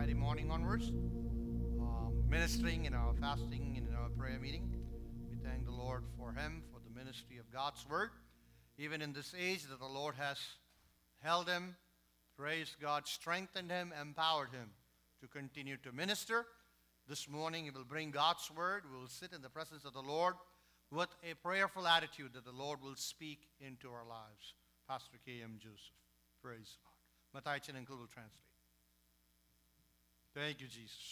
Friday 0.00 0.14
morning 0.14 0.50
onwards, 0.50 0.88
um, 0.88 2.24
ministering 2.26 2.86
in 2.86 2.94
our 2.94 3.12
fasting 3.20 3.74
and 3.76 3.86
in 3.86 3.94
our 3.94 4.08
prayer 4.08 4.38
meeting. 4.40 4.74
We 5.28 5.36
thank 5.36 5.66
the 5.66 5.72
Lord 5.72 6.04
for 6.16 6.32
him, 6.32 6.62
for 6.72 6.80
the 6.82 6.98
ministry 6.98 7.36
of 7.36 7.52
God's 7.52 7.84
word, 7.86 8.08
even 8.78 9.02
in 9.02 9.12
this 9.12 9.34
age 9.38 9.64
that 9.64 9.78
the 9.78 9.84
Lord 9.84 10.14
has 10.14 10.38
held 11.22 11.50
him. 11.50 11.76
Praise 12.34 12.74
God, 12.80 13.06
strengthened 13.06 13.70
him, 13.70 13.92
empowered 14.00 14.48
him 14.52 14.70
to 15.20 15.28
continue 15.28 15.76
to 15.84 15.92
minister. 15.92 16.46
This 17.06 17.28
morning, 17.28 17.64
he 17.64 17.70
will 17.70 17.84
bring 17.84 18.10
God's 18.10 18.50
word. 18.56 18.84
We 18.90 18.98
will 18.98 19.06
sit 19.06 19.34
in 19.34 19.42
the 19.42 19.50
presence 19.50 19.84
of 19.84 19.92
the 19.92 20.00
Lord 20.00 20.32
with 20.90 21.10
a 21.30 21.34
prayerful 21.46 21.86
attitude 21.86 22.32
that 22.32 22.46
the 22.46 22.52
Lord 22.52 22.80
will 22.80 22.96
speak 22.96 23.40
into 23.60 23.90
our 23.90 24.06
lives. 24.08 24.54
Pastor 24.88 25.18
K.M. 25.26 25.58
Joseph. 25.58 25.92
Praise 26.42 26.78
God. 26.82 27.44
Matai 27.44 27.60
Uncle 27.76 27.98
will 27.98 28.06
translate. 28.06 28.49
Thank 30.39 30.61
you, 30.61 30.67
Jesus. 30.69 31.05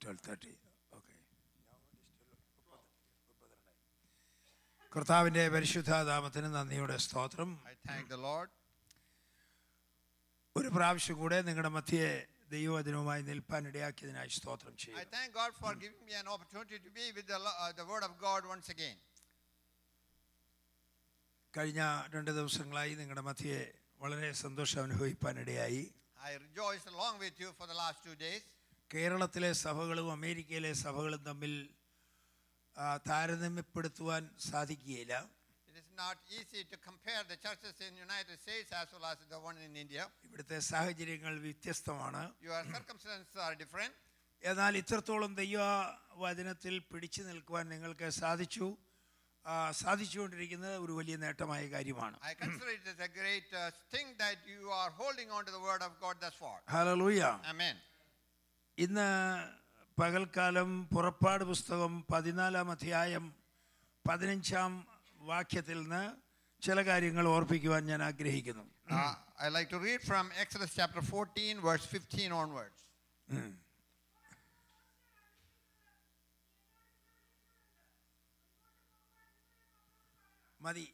Twelve 0.00 0.22
thirty 0.26 0.52
okay 0.92 1.14
കർത്താവിൻ്റെ 4.92 5.42
പരിശുദ്ധ 5.54 5.90
നാമത്തിന് 6.10 6.48
നന്ദിയുടെ 6.56 6.96
സ്തോത്രം 7.06 7.50
I 7.66 7.76
thank 7.88 8.06
the 8.14 8.20
Lord. 8.28 8.48
ഒരു 10.56 10.68
പ്രാവശ്യം 10.76 11.16
കൂടെ 11.20 11.36
നിങ്ങളുടെ 11.48 11.70
മധ്യയെ 11.74 12.14
ദൈവവചനവുമായി 12.51 13.21
നിൽപ്പാൻ 13.29 13.61
ഇടയാക്കിയതിനായി 13.69 14.31
സ്തോത്രം 14.37 14.73
I 14.73 14.81
ചെയ്യും 14.81 14.97
thank 15.15 15.29
God 15.33 15.51
for 15.61 15.71
giving 15.75 16.03
me 16.09 16.15
an 16.15 16.27
opportunity 16.27 16.77
to 16.79 16.91
be 16.91 17.05
with 17.17 17.27
the, 17.27 17.39
uh, 17.43 17.71
the 17.79 17.85
Word 17.91 18.03
of 18.09 18.13
God 18.19 18.41
once 18.53 18.69
again. 18.75 18.97
കഴിഞ്ഞ 21.53 21.81
രണ്ട് 22.13 22.31
ദിവസങ്ങളായി 22.37 22.93
നിങ്ങളുടെ 23.01 23.23
മധ്യയെ 23.27 23.61
വളരെ 24.01 24.31
സന്തോഷം 24.45 24.81
അനുഭവിക്കാൻ 24.87 25.35
ഇടയായി 25.43 25.83
I 26.23 26.33
rejoiced 26.39 26.87
along 26.93 27.15
with 27.23 27.35
you 27.41 27.49
for 27.59 27.65
the 27.67 27.77
last 27.81 27.99
two 28.07 28.15
days. 28.17 28.43
കേരളത്തിലെ 28.91 29.49
സഭകളും 29.65 30.07
അമേരിക്കയിലെ 30.15 30.71
സഭകളും 30.83 31.21
തമ്മിൽ 31.29 31.53
താരതമ്യപ്പെടുത്തുവാൻ 33.05 34.23
സാധിക്കുകയില്ല 34.49 35.13
not 35.96 36.16
easy 36.30 36.64
to 36.64 36.76
compare 36.80 37.22
the 37.24 37.36
churches 37.38 37.74
in 37.80 37.96
United 37.98 38.36
States 38.38 38.70
as 38.72 38.88
well 38.92 39.04
as 39.06 39.18
the 39.28 39.40
one 39.40 39.58
in 39.58 39.72
India. 39.76 40.04
ഇവിടുത്തെ 40.26 40.58
സാഹചര്യങ്ങൾ 40.70 41.34
വ്യത്യസ്തമാണ് 41.40 42.22
Your 42.42 42.60
circumstances 42.76 43.36
are 43.38 43.54
different. 43.54 43.92
എന്നാൽ 44.42 44.74
ഇത്രത്തോളം 44.80 45.32
ദൈവവചനത്തിൽ 45.40 46.74
പിടിച്ചു 46.92 47.22
നിൽക്കുവാൻ 47.22 47.64
നിങ്ങൾക്ക് 47.74 48.08
സാധിച്ചു 48.20 48.68
ആ, 49.46 49.52
സാധിച്ചുകൊണ്ടിരിക്കുന്നത് 49.76 50.74
ഒരു 50.84 50.92
വലിയ 50.98 51.16
നേട്ടമായ 51.22 51.62
കാര്യമാണ് 51.74 52.16
I 52.22 52.34
consider 52.36 52.70
it 52.76 52.86
as 52.92 53.00
a 53.00 53.12
great 53.12 53.48
uh, 53.54 53.62
thing 53.92 54.08
that 54.18 54.38
you 54.46 54.64
are 54.80 54.90
holding 54.92 55.30
on 55.30 55.42
to 55.48 55.52
the 55.56 55.62
Word 55.68 55.82
of 55.82 55.92
God 56.04 56.16
thus 56.24 56.36
far. 56.42 56.56
Hallelujah 56.74 57.20
Amen. 57.52 57.76
ഇന്ന് 58.78 59.08
പകൽക്കാലം 59.98 60.68
പുറപ്പാട് 60.92 61.44
പുസ്തകം 61.44 61.92
പതിനാലാം 62.12 62.68
അധ്യായം 62.70 63.24
പതിനഞ്ചാം 64.04 64.72
വാക്യത്തിൽ 65.25 65.77
നിന്ന് 65.81 66.03
ചില 66.61 66.79
കാര്യങ്ങൾ 66.89 67.25
ഓർപ്പിക്കുവാൻ 67.35 67.83
ഞാൻ 67.91 68.01
ആഗ്രഹിക്കുന്നു 68.09 68.65
I 68.95 69.05
I 69.45 69.49
like 69.49 69.69
to 69.69 69.79
read 69.79 70.01
from 70.01 70.25
Exodus 70.43 70.71
chapter 70.79 71.01
14, 71.03 71.55
verse 71.61 71.85
15 71.87 72.35
onwards. 72.41 72.77
മതി 80.61 80.85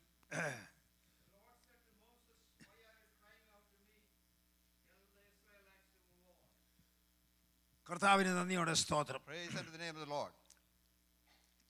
കർത്താവിന് 7.87 8.31
നന്ദിയോടെ 8.37 8.75
സ്തോത്രം 8.83 9.21
Praise 9.29 9.53
unto 9.59 9.71
the 9.71 9.81
name 9.85 9.95
of 9.97 10.03
the 10.05 10.11
Lord. 10.15 10.33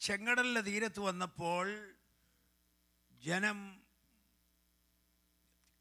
ചെങ്കടലിന്റെ 0.02 0.62
തീരത്ത് 0.68 1.02
വന്നപ്പോൾ 1.08 1.66
ജനം 3.24 3.60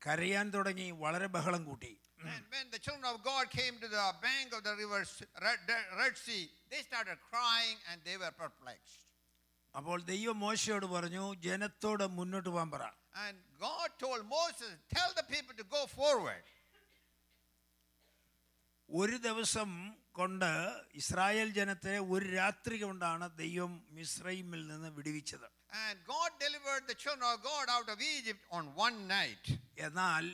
കരയാൻ 0.03 0.47
തുടങ്ങി 0.57 0.91
വളരെ 1.05 1.31
ബഹളം 1.37 1.65
കൂട്ടി 1.71 1.93
And 2.31 2.43
when 2.55 2.67
the 2.73 2.79
children 2.79 3.05
of 3.11 3.19
God 3.29 3.45
came 3.51 3.75
to 3.85 3.89
the 3.91 4.07
bank 4.25 4.49
of 4.57 4.63
the 4.67 4.73
river 4.81 4.99
Red, 5.45 5.61
Red 6.01 6.15
Sea, 6.25 6.43
they 6.73 6.81
started 6.89 7.19
crying 7.31 7.79
and 7.91 7.99
they 8.09 8.17
were 8.23 8.33
perplexed. 8.43 8.99
അപ്പോൾ 9.75 9.99
ദൈവം 10.11 10.37
മോശയോട് 10.45 10.87
പറഞ്ഞു 10.95 11.25
ജനത്തോട് 11.47 12.05
മുന്നോട്ട് 12.19 12.49
പോകാൻ 12.49 12.71
പറ 12.75 12.85
And 13.25 13.37
God 13.61 13.89
told 14.03 14.21
Moses, 14.37 14.75
Tell 14.97 15.11
the 15.21 15.25
people 15.35 15.55
to 15.61 15.67
go 15.77 15.83
forward. 16.01 16.45
ഒരു 18.89 19.17
ദിവസം 19.29 19.71
കൊണ്ട് 20.12 20.50
ഇസ്രായേൽ 21.00 21.48
ജനത്തെ 21.58 21.94
ഒരു 22.14 22.26
രാത്രി 22.38 22.78
കൊണ്ടാണ് 22.84 23.26
ദൈവം 23.44 23.74
മിസ്രൈമിൽ 23.98 24.64
നിന്ന് 24.72 24.92
വിടുവിച്ചത് 25.00 25.48
And 25.84 25.96
God 26.08 26.30
delivered 26.40 26.84
the 26.88 26.96
children 26.96 27.28
of 27.32 27.40
God 27.44 27.66
out 27.78 27.88
of 27.94 28.00
Egypt 28.18 28.44
on 28.58 28.66
one 28.86 28.98
night. 29.10 29.46
എന്നാൽ 29.88 30.26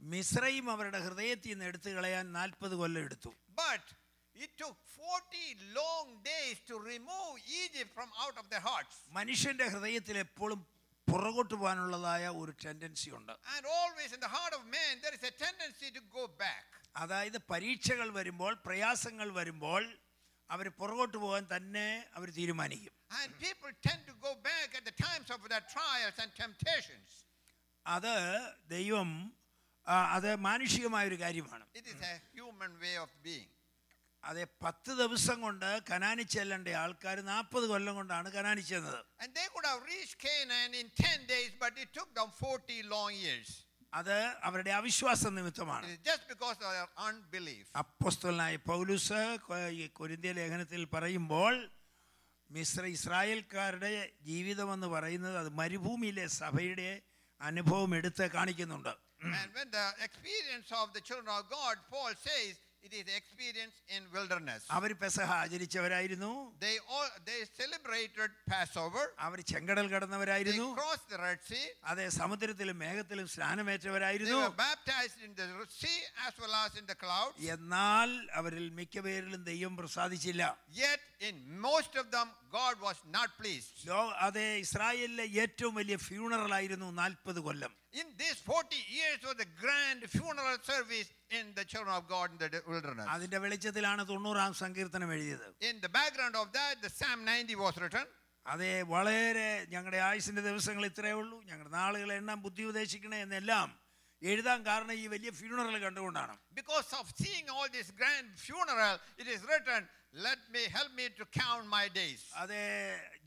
മിസ്രൈം 0.00 0.66
അവരുടെ 0.74 0.98
ഹൃദയത്തിൽ 1.06 1.50
നിന്ന് 1.52 1.68
എടുത്തു 1.70 1.90
കളയാൻ 1.96 2.26
നാൽപ്പത് 2.38 2.74
കൊല്ലം 2.80 3.02
എടുത്തു 3.08 3.30
But 3.62 3.84
it 4.36 4.50
took 4.62 4.76
40 4.98 5.40
long 5.78 6.06
days 6.24 6.56
to 6.68 6.74
remove 6.92 7.30
Egypt 7.62 7.90
from 7.96 8.10
out 8.24 8.36
of 8.42 8.46
their 8.52 8.64
hearts. 8.70 8.96
മനുഷ്യന്റെ 9.18 9.66
ഹൃദയത്തിൽ 9.74 10.18
എപ്പോഴും 10.26 10.60
പുറകോട്ട് 11.08 11.54
പോകാനുള്ളതായ 11.54 12.24
ഒരു 12.40 12.52
ടെൻഡൻസി 12.64 13.10
ഉണ്ട് 13.18 13.34
And 13.54 13.64
always 13.78 14.10
in 14.16 14.20
the 14.26 14.32
heart 14.36 14.54
of 14.58 14.62
man, 14.76 14.92
there 15.04 15.16
is 15.18 15.24
a 15.24 15.34
tendency 15.46 15.90
to 15.90 16.02
go 16.18 16.24
back. 16.44 16.66
അതായത് 16.96 17.38
പരീക്ഷകൾ 17.50 18.08
വരുമ്പോൾ 18.16 18.52
പ്രയാസങ്ങൾ 18.66 19.28
വരുമ്പോൾ 19.36 19.82
അവർ 20.50 20.66
പുറകോട്ട് 20.80 21.18
പോകാൻ 21.18 21.44
തന്നെ 21.54 21.88
അവർ 22.18 22.28
തീരുമാനിക്കും 22.38 22.94
And 23.16 23.30
people 23.40 23.70
tend 23.82 24.00
to 24.06 24.14
go 24.20 24.32
back 24.44 24.68
at 24.74 24.84
the 24.84 24.96
times 25.00 25.28
of 25.30 25.40
their 25.50 25.64
trials 25.68 26.16
and 26.24 26.30
temptations. 26.36 27.08
അത് 27.86 28.14
ദൈവം 28.72 29.10
ആ, 29.86 29.94
അത് 30.16 30.30
മാനുഷികമായ 30.46 31.04
ഒരു 31.10 31.18
കാര്യമാണ് 31.22 31.64
It 31.74 31.86
is 31.86 32.00
a 32.04 32.16
human 32.34 32.72
way 32.82 32.96
of 33.04 33.12
being. 33.22 33.48
അതെ 34.24 34.44
പത്ത് 34.62 34.92
ദിവസം 35.00 35.36
കൊണ്ട് 35.40 35.68
കനാനി 35.90 36.24
ചെല്ലേണ്ട 36.34 36.68
ആൾക്കാർ 36.80 37.16
നാൽപ്പത് 37.28 37.66
കൊല്ലം 37.72 37.94
കൊണ്ടാണ് 37.98 38.28
കനാനി 38.36 38.62
ചെന്നത് 38.70 39.00
അത് 43.93 44.17
അവരുടെ 44.47 44.71
അവിശ്വാസം 44.71 45.35
നിമിത്തമാണ്. 45.35 45.85
അപ്പോസ്തലായ 47.83 48.55
പൗലൂസ് 48.55 49.21
കൊരിന്തിയ 49.93 50.31
ലേഖനത്തിൽ 50.31 50.85
പറയുമ്പോൾ 50.85 51.53
മിശ്ര 52.49 52.83
ഇസ്രായേൽക്കാരുടെ 52.95 53.91
ജീവിതം 54.21 54.73
എന്ന് 54.73 54.87
പറയുന്നത് 54.87 55.37
അത് 55.37 55.49
മരുഭൂമിയിലെ 55.61 56.25
സഭയുടെ 56.41 56.89
അനുഭവം 57.41 57.95
എടുത്ത് 57.95 58.31
കാണിക്കുന്നുണ്ട്. 58.31 58.93
It 62.85 62.93
is 62.93 63.05
experience 63.17 63.75
in 63.95 64.01
wilderness. 64.15 64.61
Our 64.77 64.91
Pesaha 65.01 65.29
ആചരിച്ചവരായിരുന്നു 65.43 66.31
They 66.65 66.75
all 66.93 67.09
they 67.29 67.39
celebrated 67.59 68.29
Passover. 68.53 69.03
അവർ 69.27 69.39
ചെങ്കടൽ 69.51 69.85
They 69.85 69.93
കടന്നവരായിരുന്നു 69.93 70.67
crossed 70.79 71.07
the 71.13 71.19
Red 71.27 71.41
Sea. 71.49 71.65
അതെ 71.91 72.05
സമുദ്രത്തിലും 72.19 72.77
മേഘത്തിലും 72.83 73.25
They 73.25 73.33
സ്നാനമേറ്റവരായിരുന്നു 73.35 74.39
were 74.41 74.55
baptized 74.67 75.19
in 75.27 75.33
the 75.41 75.47
sea 75.79 75.97
as 76.27 76.33
well 76.43 76.55
as 76.63 76.71
in 76.81 76.87
the 76.91 76.97
clouds. 77.05 77.37
എന്നാൽ 77.55 78.09
അവരിൽ 78.41 78.67
മിക്കപേരിലും 78.79 79.43
ദൈവം 79.51 79.75
പ്രസാദിച്ചില്ല 79.81 80.43
Yet 80.85 81.01
in 81.29 81.35
most 81.67 81.95
of 82.03 82.07
them, 82.15 82.29
God 82.53 82.75
was 82.81 82.97
not 83.15 83.29
pleased. 83.39 83.69
അതെ 84.25 84.45
ഇസ്രായേലിലെ 84.63 85.25
ഏറ്റവും 85.43 85.73
വലിയ 85.79 85.95
funeral 86.07 86.51
ആയിരുന്നു 86.59 86.89
നാൽപ്പത് 87.01 87.39
കൊല്ലം 87.47 87.71
In 87.93 88.07
these 88.21 88.39
40 88.49 88.77
years 88.97 89.19
was 89.23 89.35
the 89.37 89.49
grand 89.61 90.01
funeral 90.15 90.57
service 90.63 91.09
in 91.31 91.45
the 91.59 91.65
children 91.65 91.93
of 91.93 92.03
God 92.07 92.27
in 92.33 92.39
the 92.45 92.61
wilderness. 92.71 93.07
അതിന്റെ 93.13 93.39
വെളിച്ചത്തിലാണ് 93.45 94.03
തൊണ്ണൂറാം 94.11 94.53
സങ്കീർത്തനം 94.63 95.11
എഴുതിയത് 95.15 95.47
In 95.69 95.77
the 95.85 95.91
background 95.99 96.35
of 96.35 96.49
that, 96.57 96.73
the 96.81 96.91
Psalm 96.99 97.19
90 97.29 97.57
was 97.63 97.77
written. 97.83 98.05
അതെ 98.45 98.71
വളരെ 98.93 99.49
ഞങ്ങളുടെ 99.73 99.99
ആയുസിന്റെ 100.07 100.41
ദിവസങ്ങൾ 100.47 100.83
ഇത്രയേ 100.89 101.15
ഉള്ളൂ 101.19 101.37
ഞങ്ങളുടെ 101.49 101.71
നാളുകളെ 101.77 102.15
എണ്ണം 102.21 102.39
ബുദ്ധി 102.45 102.63
ഉപദേശിക്കണേ 102.65 103.19
എന്നെല്ലാം 103.25 103.69
എഴുതാൻ 104.21 104.59
കാരണം 104.67 104.95
ഈ 104.95 105.05
വലിയ 105.13 105.29
ഫ്യൂണറൽ 105.39 105.75
കണ്ടുകൊണ്ടാണ് 105.85 106.33
because 106.59 106.89
of 106.99 107.09
seeing 107.21 107.47
all 107.57 107.67
this 107.77 107.93
grand 107.99 108.29
funeral, 108.45 108.95
it 109.21 109.27
is 109.35 109.41
written 109.49 109.81
let 110.18 110.38
me 110.52 110.60
help 110.74 110.90
me 110.96 111.04
to 111.16 111.24
count 111.34 111.64
my 111.68 111.82
days. 111.96 112.20
അതെ 112.42 112.62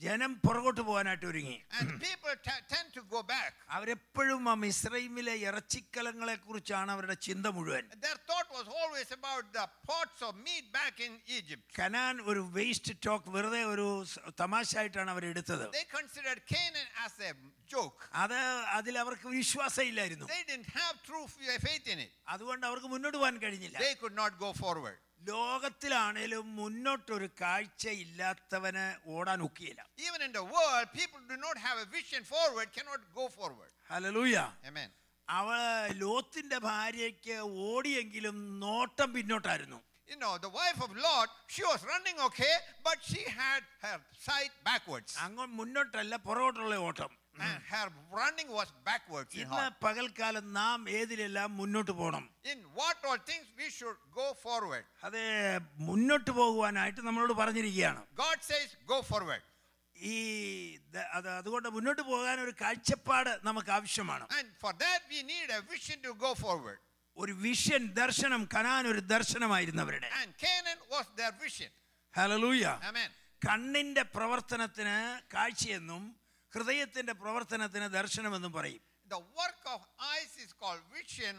ജനം 0.03 0.31
പുറകോട്ട് 0.45 0.81
പോകാനായിട്ട് 0.87 1.25
ഒരുങ്ങി 1.31 1.57
And 1.79 1.89
people 2.05 2.33
t- 2.47 2.63
tend 2.71 2.87
to 2.97 3.03
go 3.13 3.19
back. 3.31 3.51
അവരെപ്പോഴും 3.77 4.41
ആ 4.51 4.55
മിസ്രൈമിലെ 4.63 5.35
ഇറച്ചിക്കലങ്ങളെ 5.47 6.35
കുറിച്ചാണ് 6.45 6.89
അവരുടെ 6.95 7.15
ചിന്ത 7.27 7.47
മുഴുവൻ 7.57 7.83
Their 8.05 8.17
thought 8.29 8.49
was 8.59 8.67
always 8.79 9.09
about 9.19 9.43
the 9.59 9.65
pots 9.89 10.21
of 10.29 10.33
meat 10.47 10.65
back 10.79 10.95
in 11.07 11.13
Egypt. 11.39 11.63
Canaan 11.79 12.15
ഒരു 12.31 12.43
വേസ്റ്റ് 12.57 12.95
ടോക്ക് 13.07 13.29
വെറുതെ 13.37 13.61
ഒരു 13.73 13.87
സ് 14.13 14.33
തമാശയായിട്ടാണ് 14.43 15.11
അവർ 15.15 15.25
എടുത്തത് 15.31 15.65
They 15.77 15.85
considered 15.99 16.41
Canaan 16.53 16.89
as 17.05 17.15
a 17.29 17.33
joke. 17.75 18.01
അത് 18.23 18.37
അതിൽ 18.79 18.97
അവർക്ക് 19.03 19.27
വിശ്വാസം 19.37 19.85
ഇല്ലായിരുന്നു 19.91 20.27
They 20.35 20.43
didn't 20.51 20.73
have 20.81 20.95
true 21.09 21.25
faith 21.67 21.87
in 21.95 22.01
it. 22.07 22.11
അതുകൊണ്ട് 22.35 22.65
അവർക്ക് 22.71 22.91
മുന്നോട്ട് 22.95 23.17
പോകാൻ 23.21 23.39
കഴിഞ്ഞില്ല 23.45 23.79
They 23.87 23.95
could 24.03 24.17
not 24.23 24.33
go 24.45 24.51
forward. 24.63 24.99
ലോകത്തിലാണേലും 25.26 26.44
മുന്നോട്ടൊരു 26.58 27.28
കാഴ്ച 27.40 27.84
ഇല്ലാത്തവന് 28.04 28.84
ഓടാൻ 29.14 29.40
ഒക്കിയില്ല 29.48 29.80
Even 30.06 30.20
in 30.26 30.32
the 30.32 30.44
world, 30.54 30.86
people 30.92 31.22
do 31.32 31.38
not 31.46 31.56
have 31.66 31.78
a 31.78 31.88
vision 31.96 32.22
forward, 32.32 32.68
cannot 32.76 33.02
go 33.14 33.26
forward. 33.38 33.70
Hallelujah 33.92 34.36
Amen. 34.70 34.88
അവ 35.28 35.48
ലോത്തിന്റെ 36.02 36.58
ഭാര്യയ്ക്ക് 36.68 37.36
ഓടിയെങ്കിലും 37.68 38.38
നോട്ടം 38.64 39.10
പിന്നോട്ടായിരുന്നു 39.16 39.80
You 40.08 40.16
know, 40.16 40.34
the 40.38 40.50
wife 40.50 40.80
of 40.80 40.90
Lot, 40.98 41.30
she 41.48 41.62
was 41.64 41.80
running 41.84 42.18
okay, 42.26 42.52
but 42.84 42.98
she 43.02 43.22
had 43.38 43.62
her 43.84 43.96
sight 44.26 44.52
backwards. 44.68 45.12
അങ്ങ് 45.24 45.46
മുന്നോട്ടല്ല 45.58 46.14
പുറകോട്ടുള്ള 46.26 46.76
ഓട്ടം 46.88 47.10
And 47.46 47.62
her 47.70 47.86
running 48.12 48.48
was 48.50 48.68
backwards 48.84 49.34
in 49.34 49.40
ഇന്ന് 49.42 49.62
her. 49.62 49.72
പകൽക്കാലം 49.84 50.44
നാം 50.52 50.78
ഏതിലെല്ലാം 50.98 51.48
മുന്നോട്ട് 51.60 51.92
പോകണം 52.00 52.24
In 52.52 52.60
what 52.78 52.96
all 53.08 53.18
things 53.30 53.46
we 53.60 53.68
should 53.78 53.98
go 54.14 54.26
forward. 54.44 54.84
അത് 55.02 55.20
മുന്നോട്ട് 55.88 56.30
പോകുവാനായിട്ട് 56.40 57.00
നമ്മളോട് 57.00 57.32
പറഞ്ഞിരിക്കുകയാണ് 57.32 58.02
God 58.24 58.38
says, 58.50 58.68
go 58.94 59.00
forward. 59.12 59.42
ഈ 59.96 60.14
ദ- 60.94 61.06
അത് 61.18 61.28
അതുകൊണ്ട് 61.40 61.68
മുന്നോട്ട് 61.76 62.02
പോകാൻ 62.10 62.40
ഒരു 62.40 62.52
കാഴ്ചപ്പാട് 62.62 63.30
നമുക്ക് 63.48 63.70
ആവശ്യമാണ് 63.70 64.24
And 64.38 64.48
for 64.64 64.72
that, 64.84 65.00
we 65.12 65.20
need 65.32 65.48
a 65.50 65.62
vision 65.74 65.98
to 66.08 66.12
go 66.26 66.32
forward. 66.44 66.78
ഒരു 67.16 67.32
വിഷൻ 67.44 67.82
ദർശനം 68.00 68.42
കനാൻ 68.54 68.84
ഒരു 68.86 69.00
ദർശനമായിരുന്നവരുടെ 69.14 70.08
And 70.20 70.32
Canaan 70.44 70.80
was 70.94 71.06
their 71.20 71.32
vision. 71.44 71.70
Hallelujah 72.14 72.64
Amen. 72.90 73.10
കണ്ണിന്റെ 73.42 74.02
പ്രവർത്തനത്തിന് 74.14 74.94
കാഴ്ചയെന്നും 75.34 76.02
ഹൃദയത്തിന്റെ 76.54 77.14
പ്രവർത്തനത്തിന് 77.22 77.88
ദർശനമെന്നും 77.98 78.52
പറയും 78.58 78.82
The 79.10 79.22
work 79.40 79.62
of 79.74 79.80
eyes 80.12 80.32
is 80.44 80.52
called 80.62 80.82
vision 80.92 81.34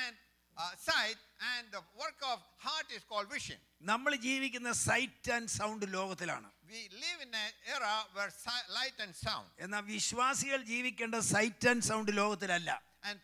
and 0.00 0.12
uh, 0.56 0.62
sight, 0.80 1.18
and 1.50 1.62
the 1.72 1.82
work 2.00 2.20
of 2.32 2.38
heart 2.58 2.88
is 2.90 3.04
called 3.10 3.28
vision. 3.30 3.58
നമ്മൾ 3.90 4.12
ജീവിക്കുന്ന 4.26 4.70
സൈറ്റ് 4.88 5.30
ആൻഡ് 5.36 5.52
സൗണ്ട് 5.58 5.84
ലോകത്തിലാണ് 5.96 6.48
We 6.72 6.80
live 7.04 7.18
in 7.26 7.32
an 7.36 7.50
era 7.74 7.94
where 8.16 8.30
light 8.78 8.98
and 8.98 9.14
sound. 9.24 9.46
എന്നാൽ 9.64 9.82
വിശ്വാസികൾ 9.92 10.60
ജീവിക്കേണ്ട 10.72 11.16
സൈറ്റ് 11.34 11.68
ആൻഡ് 11.72 11.86
സൗണ്ട് 11.90 12.12
ലോകത്തിലല്ല 12.20 12.70
And 13.04 13.18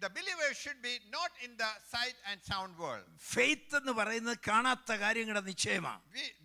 the 0.00 0.10
believer 0.10 0.48
should 0.62 0.80
be 0.82 0.94
not 1.10 1.30
in 1.44 1.52
the 1.56 1.70
sight 1.92 2.16
and 2.30 2.38
sound 2.50 2.72
world. 2.78 3.06
Faith 3.36 3.70
എന്ന് 3.78 3.92
പറയുന്നത് 4.00 4.36
കാണാത്ത 4.48 4.96
കാര്യങ്ങളുടെ 5.04 5.42
നിശ്ചയമാണ് 5.50 6.00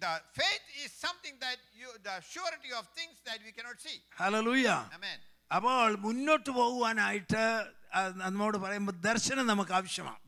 the 0.06 0.14
faith 0.40 0.68
is 0.84 0.92
something 1.06 1.36
that 1.46 1.60
you, 1.80 1.90
the 2.10 2.18
surety 2.34 2.72
of 2.80 2.86
things 3.00 3.18
that 3.30 3.40
we 3.48 3.52
cannot 3.58 3.80
see. 3.88 3.98
Hallelujah. 4.22 4.80
Amen. 5.00 5.20
അപ്പോൾ 5.52 5.92
മുന്നോട്ട് 6.06 6.50
പോകുവാനായിട്ട് 6.60 7.44
നമ്മോട് 8.06 8.58
പറയുമ്പോൾ 8.58 8.92
ദർശനം 8.92 9.48
നമുക്ക് 9.48 9.72
ആവശ്യമാണ്. 9.72 10.20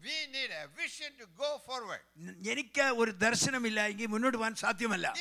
എനിക്ക് 2.49 2.81
ഒരു 2.81 3.11
ദർശനമില്ല 3.11 3.87
എങ്കിൽ 3.87 4.05
മുന്നോട്ട് 4.05 4.37
പോകാൻ 4.37 4.55
സാധ്യമല്ല. 4.55 5.13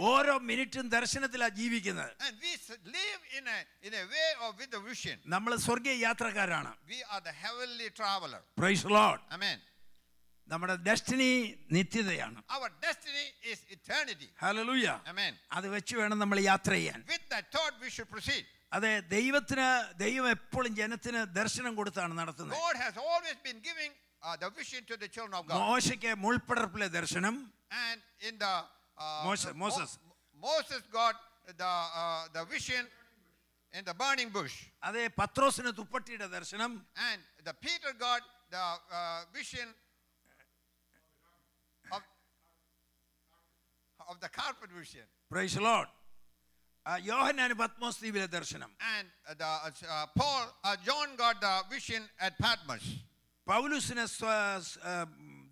ഓരോ 0.00 0.38
മിനിറ്റും 0.38 0.88
ദർശനത്തിലാണ് 0.88 1.50
ജീവിക്കുന്നത്. 1.50 2.12
നമ്മൾ 5.26 5.56
സ്വർഗീയ 5.56 5.92
യാത്രക്കാരാണ്. 5.92 6.74
നമ്മുടെ 10.48 10.76
ഡെസ്റ്റിനി 10.76 11.54
നിത്യതയാണ്. 11.72 12.42
അത് 15.52 15.68
വെച്ച് 15.68 15.96
വേണം 15.96 16.18
നമ്മൾ 16.18 16.40
യാത്ര 16.40 16.70
ചെയ്യാൻ. 16.70 17.04
അതെ 18.71 18.91
ദൈവത്തിന് 19.13 19.67
ദൈവം 20.03 20.27
എപ്പോഴും 20.35 20.71
ജനത്തിന് 20.79 21.19
ദർശനം 21.39 21.73
കൊടുത്താണ് 21.79 22.13
നടത്തുന്നത് 22.21 22.57
God 22.61 22.77
has 22.85 22.95
always 23.05 23.37
been 23.47 23.59
giving 23.69 23.91
uh, 24.23 24.35
the 24.43 24.49
vision 24.59 24.81
to 24.91 24.95
the 25.03 25.09
children 25.15 25.35
of 25.39 25.45
God. 25.47 25.57
മോശയ്ക്ക് 25.65 26.11
മുൾപ്പടർപ്പിലെ 26.25 26.87
ദർശനം 26.97 27.35
And 27.85 27.97
in 28.29 28.35
the 28.43 28.53
uh, 28.97 29.05
Moses- 29.27 29.53
Mo- 29.53 29.61
Moses. 29.65 29.91
Moses 30.43 30.81
got 30.91 31.15
the 31.57 31.71
uh, 31.95 32.21
the 32.35 32.43
vision 32.47 32.83
in 33.73 33.83
the 33.83 33.95
burning 33.95 34.29
bush, 34.37 34.55
അതെ 34.87 35.03
പത്രോസിന് 35.17 35.71
തുപ്പട്ടിയുടെ 35.79 36.27
ദർശനം 36.35 36.71
and 37.07 37.19
the 37.47 37.55
Peter 37.65 37.91
got 38.05 38.21
the 38.55 38.65
uh, 38.91 39.01
vision 39.33 39.67
of 41.85 42.01
of 44.01 44.19
the 44.19 44.29
carpet 44.31 44.71
vision, 44.73 45.05
praise 45.31 45.59
Lord 45.67 45.91
യോഹന്നാന് 47.09 47.55
Patmos 47.63 47.99
ദ്വീപിലെ 48.03 48.27
ദർശനം 48.37 48.71
and 48.95 49.07
the 49.41 49.51
uh, 49.89 50.05
Paul 50.19 50.43
uh, 50.63 50.75
John 50.87 51.07
got 51.23 51.37
the 51.47 51.55
vision 51.75 52.01
at 52.25 52.33
Patmos, 52.45 52.85
പൗലുസിന് 53.47 54.03
സ്വ- 54.17 54.35
സ്- 54.67 54.77
ആ, 54.89 54.93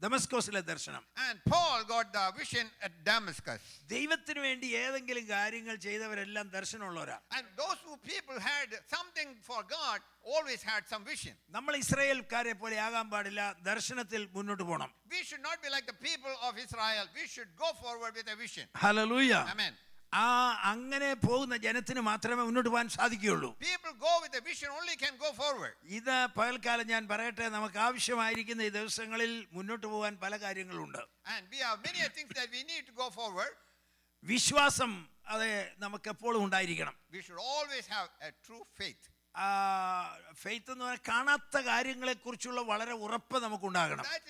ദമസ്കോസിലെ 0.04 0.62
ദർശനം 0.70 1.04
and 1.26 1.36
Paul 1.52 1.80
got 1.92 2.08
the 2.18 2.24
vision 2.40 2.66
at 2.86 2.94
Damascus. 3.10 3.62
ദൈവത്തിന് 3.94 4.40
വേണ്ടി 4.46 4.68
ഏതെങ്കിലും 4.84 5.26
കാര്യങ്ങൾ 5.34 5.76
ചെയ്തവരെല്ലാം 5.88 6.46
ദർശനമുള്ളവരാ 6.58 7.18
And 7.38 7.46
those 7.62 7.80
who 7.88 7.96
people 8.12 8.38
had 8.52 8.70
something 8.96 9.30
for 9.50 9.60
God 9.78 10.00
always 10.34 10.62
had 10.72 10.84
some 10.94 11.04
vision. 11.12 11.36
നമ്മൾ 11.58 11.74
ഇസ്രായേൽക്കാരെ 11.84 12.54
പോലെ 12.64 12.78
ആകാൻ 12.88 13.08
പാടില്ല 13.14 13.42
ദർശനത്തിൽ 13.70 14.22
മുന്നോട്ട് 14.38 14.64
പോകണം 14.72 14.92
We 15.16 15.22
should 15.30 15.44
not 15.50 15.58
be 15.66 15.72
like 15.76 15.88
the 15.94 16.00
people 16.10 16.36
of 16.50 16.54
Israel. 16.66 17.06
We 17.22 17.28
should 17.36 17.52
go 17.66 17.72
forward 17.84 18.14
with 18.22 18.30
a 18.36 18.40
vision. 18.46 18.68
Hallelujah 18.86 19.32
Amen. 19.56 19.74
ആ 20.13 20.27
അങ്ങനെ 20.71 21.09
പോകുന്ന 21.25 21.55
ജനത്തിന് 21.65 22.01
മാത്രമേ 22.09 22.43
മുന്നോട്ട് 22.43 22.71
പോകാൻ 22.71 22.89
സാധിക്കുകയുള്ളൂ 22.97 23.51
People 23.65 23.95
go 24.01 24.13
with 24.23 24.35
a 24.41 24.43
vision 24.43 24.71
only 24.79 24.95
can 24.97 25.15
go 25.25 25.31
forward. 25.41 25.75
ഇത് 25.99 26.15
പകൽക്കാലം 26.39 26.87
ഞാൻ 26.93 27.03
പറയട്ടെ 27.13 27.47
നമുക്ക് 27.57 27.79
ആവശ്യമായിരിക്കുന്ന 27.87 28.63
ഈ 28.69 28.73
ദിവസങ്ങളിൽ 28.79 29.33
മുന്നോട്ട് 29.57 29.87
പോകാൻ 29.95 30.15
പല 30.25 30.37
കാര്യങ്ങളുണ്ട് 30.45 31.01
And 31.35 31.45
we 31.55 31.61
have 31.67 31.79
many 31.89 32.01
things 32.19 32.33
that 32.41 32.49
we 32.57 32.63
need 32.73 32.85
to 32.91 32.97
go 33.03 33.09
forward. 33.11 33.53
വിശ്വാസം 34.25 34.93
അതെ 35.33 35.53
നമുക്ക് 35.79 36.09
എപ്പോഴും 36.15 36.41
ഉണ്ടായിരിക്കണം 36.47 36.95
We 37.17 37.23
should 37.27 37.43
always 37.53 37.87
have 37.97 38.09
a 38.29 38.33
true 38.47 38.65
faith. 38.81 39.05
Faith 40.43 40.71
എന്ന് 40.73 40.85
പറഞ്ഞാൽ 40.85 41.03
കാണാത്ത 41.11 41.57
കാര്യങ്ങളെക്കുറിച്ചുള്ള 41.69 42.61
വളരെ 42.71 42.95
ഉറപ്പ് 43.05 43.39
നമുക്കുണ്ടാകണം 43.45 44.05
That 44.09 44.25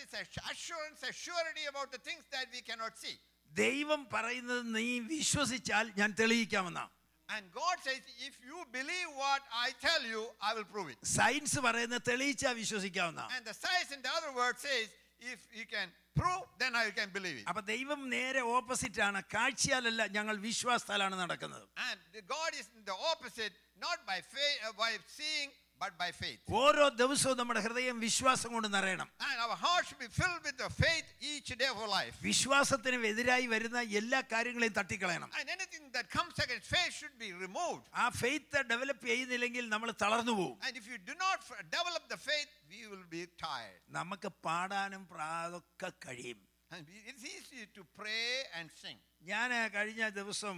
ദൈവം 3.57 4.01
പറയുന്നത് 4.15 4.63
നീ 4.77 4.87
വിശ്വസിച്ചാൽ 5.15 5.87
ഞാൻ 6.01 6.13
തെളിയിക്കാമെന്നാണ് 6.23 6.93
And 7.29 7.45
God 7.53 7.77
says, 7.87 8.01
if 8.27 8.35
you 8.49 8.59
believe 8.73 9.09
what 9.23 9.43
I 9.65 9.69
tell 9.87 10.03
you, 10.13 10.21
I 10.49 10.55
will 10.57 10.69
prove 10.75 10.89
it. 10.93 10.99
Science 11.17 11.59
പറയുന്നത് 11.67 12.03
തെളിയിച്ചാ 12.11 12.51
വിശ്വസിക്കാവുന്നതാണ് 12.61 13.33
And 13.37 13.45
the 13.51 13.57
science, 13.65 13.91
in 13.97 14.01
the 14.07 14.13
other 14.19 14.33
word, 14.41 14.57
says, 14.67 14.87
if 15.35 15.41
you 15.59 15.67
can 15.75 15.89
prove, 16.17 16.45
then 16.63 16.73
I 16.75 16.87
can 16.99 17.11
believe 17.17 17.37
it. 17.41 17.45
അപ്പൊ 17.51 17.63
ദൈവം 17.75 18.01
നേരെ 18.15 18.43
opposite 18.57 19.03
ആണ് 19.09 19.21
കാഴ്ചയാലല്ല 19.35 20.03
ഞങ്ങൾ 20.17 20.37
വിശ്വാസത്താലാണ് 20.49 21.17
നടക്കുന്നത് 21.23 21.67
And 21.89 21.99
God 22.37 22.51
is 22.61 22.67
in 22.79 22.85
the 22.93 22.99
opposite, 23.13 23.55
not 23.87 23.99
by 24.13 24.19
faith, 24.37 24.59
uh, 24.61 24.73
by 24.85 24.91
seeing, 25.19 25.51
but 25.82 25.94
by 26.02 26.10
faith. 26.20 26.40
ഓരോ 26.60 26.84
ദിവസവും 27.00 27.36
നമ്മുടെ 27.40 27.62
ഹൃദയം 27.66 27.96
വിശ്വാസം 28.04 28.50
കൊണ്ട് 28.56 28.68
നിറയണം 28.76 29.08
And 29.28 29.38
our 29.46 29.56
heart 29.64 29.84
should 29.88 30.02
be 30.04 30.10
filled 30.20 30.44
with 30.48 30.58
the 30.64 30.70
faith 30.84 31.08
each 31.32 31.50
day 31.62 31.68
of 31.72 31.78
our 31.84 31.90
life. 31.96 32.14
വിശ്വാസത്തിന് 32.28 33.00
എതിരായി 33.12 33.48
വരുന്ന 33.54 33.80
എല്ലാ 34.00 34.20
കാര്യങ്ങളെയും 34.34 34.76
തട്ടിക്കളയണം 34.80 35.30
And 35.40 35.50
anything 35.58 35.86
that 35.98 36.08
comes 36.18 36.36
against 36.46 36.68
faith 36.76 36.94
should 37.00 37.18
be 37.26 37.32
removed. 37.46 37.84
ആ 38.04 38.06
ഫെയ്ത്ത് 38.22 38.62
ഡെവലപ്പ് 38.72 39.06
ചെയ്യുന്നില്ലെങ്കിൽ 39.12 39.68
നമ്മൾ 39.76 39.92
തളർന്നു 40.04 40.36
പോകും 40.40 40.56
And 40.68 40.76
if 40.82 40.88
you 40.94 41.00
do 41.12 41.16
not 41.26 41.38
f- 41.50 41.62
develop 41.78 42.06
the 42.16 42.22
faith, 42.30 42.54
we 42.74 42.82
will 42.94 43.06
be 43.18 43.24
tired. 43.48 43.80
നമുക്ക് 44.00 44.32
പാടാനും 44.48 45.04
പ്രാതൊക്കെ 45.14 45.92
കഴിയും 46.08 46.42
And 46.76 46.86
we- 46.92 47.04
it's 47.10 47.26
easy 47.36 47.64
to 47.78 47.82
pray 48.00 48.26
and 48.60 48.68
sing. 48.84 48.98
ഞാൻ 49.32 49.50
കഴിഞ്ഞ 49.76 50.04
ദിവസം 50.22 50.58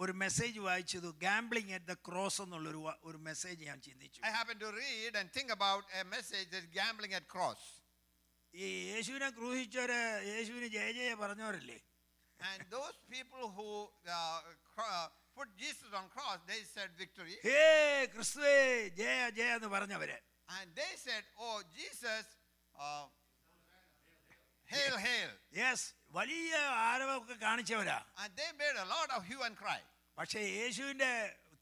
ഒരു 0.00 0.12
മെസ്സേജ് 0.22 0.58
വായിച്ചത് 0.58 1.08
ഗാംബ്ലിംഗ് 1.24 1.72
അറ്റ് 1.76 1.86
ദ 1.86 1.96
ക്രോസ് 2.08 2.38
എന്നുള്ളൊരു 2.44 2.80
വ- 2.86 2.98
ഒരു 3.08 3.18
മെസ്സേജ് 3.28 3.60
ഞാൻ 3.70 3.78
ചിന്തിച്ചു 3.80 4.20
I 4.28 4.32
happened 4.38 4.60
to 4.66 4.70
read 4.82 5.12
and 5.20 5.28
think 5.38 5.50
about 5.58 5.84
a 6.00 6.04
message 6.14 6.48
that's 6.54 6.70
gambling 6.80 7.14
at 7.20 7.26
cross. 7.34 7.62
ഈ 8.54 8.66
യേശുവിനെ 8.92 9.28
ക്രൂശിച്ചവര് 9.38 10.00
യേശുവിന് 10.32 10.68
ജയ 10.76 10.88
ജയ 10.98 11.12
പറഞ്ഞവരല്ലേ 11.24 11.78
And 12.40 12.62
those 12.70 12.96
people 13.14 13.44
who 13.56 13.68
uh, 14.14 14.40
cro- 14.72 15.10
put 15.36 15.48
Jesus 15.62 15.90
on 15.98 16.06
cross, 16.16 16.38
they 16.50 16.58
said 16.74 16.90
victory. 17.02 17.36
ഹേ 17.46 17.62
ക്രിസ്തുവേ 18.14 18.56
ജയ 19.00 19.14
ജയ 19.38 19.50
എന്ന് 19.58 19.70
പറഞ്ഞവര് 19.76 20.18
And 20.48 20.66
they 20.80 20.92
said, 21.04 21.22
oh, 21.44 21.56
Jesus, 21.78 22.26
uh, 22.74 23.04
Hail, 24.70 24.94
hail. 24.98 25.30
Yes 25.60 25.86
വലിയ 26.16 26.52
ആരവമൊക്കെ 26.90 27.36
കാണിച്ചവരാ 27.46 27.98
And 28.22 28.30
they 28.40 28.50
made 28.62 28.78
a 28.84 28.88
lot 28.94 29.08
of 29.16 29.20
hue 29.30 29.42
and 29.48 29.56
cry. 29.56 29.80
പക്ഷേ 30.18 30.40
യേശുവിന്റെ 30.60 31.10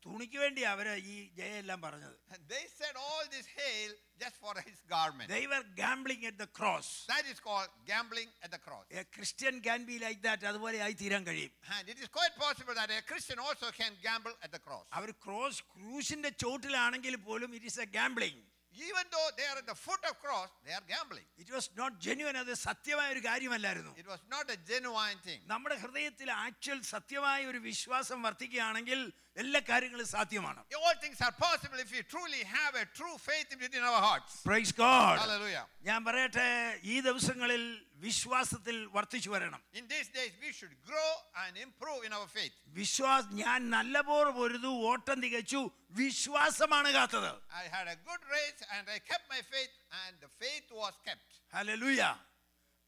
തുണിക്ക് 0.07 0.39
വേണ്ടി 0.43 0.63
അവര് 0.71 0.95
ഈ 1.13 1.15
ജയെല്ലാം 1.39 1.79
പറഞ്ഞത് 1.85 2.17
And 2.33 2.41
they 2.53 2.65
said 2.79 2.95
all 3.07 3.23
this 3.35 3.47
hail 3.59 3.91
just 4.23 4.37
for 4.43 4.55
his 4.67 4.79
garment. 4.95 5.29
They 5.35 5.45
were 5.53 5.63
gambling 5.81 6.23
at 6.31 6.37
the 6.43 6.49
cross. 6.59 6.89
That 7.13 7.25
is 7.33 7.39
called 7.47 7.71
gambling 7.93 8.29
at 8.45 8.51
the 8.57 8.61
cross. 8.67 8.85
A 9.03 9.05
Christian 9.17 9.55
can 9.69 9.81
be 9.91 9.97
like 10.07 10.21
that. 10.29 10.41
അതുപോലെ 10.51 10.81
ആയി 10.87 10.97
തീരാൻ 11.03 11.23
കഴിയും 11.29 11.53
And 11.77 11.85
it 11.95 11.99
is 12.05 12.09
quite 12.19 12.37
possible 12.45 12.75
that 12.81 12.91
a 12.99 13.03
Christian 13.11 13.41
also 13.47 13.71
can 13.81 13.93
gamble 14.09 14.35
at 14.47 14.51
the 14.57 14.63
cross. 14.67 14.87
അവർ 14.99 15.11
cross 15.27 15.63
ക്രൂശിന്റെ 15.75 16.33
ചോട്ടിലാണെങ്കിൽ 16.45 17.17
പോലും 17.29 17.51
it 17.59 17.71
is 17.73 17.83
a 17.87 17.91
gambling 17.99 18.43
Even 18.79 19.05
though 19.11 19.29
they 19.37 19.45
are 19.45 19.59
at 19.59 19.67
the 19.67 19.77
foot 19.77 20.03
of 20.05 20.15
cross, 20.21 20.49
they 20.67 20.73
are 20.73 20.85
gambling. 20.89 21.27
It 21.41 21.53
was 21.57 21.69
not 21.81 21.97
genuine 22.07 22.37
അത് 22.41 22.53
സത്യമായ 22.63 23.09
ഒരു 23.15 23.23
കാര്യമല്ലായിരുന്നു 23.27 23.93
It 24.03 24.09
was 24.15 24.23
not 24.35 24.47
a 24.51 24.59
genuine 24.71 25.21
thing. 25.27 25.41
നമ്മുടെ 25.53 25.77
ഹൃദയത്തിൽ 25.83 26.31
actual 26.39 26.81
സത്യമായ 26.95 27.41
ഒരു 27.51 27.61
വിശ്വാസം 27.69 28.19
വർദ്ധിക്കുകയാണെങ്കിൽ 28.27 29.01
എല്ലാ 29.39 29.61
കാര്യങ്ങളും 29.69 30.07
സാധ്യമാണ് 30.13 30.61
All 30.81 30.97
things 31.05 31.21
are 31.27 31.33
possible 31.45 31.79
if 31.85 31.91
we 31.95 32.01
truly 32.13 32.43
have 32.57 32.75
a 32.83 32.87
true 32.99 33.15
faith 33.29 33.51
within 33.63 33.83
our 33.91 34.01
hearts. 34.07 34.33
Praise 34.49 34.75
God 34.83 35.19
Hallelujah. 35.23 35.63
ഞാൻ 35.89 36.01
പറയട്ടെ 36.09 36.47
ഈ 36.93 36.97
ദിവസങ്ങളിൽ 37.07 37.63
വിശ്വാസത്തിൽ 38.05 38.77
വർദ്ധിച്ചു 38.97 39.31
വരണം 39.35 39.61
In 39.81 39.87
these 39.95 40.09
days, 40.19 40.33
we 40.45 40.51
should 40.59 40.75
grow 40.91 41.11
and 41.43 41.53
improve 41.67 42.01
in 42.09 42.13
our 42.19 42.29
faith. 42.37 42.55
വിശ്വാസ 42.81 43.25
ഞാൻ 43.43 43.59
നല്ലപോർ 43.77 44.29
പൊരുതു 44.39 44.71
ഓട്ടം 44.93 45.17
തികച്ചു 45.25 45.63
വിശ്വാസമാണ് 46.03 46.93
കാത്തത് 46.99 47.31
I 47.63 47.67
had 47.77 47.89
a 47.97 47.99
good 48.11 48.23
race 48.37 48.63
and 48.77 48.85
I 48.97 49.01
kept 49.11 49.27
my 49.37 49.43
faith, 49.55 49.75
and 50.03 50.15
the 50.27 50.31
faith 50.45 50.69
was 50.83 50.95
kept. 51.09 51.29
Hallelujah 51.57 52.01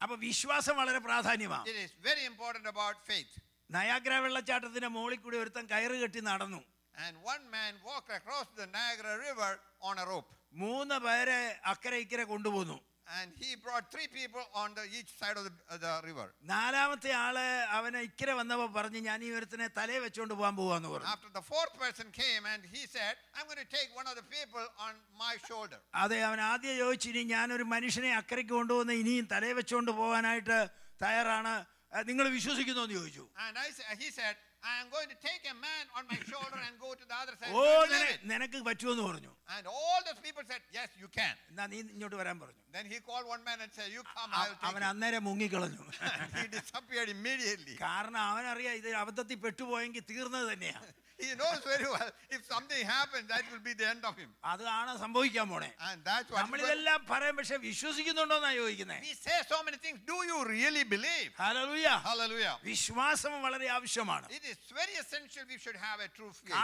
അപ്പൊ 0.01 0.15
വിശ്വാസം 0.27 0.75
വളരെ 0.81 1.01
പ്രാധാന്യമാണ് 1.09 1.67
It 1.73 1.79
is 1.85 1.93
very 2.09 2.25
important 2.31 2.65
about 2.75 2.97
faith. 3.11 3.35
Niagara 3.72 4.12
വെള്ളച്ചാട്ടത്തിന്റെ 4.24 4.90
മുകളിൽ 4.96 5.20
കൂടി 5.20 5.38
ഒരുത്തൻ 5.42 5.66
കയറ് 5.72 5.98
കെട്ടി 6.02 6.22
നടന്നു 6.30 6.62
And 6.94 7.14
one 7.24 7.44
man 7.50 7.74
walked 7.82 8.10
across 8.12 8.48
the 8.56 8.66
Niagara 8.70 9.12
River 9.18 9.50
on 9.82 9.96
a 9.98 10.06
rope. 10.06 10.30
മൂന്ന് 10.62 10.96
പേരെ 11.04 11.38
അക്കരെ 11.70 11.98
ഇക്കരെ 12.02 12.24
കൊണ്ടുപോന്നു 12.32 12.78
And 13.12 13.30
he 13.38 13.48
brought 13.56 13.84
three 13.94 14.08
people 14.10 14.44
on 14.54 14.68
the 14.76 14.84
each 14.98 15.10
side 15.20 15.36
of 15.40 15.44
the, 15.46 15.52
uh, 15.66 15.78
the 15.78 15.92
river. 16.06 16.26
നാലാമത്തെ 16.50 17.10
ആൾ 17.22 17.36
അവനെ 17.78 18.00
ഇക്കരെ 18.08 18.34
വന്നപ്പോ 18.40 18.66
പറഞ്ഞു 18.76 19.00
ഞാൻ 19.08 19.18
ഈ 19.26 19.32
ഒരുത്തനെ 19.38 19.66
തലയെ 19.78 20.00
വെച്ചോണ്ട് 20.04 20.34
പോകാൻ 20.34 20.54
പോവാന്ന് 20.60 20.90
പറഞ്ഞു 20.92 21.10
After 21.14 21.30
the 21.32 21.44
fourth 21.50 21.74
person 21.82 22.06
came 22.20 22.44
and 22.52 22.62
he 22.74 22.82
said, 22.94 23.14
I'm 23.36 23.46
going 23.50 23.62
to 23.66 23.70
take 23.76 23.90
one 24.00 24.06
of 24.06 24.16
the 24.20 24.26
people 24.36 24.64
on 24.86 24.92
my 25.24 25.34
shoulder. 25.48 25.80
അതെ 26.02 26.20
അവൻ 26.28 26.40
ആദ്യം 26.50 26.76
ചോദിച്ചു 26.82 27.08
ഇനി 27.12 27.24
ഞാനൊരു 27.34 27.66
മനുഷ്യനെ 27.74 28.12
അക്കരയ്ക്ക് 28.20 28.54
കൊണ്ടുവന്ന് 28.54 28.96
ഇനിയും 29.02 29.28
തലയെ 29.34 29.54
വെച്ചോണ്ട് 29.60 29.92
പോകാനായിട്ട് 30.00 30.58
തയ്യാറാണ് 31.00 31.54
നിങ്ങൾ 31.92 32.26
വിശ്വസിക്കുന്നു 32.36 32.82
എന്ന് 32.84 32.96
ചോദിച്ചു 33.00 33.24
And 33.44 33.54
I, 33.58 33.68
he 34.02 34.08
said, 34.18 34.34
I 34.64 34.74
am 34.80 34.88
going 34.90 35.08
to 35.12 35.18
take 35.26 35.44
a 35.52 35.56
man 35.64 35.84
on 35.98 36.02
my 36.10 36.18
shoulder 36.30 36.58
and 36.66 36.74
go 36.84 36.90
to 37.00 37.04
the 37.10 37.16
other 37.22 37.34
side. 37.38 37.52
Oh 37.52 37.62
Do 37.62 37.68
you 37.68 37.78
believe 37.82 37.94
നിന- 37.94 38.12
it?" 38.14 38.20
നിനക്ക് 38.32 38.58
പറ്റുമെന്ന് 38.68 39.04
പറഞ്ഞു 39.08 39.32
And 39.54 39.64
all 39.76 39.98
those 40.08 40.20
people 40.26 40.44
said, 40.50 40.62
Yes, 40.78 40.88
you 41.02 41.08
can. 41.18 41.34
എന്നാ 41.50 41.64
നീ 41.72 41.78
ഇങ്ങോട്ട് 41.94 42.18
വരാൻ 42.22 42.36
പറഞ്ഞു 42.42 42.62
Then 42.76 42.86
he 42.92 42.98
called 43.08 43.26
one 43.34 43.42
man 43.48 43.58
and 43.64 43.72
said, 43.78 43.88
You 43.96 44.04
come, 44.14 44.30
i 44.32 44.44
will 44.44 44.56
take 44.56 44.68
അവൻ 44.70 44.80
you. 44.82 44.90
അന്നേരം 44.90 45.24
മുങ്ങിക്കളഞ്ഞു 45.28 45.84
And 46.12 46.30
he 46.38 46.46
disappeared 46.58 47.10
immediately. 47.16 47.76
കാരണം 47.86 48.20
അവനറിയാം 48.30 48.76
ഇത് 48.82 48.90
അബദ്ധത്തിൽ 49.02 49.38
പെട്ടുപോയെങ്കിൽ 49.46 50.04
തീർന്നത് 50.12 50.46
തന്നെയാ 50.52 50.80
He 51.18 51.34
knows 51.40 51.60
very 51.64 51.88
well. 51.94 52.10
If 52.30 52.44
something 52.46 52.84
happens, 52.86 53.28
that 53.28 53.42
will 53.50 53.60
be 53.60 53.74
the 53.74 53.88
end 53.94 54.04
of 54.04 54.16
him. 54.16 54.30
അതാണ് 54.52 54.92
സംഭവിക്കാൻ 55.04 55.46
പോണേ. 55.52 55.70
And 55.88 55.98
that's 56.10 56.30
what 56.32 56.40
നമ്മൾ 56.42 56.58
ഇതെല്ലാം 56.64 57.00
പറയും 57.12 57.36
പക്ഷേ 57.40 57.56
വിശ്വസിക്കുന്നുണ്ടോ 57.68 58.36
എന്നാ 58.40 58.52
ചോദിക്കുന്നത്. 58.60 59.02
We 59.08 59.14
say 59.26 59.38
so 59.52 59.58
many 59.66 59.78
things. 59.84 59.98
Do 60.12 60.18
you 60.30 60.38
really 60.54 60.84
believe? 60.94 61.30
Hallelujah. 61.44 61.96
Hallelujah. 62.08 62.54
It 62.64 64.44
is 64.52 64.58
very 64.80 64.94
essential 65.02 65.42
we 65.52 65.58
should 65.64 65.78
have 65.88 65.98
a 66.00 66.08
true 66.16 66.32
faith. 66.32 66.54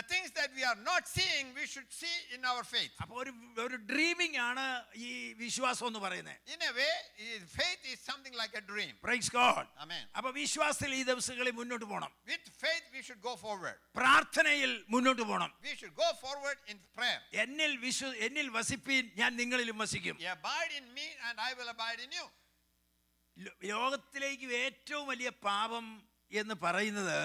The 0.00 0.06
things 0.12 0.30
that 0.38 0.50
we 0.58 0.64
are 0.70 0.80
not 0.90 1.02
seeing 1.16 1.44
we 1.60 1.66
should 1.66 1.90
see 2.00 2.16
in 2.34 2.44
our 2.52 2.64
faith. 2.74 2.92
അപ്പോൾ 3.02 3.16
ഒരു 3.22 3.32
ഒരു 3.66 3.78
dreaming 3.92 4.38
ആണ് 4.48 4.66
ഈ 5.06 5.10
വിശ്വാസം 5.44 5.86
In 5.86 6.60
a 6.68 6.72
way, 6.78 6.94
faith 7.58 7.82
is 7.92 7.98
something 8.00 8.34
like 8.34 8.54
a 8.54 8.62
dream. 8.70 8.92
Praise 9.06 9.28
God. 9.28 9.66
Amen. 9.82 10.04
With 12.30 12.45
faith, 12.62 12.84
we 12.92 13.02
should 13.02 13.20
go 13.20 13.34
forward. 13.36 13.76
പ്രാർത്ഥനയിൽ 13.98 14.72
മുന്നോട്ട് 14.94 15.22
പോകണം 15.22 15.50
We 15.62 15.74
should 15.80 15.94
go 16.04 16.08
forward 16.24 16.58
in 16.72 16.78
prayer. 16.96 17.20
എന്നിൽ 17.42 17.72
വിശ്വ 17.86 18.10
എന്നിൽ 18.26 18.48
വസിപ്പീൻ 18.56 19.04
ഞാൻ 19.20 19.30
നിങ്ങളിലും 19.42 19.78
വസിക്കും 19.84 20.16
abide 20.34 20.74
in 20.80 20.86
me, 20.98 21.06
and 21.26 21.36
I 21.48 21.54
will 21.58 21.70
abide 21.76 22.00
in 22.06 22.12
you. 22.18 22.26
yogathilekku 23.36 23.68
ലോകത്തിലേക്ക് 23.70 24.46
ഏറ്റവും 24.66 25.04
വലിയ 25.12 25.30
പാപം 25.46 25.86
എന്ന് 26.32 26.54
പറയുന്നത് 26.62 27.18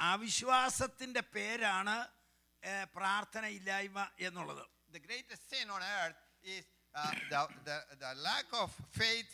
അവിശ്വാസത്തിന്റെ 0.00 1.22
പേരാണ് 1.36 1.96
പ്രാർത്ഥന 2.98 3.44
ഇല്ലായ്മ 3.58 3.98
എന്നുള്ളത് 4.28 4.64
The 4.94 5.02
greatest 5.08 5.42
sin 5.52 5.68
on 5.76 5.82
earth 5.98 6.18
is 6.54 6.64
uh, 6.94 7.02
the, 7.30 7.38
the, 7.68 7.76
the 8.02 8.10
lack 8.26 8.48
of 8.62 8.68
faith 8.98 9.30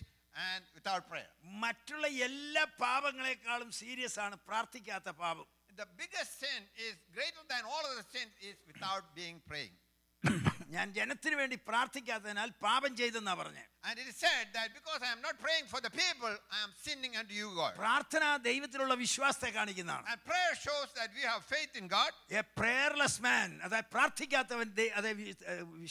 and 0.48 0.64
without 0.78 1.04
prayer. 1.12 1.32
മറ്റുള്ള 1.64 2.06
എല്ലാ 2.28 2.64
പാപങ്ങളെക്കാളും 2.84 3.70
സീരിയസ് 3.82 4.20
ആണ് 4.28 4.38
പ്രാർത്ഥിക്കാത്ത 4.50 5.10
പാപം 5.24 5.48
The 5.82 5.88
biggest 6.02 6.34
sin 6.42 6.62
is 6.88 6.96
greater 7.16 7.44
than 7.52 7.64
all 7.74 7.86
of 7.92 7.94
the 8.00 8.06
sin 8.16 8.28
is 8.50 8.58
without 8.72 9.06
being 9.20 9.38
praying. 9.50 9.76
ഞാൻ 10.69 10.87
ജനത്തിന് 10.97 11.37
വേണ്ടി 11.41 11.57
പ്രാർത്ഥിക്കാത്തതിനാൽ 11.69 12.49
പാപം 12.67 12.93
ചെയ്തെന്നാ 13.01 13.35
പറഞ്ഞു 13.41 13.65
And 13.89 13.97
it 14.03 14.07
is 14.11 14.17
said 14.17 14.47
that 14.57 14.69
because 14.79 15.01
I 15.09 15.11
am 15.17 15.21
not 15.27 15.37
praying 15.45 15.67
for 15.73 15.81
the 15.85 15.91
people, 16.01 16.33
I 16.57 16.59
am 16.65 16.73
sinning 16.85 17.13
unto 17.21 17.35
you, 17.41 17.49
God. 17.59 17.73
പ്രാർത്ഥന 17.83 18.25
ദൈവത്തിലുള്ള 18.49 18.95
വിശ്വാസത്തെ 19.05 19.51
കാണിക്കുന്നതാണ് 19.57 20.05
And 20.13 20.21
prayer 20.31 20.55
shows 20.67 20.89
that 20.99 21.11
we 21.19 21.23
have 21.31 21.43
faith 21.55 21.73
in 21.81 21.87
God. 21.97 22.11
A 22.41 22.45
prayerless 22.61 23.17
man, 23.29 23.49
അതായത് 23.67 23.89
പ്രാർത്ഥിക്കാത്തവൻ 23.95 24.67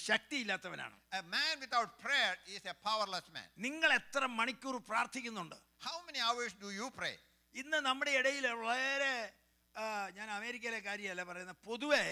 ശക്തിയില്ലാത്തവനാണ് 0.10 0.96
A 1.20 1.24
man 1.36 1.54
without 1.66 1.92
prayer 2.06 2.34
is 2.56 2.64
a 2.66 2.78
powerless 2.90 3.28
man. 3.38 3.48
നിങ്ങൾ 3.68 3.90
എത്ര 4.02 4.24
മണിക്കൂർ 4.40 4.78
പ്രാർത്ഥിക്കുന്നുണ്ട് 4.92 5.58
How 5.88 5.98
many 6.08 6.22
hours 6.28 6.54
do 6.66 6.72
you 6.80 6.90
pray? 7.00 7.16
ഇന്ന് 7.56 7.80
നമ്മുടെ 7.90 8.12
ഇടയിൽ 8.20 8.46
വളരെ 8.64 9.16
ഞാൻ 10.18 10.28
അമേരിക്കയിലെ 10.38 10.80
കാര്യമല്ല 10.88 11.24
പറയുന്നത് 11.30 11.60
പൊതുവെ 11.68 12.06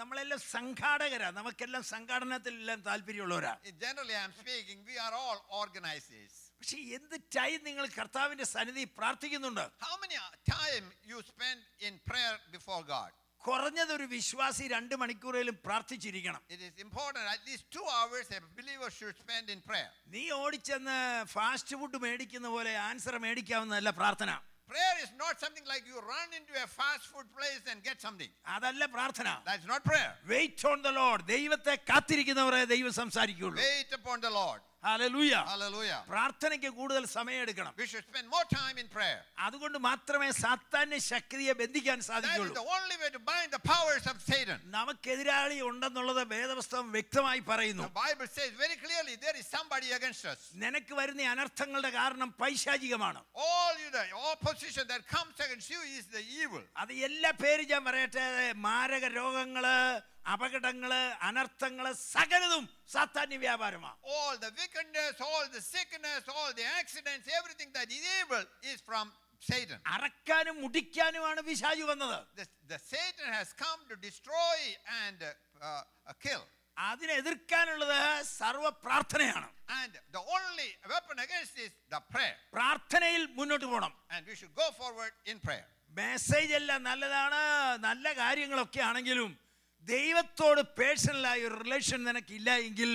നമ്മളെല്ലാം 0.00 0.40
സംഘാടകരാ. 0.54 1.30
നമുക്കെല്ലാം 1.38 1.82
സംഘാടനത്തിലെല്ലാം 1.92 2.80
താല്പര്യമുള്ളവരാ. 2.88 3.52
Generally 3.84 4.14
I 4.20 4.24
am 4.28 4.34
speaking 4.40 4.84
we 4.88 4.96
are 5.06 5.14
all 5.24 5.38
organisers 5.60 6.38
പക്ഷെ 6.60 6.78
എന്ത് 6.96 7.16
ടൈം 7.38 7.58
നിങ്ങൾ 7.68 7.84
കർത്താവിന്റെ 7.98 8.46
സന്നിധി 8.54 8.84
പ്രാർത്ഥിക്കുന്നുണ്ട്? 8.98 9.64
How 9.86 9.96
many 10.04 10.18
you 11.12 11.18
spend 11.30 11.62
in 11.88 11.94
prayer 12.10 12.34
before 12.54 12.80
God 12.92 13.14
കുറഞ്ഞത് 13.46 13.72
കുറഞ്ഞതൊരു 13.72 14.06
വിശ്വാസി 14.16 14.64
രണ്ട് 14.72 14.94
മണിക്കൂറേലും 15.00 15.56
പ്രാർത്ഥിച്ചിരിക്കണം. 15.64 16.42
Is 16.48 16.60
important, 16.84 17.24
at 17.34 17.42
least 17.48 17.64
two 17.76 17.86
hours 17.96 18.28
a 18.36 18.40
believer 18.58 18.90
should 18.98 19.16
spend 19.22 19.50
in 19.54 19.60
prayer. 19.68 19.90
നീ 20.14 20.22
ഓടിച്ചെന്ന് 20.42 20.98
ഫാസ്റ്റ് 21.34 21.76
ഫുഡ് 21.80 21.98
മേടിക്കുന്ന 22.04 22.48
പോലെ 22.56 22.72
ആൻസർ 22.88 23.16
മേടിക്കാവുന്നതല്ല 23.24 23.90
പ്രാർത്ഥന. 24.00 24.30
Prayer 24.71 24.95
is 25.03 25.11
not 25.17 25.33
something 25.43 25.65
like 25.65 25.83
you 25.89 25.97
run 26.13 26.29
into 26.37 26.53
a 26.63 26.67
fast 26.69 27.05
food 27.11 27.27
place 27.35 27.61
and 27.71 27.77
get 27.83 27.97
something. 28.05 28.31
അതല്ല 28.55 28.83
പ്രാർത്ഥന 28.95 29.27
That's 29.49 29.67
not 29.73 29.81
prayer. 29.91 30.11
Wait 30.33 30.65
on 30.71 30.77
the 30.87 30.91
Lord 30.99 31.23
ദൈവത്തെ 31.33 31.75
കാത്തിരിക്കുന്നവരെ 31.91 32.61
ദൈവം 32.75 32.93
സംസാരിക്കുള്ളൂ 33.01 33.59
Wait 33.67 33.93
upon 33.99 34.17
the 34.27 34.33
Lord. 34.41 34.59
പ്രാർത്ഥനയ്ക്ക് 36.08 36.70
കൂടുതൽ 36.70 37.04
സമയം 37.06 37.40
എടുക്കണം. 37.40 37.72
അതുകൊണ്ട് 39.38 39.78
മാത്രമേ 39.78 40.30
സാത്താന്റെ 40.30 40.98
ശക്തിയെ 40.98 41.52
ബന്ധിക്കാൻ 41.52 42.00
സാധിക്കൂ 42.00 42.42
നമുക്ക് 44.64 45.10
എതിരാളി 45.10 45.60
ഉണ്ടെന്നുള്ളത് 45.60 46.22
വേദപുസ്തകം 46.34 46.92
വ്യക്തമായി 46.92 47.40
പറയുന്നു. 47.40 47.82
നിനക്ക് 50.54 50.94
വരുന്ന 50.94 51.22
അനർത്ഥങ്ങളുടെ 51.22 51.90
കാരണം 51.90 52.32
പൈശാചികമാണ്. 52.32 53.20
അത് 56.76 56.92
എല്ലാ 56.92 57.30
പേരും 57.30 57.66
ഞാൻ 57.66 57.84
പറയട്ടെ 57.84 58.52
മാരക 58.52 59.04
രോഗങ്ങൾ 59.04 59.64
അപകടങ്ങൾ 60.26 60.92
അനർത്ഥങ്ങൾ 61.28 61.86
സകലതും 62.14 62.64
സാത്താന്യ 62.94 63.38
വ്യാപാരമാണ് 63.38 63.96
All 64.14 64.34
the 64.44 64.52
wickedness, 64.60 65.14
all 65.28 65.44
the 65.56 65.62
sickness, 65.74 66.22
all 66.36 66.50
the 66.52 66.66
accidents, 66.80 67.26
everything 67.40 67.70
that 67.78 67.88
is 67.90 68.04
evil 68.18 68.44
is 68.72 68.80
from 68.90 69.06
Satan. 69.42 69.78
അറക്കാനും 69.94 70.56
മുടിക്കാനുമാണ് 70.64 71.40
പിശാചു 71.48 71.84
വന്നത് 71.92 72.18
the 72.72 72.80
Satan 72.92 73.28
has 73.38 73.48
come 73.64 73.80
to 73.90 73.96
destroy 74.08 74.58
and 75.02 75.20
uh, 75.22 75.68
uh, 75.68 76.14
kill. 76.26 76.42
അതിനെ 76.76 77.14
എതിർക്കാനുള്ളത് 77.22 77.98
സർവ 78.38 78.66
പ്രാർത്ഥനയാണ് 78.84 79.48
And 79.80 79.92
the 80.16 80.22
only 80.36 80.68
weapon 80.94 81.18
against 81.18 81.56
is 81.66 81.72
the 81.94 82.00
prayer. 82.14 82.36
പ്രാർത്ഥനയിൽ 82.56 83.22
മുന്നോട്ട് 83.38 83.66
പോകണം 83.66 83.92
And 84.14 84.22
we 84.26 84.36
should 84.40 84.54
go 84.54 84.68
forward 84.80 85.12
in 85.26 85.38
prayer. 85.48 85.66
Message 85.96 86.52
എല്ലാം 86.58 86.80
നല്ലതാണ് 86.82 87.40
നല്ല 87.78 88.06
കാര്യങ്ങളൊക്കെ 88.14 88.80
ആണെങ്കിലും 88.80 89.30
ദൈവത്തോട് 89.82 90.62
പേഴ്സണലായ 90.78 91.38
ഒരു 91.48 91.56
റിലേഷൻ 91.64 92.00
നിനക്കില്ല 92.08 92.48
എങ്കിൽ 92.66 92.92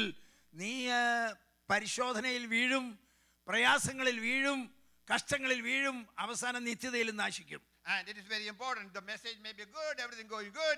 നീ 0.53 0.71
പരിശോധനയിൽ 1.69 2.43
വീഴും 2.55 2.85
പ്രയാസങ്ങളിൽ 3.47 4.17
വീഴും 4.19 4.59
കഷ്ടങ്ങളിൽ 5.07 5.59
വീഴും 5.61 5.97
അവസാനം 6.25 6.63
നിത്യതയിൽ 6.69 7.11
നാശിക്കും 7.21 7.63
And 7.95 8.05
it 8.11 8.17
is 8.17 8.25
very 8.27 8.47
important. 8.47 8.87
The 8.93 9.03
message 9.09 9.37
may 9.45 9.53
be 9.53 9.65
good, 9.75 9.95
everything 10.05 10.27
going 10.27 10.49
good, 10.53 10.77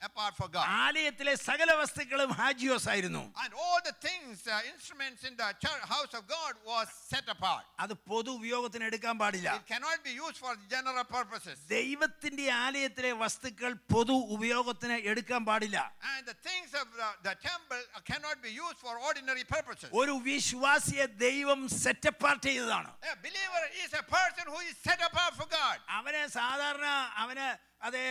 apart 0.01 0.33
for 0.35 0.47
God. 0.55 0.65
ആലയത്തിലെ 0.85 1.33
സകല 1.47 1.71
വസ്തുക്കളും 1.81 2.29
ഹാജിയോസ് 2.39 2.87
ആയിരുന്നു 2.93 3.21
And 3.43 3.51
all 3.63 3.79
the 3.89 3.95
things, 4.07 4.35
uh, 4.47 4.71
instruments 4.73 5.21
in 5.29 5.33
the 5.41 5.49
church, 5.63 5.81
house 5.95 6.13
of 6.19 6.23
God 6.27 6.53
was 6.71 6.87
set 7.11 7.27
apart. 7.35 7.63
അത് 7.83 7.93
പൊതു 8.11 8.31
ഉപയോഗത്തിന് 8.39 8.85
എടുക്കാൻ 8.89 9.15
പാടില്ല 9.21 9.49
It 9.59 9.67
cannot 9.73 9.99
be 10.09 10.13
used 10.25 10.39
for 10.45 10.53
general 10.75 11.05
purposes. 11.17 11.55
ദൈവത്തിന്റെ 11.75 12.47
ആലയത്തിലെ 12.65 13.11
വസ്തുക്കൾ 13.23 13.71
പൊതു 13.93 14.17
ഉപയോഗത്തിന് 14.37 14.97
എടുക്കാൻ 15.11 15.41
പാടില്ല 15.49 15.77
And 16.11 16.21
the 16.31 16.37
things 16.49 16.69
of 16.81 16.87
the, 17.01 17.09
the 17.29 17.35
temple 17.49 17.81
cannot 18.11 18.37
be 18.47 18.53
used 18.65 18.79
for 18.85 18.95
ordinary 19.09 19.45
purposes. 19.55 19.89
ഒരു 20.01 20.15
വിശ്വാസിയെ 20.29 21.07
ദൈവം 21.25 21.61
സെറ്റപ്പാർട്ട് 21.83 22.45
ചെയ്തതാണ് 22.49 22.89
A 23.13 23.17
believer 23.27 23.63
is 23.83 23.91
a 23.93 24.05
person 24.17 24.45
who 24.53 24.61
is 24.69 24.75
set 24.87 25.01
apart 25.09 25.33
for 25.41 25.49
God. 25.59 25.77
അവനെ 25.99 26.23
സാധാരണ 26.39 26.87
അവന് 27.23 27.49
അതെ 27.87 28.03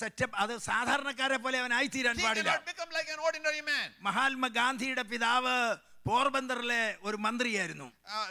സെറ്റപ്പ് 0.00 0.36
അത് 0.42 0.52
സാധാരണക്കാരെ 0.68 1.38
പോലെ 1.44 1.56
അവൻ 1.62 1.72
ആയിത്തീരാൻ 1.78 2.16
പാടില്ല. 2.26 2.52
മഹാത്മാ 4.08 4.48
ഗാന്ധിയുടെ 4.60 5.04
പിതാവ് 5.12 5.56
പോർബന്ദറിലെ 6.08 6.82
ഒരു 7.08 7.16
മന്ത്രിയായിരുന്നു. 7.26 7.86
Uh, 8.06 8.26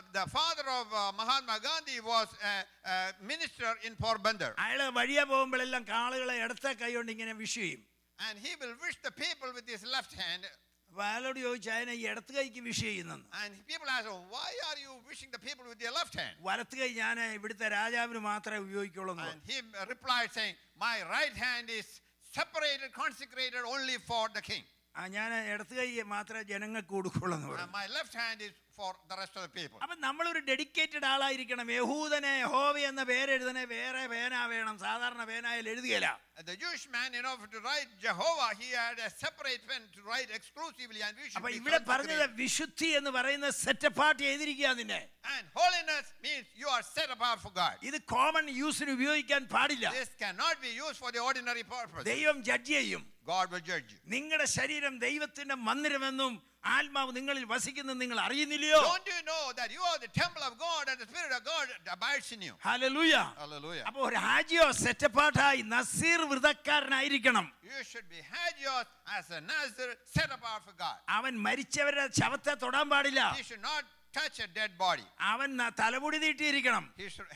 uh, 2.92 3.10
minister 3.32 3.72
in 3.88 3.94
Porbandar. 4.04 4.52
അയാൾ 4.66 4.82
വഴിയ 5.00 5.22
പോകുമ്പോഴെല്ലാം 5.32 5.84
കാളുകളെ 5.94 6.36
എടുത്ത 6.46 6.74
കൈ 6.84 6.92
കൊണ്ട് 6.98 7.12
ഇങ്ങനെ 7.16 7.34
വിഷ് 7.42 7.60
ചെയ്യും. 7.64 7.82
And 8.20 8.36
he 8.46 8.52
will 8.62 8.76
wish 8.86 8.98
the 9.08 9.14
people 9.24 9.50
with 9.58 9.68
his 9.74 9.84
left 9.96 10.14
hand 10.24 10.44
അപ്പൊ 10.93 11.03
അയാളോട് 11.07 11.39
ചോദിച്ചു 11.41 11.71
അതിനെ 11.73 11.95
ഈ 12.01 12.05
ഇടത്ത് 12.13 12.33
കൈക്ക് 12.39 12.61
wish 12.69 12.85
ചെയ്യുന്നെന്ന് 12.87 13.27
And 13.41 13.53
people 13.71 13.89
ask, 13.97 14.07
"Oh, 14.09 14.21
why 14.35 14.49
are 14.69 14.79
you 14.85 14.93
wishing 15.11 15.31
the 15.31 15.41
people 15.41 15.65
with 15.73 15.81
your 15.87 15.95
left 15.99 16.15
hand? 16.21 16.35
വലത്ത് 16.49 16.77
കൈ 16.81 16.89
ഞാൻ 17.03 17.17
ഇവിടുത്തെ 17.39 17.69
രാജാവിന് 17.79 18.23
മാത്രമേ 18.31 18.61
ഉപയോഗിക്കുള്ളൂ 18.67 19.13
എന്ന് 19.15 19.27
And 19.27 19.43
പറഞ്ഞു. 19.43 19.53
he 19.53 19.93
replied, 19.95 20.31
saying, 20.39 20.57
My 20.79 20.97
right 21.15 21.37
hand 21.47 21.69
is 21.81 21.89
separated, 22.33 22.89
consecrated 22.95 23.63
only 23.75 23.99
for 24.11 24.25
the 24.39 24.43
king. 24.51 24.65
ആ 24.95 25.03
ഞാൻ 25.17 25.31
ഇടത്ത് 25.53 25.75
കൈ 25.81 25.87
മാത്രമേ 26.17 26.43
ജനങ്ങൾക്ക് 26.53 26.93
കൊടുക്കുള്ളൂ 26.97 27.35
എന്ന് 27.39 27.49
And 27.49 27.55
പറഞ്ഞു 27.55 27.77
my 27.81 27.87
left 27.99 28.15
hand 28.25 28.41
is 28.49 28.55
for 28.78 28.92
the 29.10 29.18
rest 29.22 29.34
of 29.38 29.44
the 29.46 29.52
people. 29.58 29.78
അപ്പൊ 29.84 29.96
നമ്മളൊരു 30.06 30.42
ഡെഡിക്കേറ്റഡ് 30.50 31.06
ആളായിരിക്കണം 31.14 31.70
യഹൂദനെ 31.80 32.34
യഹോവ 32.44 32.76
എന്ന 32.90 33.02
പേരെഴുതനെ 33.12 33.64
വേറെ 33.74 34.04
പേന 34.14 34.34
വേണം 34.54 34.76
സാധാരണ 34.86 35.24
പേനായാലും 35.32 35.72
എഴുതുകയില്ല 35.74 36.10
the 36.52 36.56
Jewish 36.58 36.86
man, 36.90 37.10
in 37.14 37.26
order 37.32 37.48
to 37.48 37.60
write 37.66 37.90
Jehovah, 38.06 38.50
he 38.62 38.70
had 38.82 38.98
a 39.08 39.12
separate 39.24 39.64
pen 39.70 39.84
to 39.96 40.02
write 40.10 40.30
exclusively, 40.38 41.02
and 41.08 41.14
we 41.22 41.28
should 41.30 41.38
അപ്പൊ 41.40 41.50
be 41.52 41.58
ഇവിടെ 41.60 41.80
പറഞ്ഞത്. 41.92 42.26
വിശുദ്ധി 42.44 42.90
എന്ന് 43.00 43.12
പറയുന്നത് 43.18 43.56
സെറ്റപ്പാർട്ട് 43.66 44.22
ചെയ്തിരിക്കുക 44.28 44.72
നിന്നെ 44.82 45.02
And 45.35 45.45
holiness 45.55 46.07
means 46.27 46.45
you 46.63 46.69
are 46.69 46.83
set 46.97 47.09
apart 47.17 47.39
for 47.45 47.53
God. 47.53 47.75
ഇത് 47.91 47.99
കോമൺ 48.15 48.45
യൂസിന് 48.63 48.93
ഉപയോഗിക്കാൻ 48.99 49.43
പാടില്ല 49.55 49.87
This 50.01 50.11
cannot 50.25 50.57
be 50.67 50.73
used 50.85 50.99
for 51.05 51.13
the 51.17 51.23
ordinary 51.29 51.65
purpose. 51.77 52.05
ദൈവം 52.13 52.37
ജഡ്ജ് 52.51 52.75
ചെയ്യും 52.79 53.05
God 53.33 53.47
will 53.55 53.65
judge 53.73 53.89
you. 53.95 53.99
നിങ്ങളുടെ 54.17 54.47
ശരീരം 54.59 54.95
ദൈവത്തിന്റെ 55.07 55.57
മന്ദിരമെന്നും 55.69 56.35
ആത്മാവ് 56.77 57.11
നിങ്ങളിൽ 57.17 57.45
വസിക്കുന്ന 57.53 57.93
നിങ്ങൾ 58.01 58.19
അറിയുന്നില്ലയോ 58.25 58.79
Don't 58.87 59.09
you 59.15 59.21
know 59.29 59.43
that 59.59 59.69
you 59.77 59.83
are 59.91 59.99
the 60.07 60.11
temple 60.23 60.43
of 60.49 60.55
God 60.65 60.85
and 60.93 60.99
the 61.03 61.07
Spirit 61.11 61.33
of 61.39 61.43
God 61.53 61.67
abides 61.97 62.29
in 62.37 62.41
you? 62.47 62.55
Hallelujah 62.67 63.13
Hallelujah. 63.43 63.85
അപ്പൊ 63.89 64.01
ഒരു 64.09 64.19
ഹാജിയോ 64.27 64.67
സെറ്റപ്പാട്ടായി 64.85 65.63
നസീർ 65.75 66.21
വ്രതക്കാരനായിരിക്കണം 66.33 67.47
You 67.71 67.83
should 67.91 68.09
be 68.09 68.21
hagios 68.35 68.87
as 69.19 69.27
a 69.31 69.41
Nazir 69.43 69.89
set 70.17 70.31
apart 70.39 70.61
for 70.67 70.75
God. 70.85 70.99
അവൻ 71.19 71.33
മരിച്ചവരുടെ 71.47 72.07
ശവത്തെ 72.21 72.55
തൊടാൻ 72.65 72.87
പാടില്ല 72.95 73.23
He 73.39 73.45
should 73.51 73.65
not 73.71 73.85
touch 74.14 74.38
a 74.40 74.50
dead 74.58 74.72
body. 74.78 75.06
അവൻ 75.32 75.50
തലമുടി 75.82 76.18
നീട്ടിയിരിക്കണം 76.26 76.84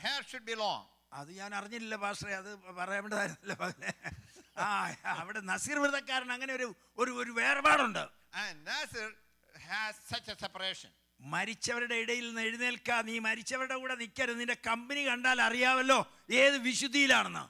hair 0.06 0.20
should 0.30 0.46
be 0.50 0.56
long. 0.64 0.80
അത് 1.12 1.30
ഞാൻ 1.40 1.50
അറിഞ്ഞില്ല 1.58 1.96
പാസ്റ്ററെ 2.02 2.34
അത് 2.40 2.48
പറയേണ്ടതായിരുന്നില്ല 2.78 3.54
മകനെ 3.62 3.92
ആ 4.56 4.66
അവിടെ 5.18 5.40
നസീർ 5.50 5.76
വ്രതക്കാരൻ 5.84 6.30
അങ്ങനെ 6.34 6.52
ഒരു 6.58 6.66
ഒരു 6.98 7.12
ഒരു 7.22 7.32
വേർപാടുണ്ട് 7.40 8.04
And 8.42 8.56
Nazir 8.70 9.06
has 9.68 9.94
such 10.12 10.28
a 10.34 10.38
separation. 10.44 10.90
മരിച്ചവരുടെ 11.20 11.96
ഇടയിൽ 12.02 12.24
നിന്ന് 12.26 12.42
എഴുന്നേൽക്ക 12.48 12.90
നീ 13.08 13.14
മരിച്ചവരുടെ 13.28 13.76
കൂടെ 13.82 13.94
നിൽക്കരുത് 14.02 14.38
നിന്റെ 14.40 14.56
കമ്പനി 14.68 15.00
കണ്ടാൽ 15.08 15.38
അറിയാമല്ലോ 15.46 15.96
ഏത് 16.42 16.56
വിശുദ്ധിയിലാണെന്ന് 16.66 17.44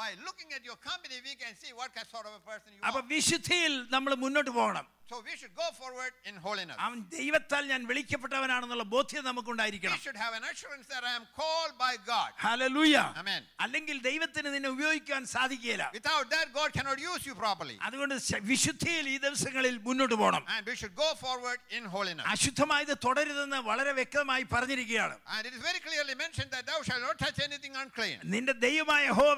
Arise 0.00 0.16
from 0.16 0.16
among 0.16 0.18
the 0.18 0.18
dead. 0.18 0.18
By 0.18 0.24
looking 0.26 0.52
at 0.52 0.64
your 0.64 0.76
company, 0.76 1.16
we 1.24 1.34
can 1.36 1.54
see 1.56 1.72
what 1.72 1.94
kind- 1.94 2.08
sort 2.10 2.26
of 2.26 2.34
a 2.34 2.44
person 2.50 2.68
you 2.76 2.80
അപ്പൊ 2.88 3.00
are. 3.00 3.08
വിശുദ്ധിയിൽ 3.14 3.72
നമ്മൾ 3.96 4.14
മുന്നോട്ട് 4.24 4.50
പോകണം 4.50 4.86
So 5.10 5.22
we 5.26 5.34
should 5.40 5.54
go 5.54 5.66
forward 5.80 6.12
in 6.28 6.34
holiness. 6.44 6.76
അവൻ 6.86 6.96
ദൈവത്താൽ 7.16 7.66
ഞാൻ 7.72 7.80
വിളിക്കപ്പെട്ടവനാണെന്നുള്ള 7.90 8.84
ബോധ്യം 8.94 9.22
We 9.22 9.26
നമുക്കുണ്ടായിരിക്കണം 9.28 9.98
should 10.04 10.16
have 10.22 10.34
an 10.38 10.44
assurance 10.50 10.86
that 10.94 11.04
I 11.10 11.14
am 11.18 11.26
called 11.40 11.74
by 11.84 11.92
God. 12.12 12.30
Hallelujah 12.44 12.96
Amen. 13.22 13.42
അല്ലെങ്കിൽ 13.64 13.96
ദൈവത്തിന് 14.08 14.48
നിന്നെ 14.54 14.68
ഉപയോഗിക്കാൻ 14.76 15.22
സാധിക്കുകയില്ല 15.34 15.84
Without 15.98 16.26
that, 16.34 16.46
God 16.58 16.72
cannot 16.78 16.98
use 17.10 17.22
you 17.28 17.34
properly. 17.44 17.76
അതുകൊണ്ട് 17.88 18.14
ശ- 18.28 18.42
വിശുദ്ധിയിൽ 18.50 19.06
ഈ 19.14 19.16
ദിവസങ്ങളിൽ 19.26 19.78
മുന്നോട്ട് 19.88 20.14
പോകണം 20.22 20.42
And 20.56 20.66
we 20.66 20.76
should 20.82 20.96
go 21.04 21.10
forward 21.24 21.60
in 21.78 21.84
holiness. 21.94 22.26
അശുദ്ധമായത് 22.34 22.94
തുടരുതെന്ന് 23.06 23.56
വളരെ 23.70 23.92
വ്യക്തമായി 24.00 24.42
പറഞ്ഞിരിക്കുകയാണ് 24.54 25.16
And 25.36 25.46
it 25.46 25.54
is 25.58 25.62
very 25.70 25.82
clearly 25.88 26.16
mentioned 26.24 26.50
that 26.56 26.66
thou 26.72 26.80
shalt 26.90 27.02
not 27.08 27.18
touch 27.26 27.38
anything 27.48 27.76
unclean. 27.84 28.18
നിന്റെ 28.34 28.56
ദൈവമായ 28.66 29.06
ഹോ 29.20 29.28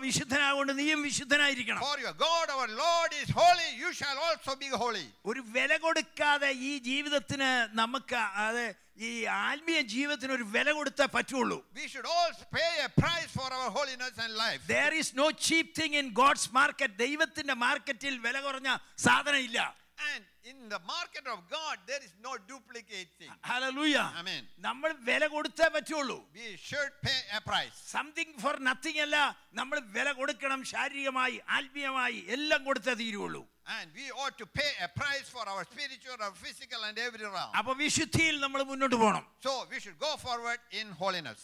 വിശുദ്ധനാകൊണ്ട് 0.53 0.73
നീയും 0.79 0.99
വിശുദ്ധനായിരിക്കണം 1.07 1.81
For 1.81 1.97
your 1.99 2.13
God, 2.19 2.47
our 2.49 2.67
Lord, 2.75 3.11
is 3.21 3.29
holy, 3.31 3.69
you 3.77 3.91
shall 3.93 4.17
also 4.19 4.51
be 4.55 4.69
holy. 4.75 5.05
ഒരു 5.29 5.41
വില 5.55 5.71
കൊടുക്കാതെ 5.77 6.49
ഈ 6.69 6.71
ജീവിതത്തിന് 6.87 7.49
നമുക്ക് 7.81 8.19
അത് 8.45 8.65
ഈ 8.99 9.09
ആത്മീയ 9.43 9.79
ജീവിതത്തിന് 9.93 10.33
ഒരു 10.37 10.45
വില 10.55 10.67
കൊടുത്തേ 10.77 11.05
പറ്റുള്ളൂ 11.15 11.57
We 11.75 11.87
should 11.87 12.07
all 12.15 12.31
pay 12.57 12.71
a 12.87 12.91
price 13.01 13.31
for 13.39 13.49
our 13.51 13.69
holiness 13.77 14.15
and 14.25 14.33
life. 14.45 14.61
there 14.73 14.91
is 15.01 15.13
no 15.21 15.27
cheap 15.47 15.67
thing 15.79 15.97
in 16.01 16.09
God's 16.21 16.49
market 16.59 16.99
ദൈവത്തിന്റെ 17.05 17.55
മാർക്കറ്റിൽ 17.65 18.15
വില 18.27 18.37
കുറഞ്ഞ 18.47 18.69
സാധനം 19.07 19.41
ഇല്ല 19.47 19.59
And 20.05 20.23
in 20.51 20.57
the 20.69 20.79
market 20.91 21.25
of 21.33 21.39
God, 21.49 21.75
there 21.89 22.03
is 22.07 22.13
no 22.21 22.31
duplicate 22.49 23.09
thing. 23.19 23.31
Hallelujah. 23.51 24.05
Amen. 24.21 24.43
നമ്മൾ 24.67 24.89
വില 25.09 25.23
കൊടുത്തേ 25.35 25.67
പറ്റുള്ളൂ 25.75 26.17
We 26.39 26.49
should 26.67 26.91
pay 27.07 27.19
a 27.39 27.41
price. 27.49 27.77
Something 27.95 28.29
for 28.43 28.53
nothing 28.69 28.97
അല്ല 29.05 29.17
നമ്മൾ 29.59 29.79
വില 29.97 30.07
കൊടുക്കണം 30.19 30.61
ശാരീരികമായി 30.73 31.37
ആത്മീയമായി 31.57 32.19
എല്ലാം 32.37 32.61
കൊടുത്തേ 32.69 32.95
തീരുള്ളൂ 33.01 33.43
And 33.77 33.89
we 33.99 34.05
ought 34.21 34.37
to 34.37 34.47
pay 34.59 34.71
a 34.87 34.89
price 35.01 35.27
for 35.35 35.43
our 35.51 35.61
spiritual, 35.73 36.17
our 36.25 36.35
physical, 36.43 36.81
and 36.87 36.97
every 37.07 37.25
realm. 37.35 37.51
അപ്പൊ 37.59 37.73
വിശുദ്ധിയിൽ 37.83 38.35
നമ്മൾ 38.45 38.61
മുന്നോട്ട് 38.71 38.97
പോകണം 39.03 39.25
So 39.47 39.53
we 39.73 39.79
should 39.83 39.99
go 40.07 40.11
forward 40.25 40.59
in 40.81 40.87
holiness. 41.03 41.43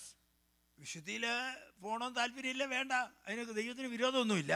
വിശുദ്ധിയിൽ 0.78 1.24
പോകണം 1.84 2.12
താല്പര്യമില്ല 2.18 2.66
വേണ്ട 2.76 2.94
അതിനൊക്കെ 3.26 3.54
ദൈവത്തിന് 3.60 3.90
വിരോധമൊന്നുമില്ല 3.96 4.54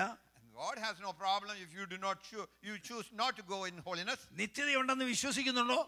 God 0.53 0.77
has 0.77 0.95
no 1.01 1.11
problem 1.13 1.51
if 1.61 1.73
you 1.77 1.85
do 1.87 1.97
not 1.97 2.21
choose, 2.21 2.47
you 2.61 2.77
choose 2.77 3.07
not 3.21 3.35
to 3.37 3.43
go 3.53 3.59
in 3.69 3.77
holiness. 3.87 4.19
നിത്യതയുണ്ടെന്ന് 4.41 5.05
വിശ്വസിക്കുന്നുണ്ടോ 5.13 5.79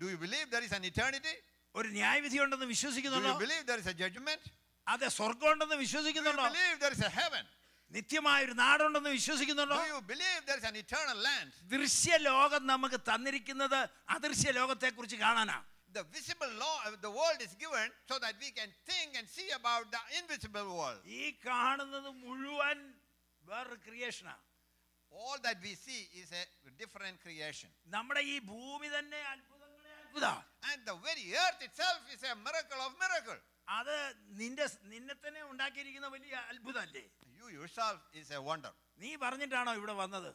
Do 0.00 0.08
you 0.12 0.18
believe 0.24 0.46
there 0.50 0.64
is 0.68 0.72
an 0.72 0.84
eternity? 0.84 1.34
ഒരു 1.74 1.88
ന്യായവിധി 1.98 2.38
ഉണ്ടെന്ന് 2.44 2.66
Do 2.66 3.20
you 3.28 3.38
believe 3.44 3.66
there 3.70 3.80
is 3.84 3.86
a 3.86 3.96
judgment? 4.02 4.42
അതെ 4.86 5.08
സ്വർഗമുണ്ടെന്ന് 5.18 5.76
Do 5.76 5.80
you 5.80 5.86
വിശ്വസിക്കുന്നുണ്ടോ 5.86 6.46
believe 6.48 6.78
there 6.84 6.94
is 6.98 7.02
a 7.10 7.12
heaven? 7.20 7.44
നിത്യമായ 7.90 8.38
ഒരു 8.46 8.54
നാടുണ്ടെന്ന് 8.64 9.10
വിശ്വസിക്കുന്നുണ്ടോ 9.18 9.76
Do 9.82 9.88
you 9.94 10.00
believe 10.12 10.40
there 10.48 10.58
is 10.62 10.66
an 10.72 10.76
eternal 10.84 11.18
land? 11.28 11.50
ദൃശ്യ 11.74 12.16
ലോകം 12.28 12.62
നമുക്ക് 12.72 13.00
തന്നിരിക്കുന്നത് 13.10 13.80
അദൃശ്യ 14.16 14.50
ലോകത്തെ 14.60 14.90
കുറിച്ച് 14.98 15.18
കാണാനാ 15.24 15.58
The 15.98 16.04
visible 16.16 16.52
law 16.62 16.74
of 16.88 16.94
the 17.04 17.10
world 17.18 17.40
is 17.44 17.52
given 17.64 17.86
so 18.10 18.14
that 18.24 18.34
we 18.44 18.48
can 18.58 18.70
think 18.88 19.08
and 19.18 19.26
see 19.36 19.46
about 19.60 19.84
the 19.94 20.00
invisible 20.18 20.66
world. 20.78 21.00
ഈ 21.20 21.22
കാണുന്നത് 21.46 22.10
മുഴുവൻ 22.24 22.78
വേറൊരു 23.50 23.78
ക്രിയേഷനാണ് 23.88 24.42
All 25.12 25.36
that 25.38 25.58
we 25.62 25.74
see 25.76 26.00
is 26.20 26.28
a 26.32 26.44
different 26.80 27.16
creation. 27.24 27.70
നമ്മുടെ 27.94 28.22
ഈ 28.32 28.36
ഭൂമി 28.48 28.88
തന്നെ 28.94 29.20
അത്ഭുതങ്ങളെ 29.32 29.92
അത്ഭുത 30.00 30.26
And 30.70 30.80
the 30.88 30.96
very 31.06 31.26
earth 31.42 31.60
itself 31.68 32.00
is 32.14 32.22
a 32.32 32.34
miracle 32.46 32.80
of 32.86 32.90
miracle. 33.04 33.38
അത് 33.78 33.94
നിന്റെ 34.40 34.66
നിന്നെ 34.92 35.14
തന്നെ 35.24 35.42
ഉണ്ടാക്കിയിരിക്കുന്ന 35.52 36.08
വലിയ 36.16 36.34
അത്ഭുതമല്ലേ 36.50 37.04
You 37.38 37.46
yourself 37.58 37.98
is 38.20 38.28
a 38.38 38.42
wonder. 38.50 38.72
നീ 39.04 39.12
പറഞ്ഞിട്ടാണോ 39.24 39.74
ഇവിടെ 39.80 39.96
വന്നത് 40.02 40.30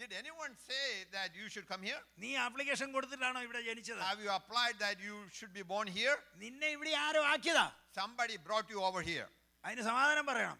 Did 0.00 0.12
anyone 0.20 0.52
say 0.68 0.84
that 1.16 1.30
you 1.40 1.46
should 1.52 1.66
come 1.72 1.82
here? 1.88 2.00
നീ 2.22 2.30
ആപ്ലിക്കേഷൻ 2.46 2.88
കൊടുത്തിട്ടാണോ 2.96 3.40
ഇവിടെ 3.48 3.60
ജനിച്ചത് 3.68 4.00
Have 4.10 4.22
you 4.26 4.32
applied 4.40 4.78
that 4.86 4.98
you 5.08 5.16
should 5.36 5.52
be 5.58 5.64
born 5.74 5.88
here? 5.98 6.16
നിന്നെ 6.44 6.70
ഇവിടെ 6.76 6.94
ആരോ 7.06 7.22
ആക്കിയതാ 7.34 7.66
Somebody 8.00 8.38
brought 8.48 8.70
you 8.74 8.80
over 8.88 9.02
here. 9.10 9.28
അതിന് 9.64 9.84
സമാധാനം 9.90 10.26
പറയണം 10.32 10.58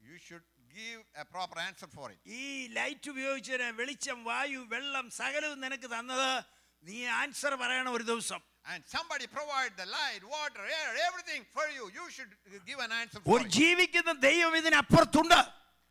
You 0.00 0.18
should 0.26 0.46
give 0.76 1.00
a 1.16 1.26
proper 1.26 1.58
answer 1.60 1.88
for 1.88 2.06
it. 2.12 2.18
ഈ 2.38 2.42
ലൈറ്റ് 2.78 3.08
ഉപയോഗിച്ച് 3.12 3.54
വെളിച്ചം 3.80 4.18
വായു 4.28 4.60
വെള്ളം 4.74 5.06
സകലവും 5.20 5.58
നിനക്ക് 5.64 5.88
തന്നത് 5.96 6.28
നീ 6.82 6.98
ആൻസർ 7.22 7.54
പറയണം 7.64 7.92
ഒരു 7.98 8.06
ദിവസം 8.12 8.42
And 8.66 8.82
somebody 8.88 9.26
provide 9.28 9.72
the 9.76 9.86
light, 9.88 10.22
water, 10.28 10.62
air, 10.78 10.88
everything 11.08 11.42
for 11.56 11.66
you. 11.74 11.84
You 11.98 12.06
should 12.14 12.32
give 12.70 12.80
an 12.86 12.92
answer 13.00 13.18
for 13.20 13.34
ഒരു. 13.34 13.44
ജീവിക്കുന്ന 13.58 14.12
ദൈവം 14.24 14.54
ഇതിനപ്പുറത്തുണ്ട് 14.60 15.38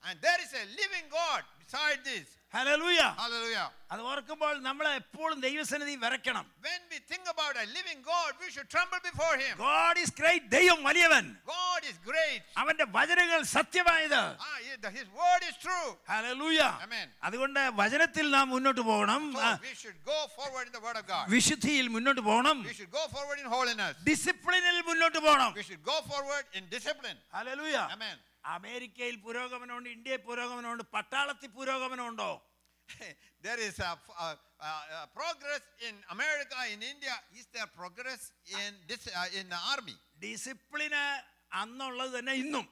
And 0.05 0.17
there 0.21 0.41
is 0.43 0.53
a 0.55 0.65
living 0.81 1.07
God 1.13 1.41
beside 1.63 1.99
this. 2.05 2.27
Hallelujah 2.55 3.01
Hallelujah. 3.19 3.67
അത് 3.93 4.01
ഓർക്കുമ്പോൾ 4.11 4.55
നമ്മൾ 4.69 4.87
എപ്പോഴും 5.01 5.37
ദൈവസന്നിധി 5.45 5.93
വിറയ്ക്കണം 6.05 6.47
When 6.67 6.81
we 6.93 6.99
think 7.11 7.25
about 7.35 7.55
a 7.65 7.67
living 7.77 8.01
God, 8.09 8.31
we 8.43 8.49
should 8.55 8.69
tremble 8.75 9.01
before 9.09 9.35
Him. 9.43 9.53
God 9.61 9.99
is 10.05 10.13
great 10.21 10.49
ദൈവം 10.57 10.81
വലിയവൻ 10.89 11.27
God 11.53 11.83
is 11.91 11.97
great. 12.09 12.41
അവന്റെ 12.63 12.87
വചനങ്ങൾ 12.97 13.41
സത്യമായത് 13.57 14.19
Ah, 14.47 14.57
yeah, 14.67 14.79
the- 14.87 14.93
His 14.99 15.07
word 15.23 15.45
is 15.51 15.57
true. 15.67 15.87
Hallelujah 16.13 16.59
Amen. 16.87 17.07
അതുകൊണ്ട് 17.29 17.61
വചനത്തിൽ 17.83 18.27
നാം 18.37 18.49
മുന്നോട്ട് 18.55 18.83
പോകണം 18.91 19.23
So 19.37 19.45
ആ, 19.49 19.53
we 19.69 19.75
should 19.83 20.01
go 20.13 20.19
forward 20.39 20.65
in 20.71 20.75
the 20.79 20.85
word 20.89 20.99
of 21.03 21.07
God. 21.15 21.25
വിശുദ്ധിയിൽ 21.37 21.89
മുന്നോട്ട് 21.97 22.25
പോകണം 22.31 22.59
We 22.71 22.75
should 22.81 22.93
go 23.01 23.05
forward 23.15 23.39
in 23.45 23.49
holiness. 23.57 23.95
ഡിസിപ്ലിനിൽ 24.11 24.81
മുന്നോട്ട് 24.91 25.21
പോകണം 25.29 25.53
We 25.61 25.67
should 25.71 25.85
go 25.93 25.99
forward 26.11 26.45
in 26.61 26.65
discipline. 26.77 27.21
Hallelujah 27.39 27.77
Amen. 27.97 28.19
അമേരിക്കയിൽ 28.56 29.16
പുരോഗമനമുണ്ട് 29.26 29.90
ഇന്ത്യയിൽ 29.90 30.22
പുരോഗമനമുണ്ട് 30.30 30.84
പട്ടാളത്തിൽ 30.98 31.52
പുരോഗമനമുണ്ടോ 31.60 32.32
there 33.42 33.60
is 33.60 33.80
a, 33.80 33.94
a, 34.20 34.28
a, 34.62 34.72
a 34.98 35.08
progress 35.14 35.62
in 35.88 35.96
America, 36.12 36.56
in 36.74 36.82
India. 36.84 37.16
Is 37.40 37.48
there 37.48 37.68
progress 37.76 38.32
in 38.60 38.72
this 38.88 39.04
uh, 39.08 39.40
in 39.40 39.48
the 39.50 39.62
army? 39.74 39.98
ഡിസിപ്ലിന് 40.26 41.04
അന്നുള്ളത് 41.62 42.14
തന്നെ 42.18 42.34
ഇന്നും 42.44 42.66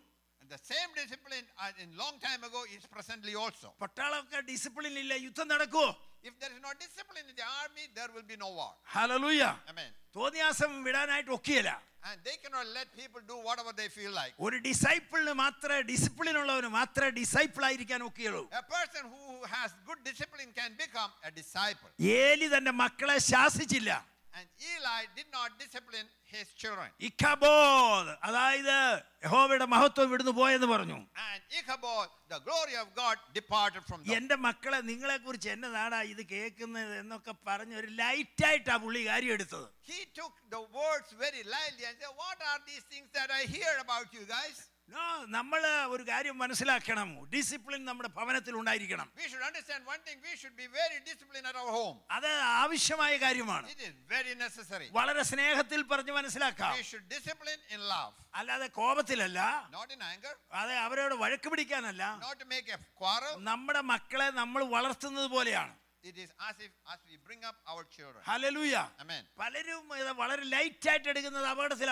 the 0.49 0.59
same 0.71 0.89
discipline 1.01 1.45
uh, 1.57 1.81
in 1.83 1.89
long 1.97 2.15
time 2.19 2.41
ago 2.43 2.62
is 2.77 2.86
presently 2.95 3.33
also. 3.43 3.69
പട്ടാളമൊക്കെ 3.83 4.41
discipline 4.51 4.95
ഇല്ല 5.03 5.13
യുദ്ധം 5.27 5.47
നടക്കുവോ 5.53 5.89
If 6.22 6.35
there 6.40 6.50
is 6.50 6.61
no 6.61 6.72
discipline 6.81 7.26
in 7.31 7.37
the 7.37 7.46
army, 7.62 7.85
there 7.94 8.11
will 8.14 8.26
be 8.33 8.37
no 8.37 8.48
war. 8.59 8.72
Hallelujah 8.94 9.42
Amen. 9.72 9.90
തോന്നിയാസം 10.16 10.72
വിടാനായിട്ട് 10.88 11.33
ഒക്കെയല്ല 11.38 11.70
And 12.09 12.18
they 12.26 12.35
cannot 12.42 12.66
let 12.76 12.88
people 12.98 13.22
do 13.31 13.37
whatever 13.46 13.72
they 13.81 13.88
feel 13.96 14.12
like. 14.20 14.35
ഒരു 14.46 14.57
ഡിസൈപ്പിളിന് 14.66 15.33
മാത്രമേ 15.44 15.78
discipline 15.92 16.35
ഉള്ളവന് 16.42 16.68
മാത്രമേ 16.78 17.11
disciple 17.20 17.62
ആയിരിക്കാൻ 17.70 18.00
ഒക്കെയുള്ളൂ 18.11 18.42
A 18.61 18.64
person 18.76 19.02
who 19.14 19.24
has 19.54 19.70
good 19.88 20.00
discipline 20.11 20.50
can 20.61 20.70
become 20.85 21.11
a 21.28 21.33
disciple. 21.40 21.90
ഏലി 22.20 22.48
തന്റെ 22.54 22.74
മക്കളെ 22.85 23.18
ശാസിച്ചില്ല 23.33 23.90
And 24.38 24.48
Eli 24.72 25.00
did 25.18 25.28
not 25.37 25.48
discipline 25.62 26.09
his 26.36 26.50
children. 26.62 26.89
ഇഖബോദ് 27.10 28.12
അതായത് 28.28 28.78
യഹോവയുടെ 29.26 29.67
മഹത്വം 29.74 30.06
ഇവിടുന്ന് 30.10 30.34
പോയെന്ന് 30.39 30.67
പറഞ്ഞു 30.74 30.98
And 31.26 31.41
Ichabod, 31.60 32.08
the 32.34 32.39
glory 32.48 32.76
of 32.84 32.88
God, 33.02 33.15
departed 33.39 33.84
from 33.89 34.00
them. 34.04 34.13
എന്റെ 34.17 34.38
മക്കളെ 34.48 34.80
നിങ്ങളെ 34.91 35.17
കുറിച്ച് 35.26 35.50
എന്നതാടാ 35.56 36.00
ഇത് 36.13 36.24
കേൾക്കുന്നത് 36.34 36.93
എന്നൊക്കെ 37.04 37.36
പറഞ്ഞ് 37.50 37.76
ഒരു 37.82 37.89
ലൈറ്റായിട്ടാ 38.02 38.78
പുള്ളി 38.86 39.04
കാര്യം 39.12 39.34
എടുത്തത് 39.38 39.65
He 39.91 40.00
took 40.19 40.36
the 40.56 40.63
words 40.80 41.10
very 41.26 41.43
lightly 41.56 41.84
and 41.89 41.96
said, 42.02 42.13
What 42.26 42.39
are 42.52 42.60
these 42.69 42.86
things 42.93 43.10
that 43.19 43.30
I 43.39 43.43
hear 43.58 43.74
about 43.86 44.08
you 44.17 44.26
guys? 44.38 44.58
No 44.89 45.04
നമ്മൾ 45.36 45.62
ഒരു 45.93 46.04
കാര്യം 46.10 46.36
മനസ്സിലാക്കണം 46.41 47.10
ഡിസിപ്ലിൻ 47.34 47.82
നമ്മുടെ 47.89 48.10
ഭവനത്തിൽ 48.17 48.54
ഉണ്ടായിരിക്കണം 48.60 49.08
We 49.19 49.28
should 49.32 49.46
understand 49.50 49.82
one 49.93 50.02
thing 50.08 50.17
we 50.28 50.34
should 50.41 50.56
be 50.56 50.67
very 50.80 50.98
disciplined 51.10 51.48
at 51.52 51.56
our 51.62 51.72
home. 51.78 51.96
അത് 52.17 52.30
ആവശ്യമായ 52.62 53.13
കാര്യമാണ് 53.24 53.67
It 53.74 53.82
is 53.88 53.93
very 54.15 54.34
necessary. 54.43 54.88
വളരെ 54.98 55.24
സ്നേഹത്തിൽ 55.32 55.82
പറഞ്ഞു 55.91 56.15
മനസ്സിലാക്കാം 56.19 56.74
We 56.80 56.86
should 56.91 57.06
discipline 57.15 57.62
in 57.76 57.82
love, 57.93 58.12
അല്ലാതെ 58.39 58.67
കോപത്തിലല്ല 58.80 59.39
not 59.78 59.89
in 59.98 60.04
anger, 60.12 60.34
അതെ 60.62 60.76
അവരോട് 60.86 61.15
വഴക്ക് 61.24 61.50
പിടിക്കാനല്ല 61.54 62.04
not 62.26 62.38
to 62.43 62.48
make 62.56 62.69
a 62.78 62.82
quarrel. 63.02 63.34
നമ്മുടെ 63.52 63.84
മക്കളെ 63.93 64.30
നമ്മൾ 64.41 64.63
വളർത്തുന്നത് 64.76 65.30
പോലെയാണ് 65.36 65.74
It 66.03 66.17
is 66.17 66.29
as 66.49 66.55
if 66.59 66.71
as 66.93 66.99
we 67.09 67.15
bring 67.27 67.41
up 67.49 67.55
our 67.65 67.83
children. 67.95 68.19
Hallelujah. 68.31 68.83
Amen. 69.03 69.23
പലരും 69.41 69.83
ഇത് 70.01 70.09
വളരെ 70.21 70.43
ലൈറ്റ് 70.55 70.87
ആയിട്ട് 70.91 71.07
എടുക്കുന്നത് 71.13 71.47
അപകടത്തിൽ 71.51 71.87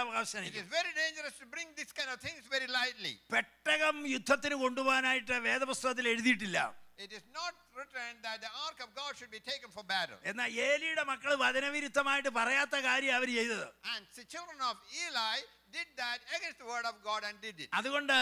It 0.50 0.58
is 0.63 0.67
very 0.78 0.91
dangerous 1.02 1.36
to 1.41 1.45
bring 1.56 1.69
this 1.80 1.91
kind 2.00 2.10
of 2.13 2.19
things 2.28 2.43
very 2.56 2.67
lightly. 2.78 3.13
പെട്ടകം 3.36 3.95
യുദ്ധത്തിന് 4.15 4.58
കൊണ്ടുപോകാനായിട്ട് 4.63 5.38
വേദപുസ്തകത്തിൽ 5.50 6.08
എഴുതിയിട്ടില്ല 6.13 6.60
It 7.06 7.13
is 7.19 7.24
not 7.39 7.54
written 7.78 8.10
that 8.26 8.38
the 8.45 8.52
ark 8.65 8.80
of 8.86 8.89
God 9.00 9.12
should 9.19 9.32
be 9.38 9.41
taken 9.52 9.69
for 9.78 9.84
battle. 9.93 10.19
എന്നാൽ 10.32 10.50
ഏലിയുടെ 10.67 11.06
മക്കൾ 11.12 11.32
വചനവിരുദ്ധമായിട്ട് 11.45 12.32
പറയാത്ത 12.39 12.76
കാര്യം 12.89 13.15
അവർ 13.19 13.30
ചെയ്തത് 13.39 13.65
And 13.93 14.04
the 14.19 14.28
children 14.36 14.60
of 14.71 14.76
Eli 15.06 15.38
did 15.77 15.89
that 16.01 16.21
against 16.37 16.59
the 16.61 16.67
word 16.73 16.87
of 16.91 16.95
God 17.07 17.23
and 17.29 17.37
did 17.45 17.57
it. 17.62 17.69
അതുകൊണ്ട് 17.79 18.12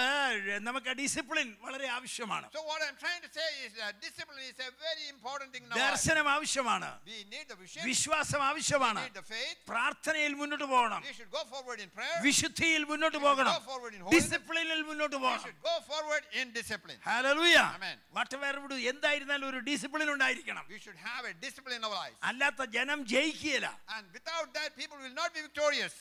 നമുക്ക് 0.69 0.91
ഡിസിപ്ലിൻ 1.01 1.49
വളരെ 1.65 1.89
ആവശ്യമാണ് 1.97 2.47
So 2.57 2.63
what 2.71 2.81
I'm 2.87 2.97
trying 3.03 3.21
to 3.27 3.31
say 3.39 3.49
is 3.67 3.73
that 3.81 3.93
discipline 4.07 4.45
is 4.53 4.59
a 4.69 4.71
very 4.87 5.05
important 5.15 5.49
thing 5.55 5.65
in 5.67 5.71
our 5.73 5.79
life. 5.79 5.91
ദർശനം 5.91 6.29
ആവശ്യമാണ് 6.35 6.89
We 7.11 7.19
need 7.35 7.47
the 7.53 7.59
vision, 7.63 7.83
വിശ്വാസം 7.91 8.41
we 8.43 8.47
ആവശ്യമാണ് 8.49 9.03
need 9.05 9.17
the 9.21 9.27
faith. 9.35 9.59
പ്രാർത്ഥനയിൽ 9.73 10.33
മുന്നോട്ട് 10.41 10.67
പോകണം 10.75 11.03
We 11.09 11.15
should 11.19 11.31
go 11.39 11.43
forward 11.53 11.81
in 11.85 11.91
prayer. 11.99 12.17
വിശുദ്ധിയിൽ 12.29 12.85
മുന്നോട്ട് 12.93 13.19
We 13.19 13.23
should 13.23 13.29
പോകണം 13.29 13.53
go 13.59 13.63
forward 13.71 13.93
in 13.99 14.03
holiness. 14.07 14.17
ഡിസിപ്ലിനിൽ 14.17 14.83
മുന്നോട്ട് 14.91 15.17
We 15.19 15.23
പോകണം 15.27 15.45
should 15.47 15.61
go 15.71 15.77
forward 15.93 16.25
in 16.43 16.47
discipline. 16.61 17.01
Hallelujah 17.11 17.59
Amen. 17.77 17.97
വട്ടവേർവിട് 18.19 18.75
എന്തായിരുന്നാലും 18.95 19.47
ഒരു 19.53 19.61
ഡിസിപ്ലിൻ 19.71 20.11
ഉണ്ടായിരിക്കണം 20.17 20.65
We 20.75 20.81
should 20.87 20.99
have 21.11 21.25
a 21.33 21.37
discipline 21.47 21.77
in 21.81 21.87
our 21.91 21.99
lives. 22.03 22.19
അല്ലാത്ത 22.31 22.67
ജനം 22.79 22.99
ജയിക്കുകയില്ല 23.15 23.71
And 23.97 24.05
without 24.19 24.49
that, 24.59 24.71
people 24.83 24.99
will 25.07 25.17
not 25.23 25.31
be 25.39 25.43
victorious. 25.51 25.97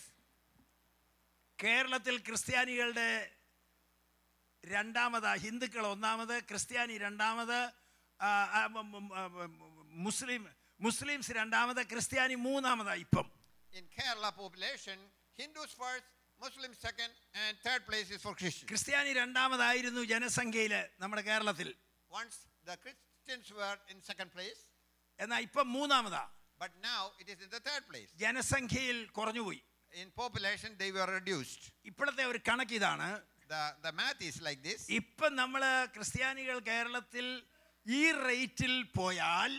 കേരളത്തിൽ 1.62 2.14
ക്രിസ്ത്യാനികളുടെ 2.26 3.08
രണ്ടാമത് 4.64 5.30
ഹിന്ദുക്കൾ 5.44 5.84
ഒന്നാമത് 5.86 6.34
ക്രിസ്ത്യാനി 6.50 6.98
രണ്ടാമത് 7.06 7.58
മുസ്ലിം 10.06 10.42
മുസ്ലിംസ് 10.80 11.32
രണ്ടാമത് 11.32 11.80
ക്രിസ്ത്യാനി 11.90 12.34
മൂന്നാമതാ 12.46 12.94
ഇപ്പം. 13.04 13.26
In 13.78 13.84
Kerala 13.98 14.26
population 14.38 14.98
Hindus 15.38 15.76
first 15.80 16.08
Muslim 16.40 16.72
second 16.84 17.14
and 17.44 17.58
third 17.66 17.84
place 17.88 18.08
is 18.16 18.22
for 18.26 18.34
Christian 18.42 18.68
ക്രിസ്ത്യാനി 18.70 19.12
രണ്ടാമതായിരുന്നു 19.12 20.02
ജനസംഖ്യയിൽ 20.14 20.74
നമ്മുടെ 21.02 21.22
കേരളത്തിൽ. 21.22 21.68
Once 22.10 22.40
the 22.68 22.74
Christians 22.84 23.52
were 23.60 23.78
in 23.94 24.00
second 24.10 24.32
place 24.36 24.62
എന്നാൽ 25.18 25.40
ഇപ്പം 25.48 25.66
മൂന്നാമതാ. 25.72 26.24
but 26.62 26.72
now 26.90 27.02
it 27.22 27.28
is 27.32 27.40
in 27.44 27.50
the 27.56 27.62
third 27.68 27.84
place. 27.90 28.10
ജനസംഖ്യയിൽ 28.24 28.98
കുറഞ്ഞുപോയി. 29.18 29.60
In 29.93 30.09
population, 30.15 30.69
they 30.77 30.91
were 30.91 31.09
reduced. 31.19 31.61
ഇപ്പോഴത്തെ 31.89 32.23
ഒരു 32.31 32.39
കണക്ക് 32.49 32.75
ഇതാണ് 32.79 33.09
The, 33.49 33.63
the 33.85 33.91
math 33.99 34.21
is 34.29 34.37
like 34.47 34.61
this. 34.69 34.81
ഇപ്പം 34.99 35.31
നമ്മൾ 35.41 35.61
ക്രിസ്ത്യാനികൾ 35.95 36.57
കേരളത്തിൽ 36.71 37.27
ഈ 37.85 38.01
റേറ്റിൽ 38.27 38.73
പോയാൽ 38.99 39.51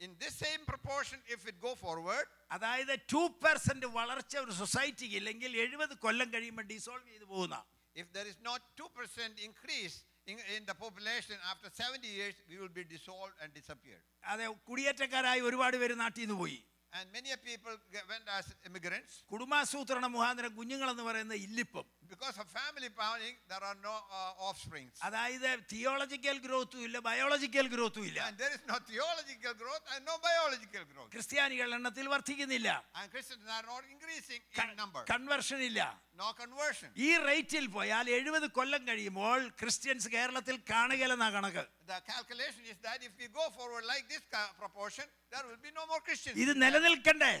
In 0.00 0.12
this 0.22 0.34
same 0.44 0.62
proportion, 0.70 1.18
if 1.34 1.42
it 1.50 1.56
go 1.66 1.72
forward, 1.84 2.24
അതായത് 2.54 2.94
ടു 3.12 3.22
പെർസെന്റ് 3.44 3.88
വളർച്ച 3.98 4.34
ഒരു 4.44 4.54
സൊസൈറ്റിക്ക് 4.62 5.16
ഇല്ലെങ്കിൽ 5.20 5.52
എഴുപത് 5.64 5.94
കൊല്ലം 6.06 6.28
കഴിയുമ്പോൾ 6.34 6.66
ഡിസോൾവ് 6.72 7.06
ചെയ്തു 7.12 7.28
പോകുന്ന 7.34 7.58
if 7.96 8.06
there 8.16 8.26
is 8.26 8.38
not 8.42 8.60
2% 8.78 9.46
increase 9.48 9.94
in, 10.26 10.36
in 10.56 10.62
the 10.70 10.74
population 10.74 11.36
after 11.52 11.68
70 11.70 12.06
years, 12.18 12.34
we 12.50 12.56
will 12.60 12.72
be 12.80 12.84
dissolved 12.94 13.34
and 13.42 13.50
disappeared. 13.60 14.02
അതെ 14.24 14.46
കുടിയേറ്റക്കാരായി 14.68 15.40
ഒരുപാട് 15.48 15.76
പേര് 15.82 15.94
നാട്ടിൽ 16.02 16.22
നിന്ന് 16.24 16.36
പോയി 16.42 16.58
A 16.93 17.05
people 17.39 17.75
ge- 17.91 18.05
went 18.09 18.27
as 18.29 18.45
immigrants. 18.65 19.13
കുടുംബാസൂത്രണ 19.31 20.05
മുഖാന്തരം 20.07 20.51
കുഞ്ഞുങ്ങളെന്ന് 20.55 21.03
പറയുന്നത് 21.03 21.39
ഇല്ലിപ്പം 21.39 21.85
Because 22.09 22.37
of 22.37 22.47
family 22.51 22.89
planning, 22.89 23.35
there 23.51 23.63
are 23.63 23.77
no 23.83 23.93
uh, 24.09 24.45
offsprings. 24.47 24.93
അതായത് 25.07 25.47
തിയോളജിക്കൽ 25.71 26.37
ഗ്രോത്തും 26.45 26.81
ഇല്ല 26.87 26.97
ബയോളജിക്കൽ 27.07 27.67
ഗ്രോത്തും 27.73 28.03
ഇല്ല 28.09 28.19
And 28.27 28.37
there 28.43 28.53
is 28.57 28.63
no 28.71 28.77
theological 28.91 29.53
growth 29.61 29.85
and 29.93 30.01
no 30.11 30.15
biological 30.27 30.83
growth. 30.91 31.09
ക്രിസ്ത്യാനികൾ 31.15 31.67
എണ്ണത്തിൽ 31.77 32.07
വർദ്ധിക്കുന്നില്ല 32.13 32.69
And 32.99 33.07
Christians 33.15 33.45
are 33.57 33.65
not 33.73 33.83
increasing 33.95 34.41
in 34.63 34.69
number. 34.81 35.03
conversion 35.13 35.61
ഇല്ല 35.69 35.81
No 36.21 36.29
conversion. 36.43 36.89
ഈ 37.07 37.09
റേറ്റിൽ 37.27 37.65
പോയാൽ 37.75 38.05
എഴുപത് 38.17 38.47
കൊല്ലം 38.57 38.83
കഴിയുമ്പോൾ 38.89 39.39
ക്രിസ്ത്യൻസ് 39.61 40.07
കേരളത്തിൽ 40.15 40.55
കാണുകയില്ലെന്നാ 40.71 41.29
കണക്ക് 41.37 41.65
The 41.91 41.99
calculation 42.13 42.63
is 42.73 42.79
that 42.87 42.99
if 43.09 43.13
we 43.21 43.27
go 43.39 43.45
forward 43.57 43.85
like 43.93 44.05
this 44.13 44.23
proportion, 44.63 45.05
there 45.33 45.45
will 45.49 45.61
be 45.67 45.73
no 45.79 45.85
more 45.91 46.01
Christians. 46.07 46.37
ഇത് 46.45 46.53
നിലനിൽക്കണ്ടേ 46.63 47.33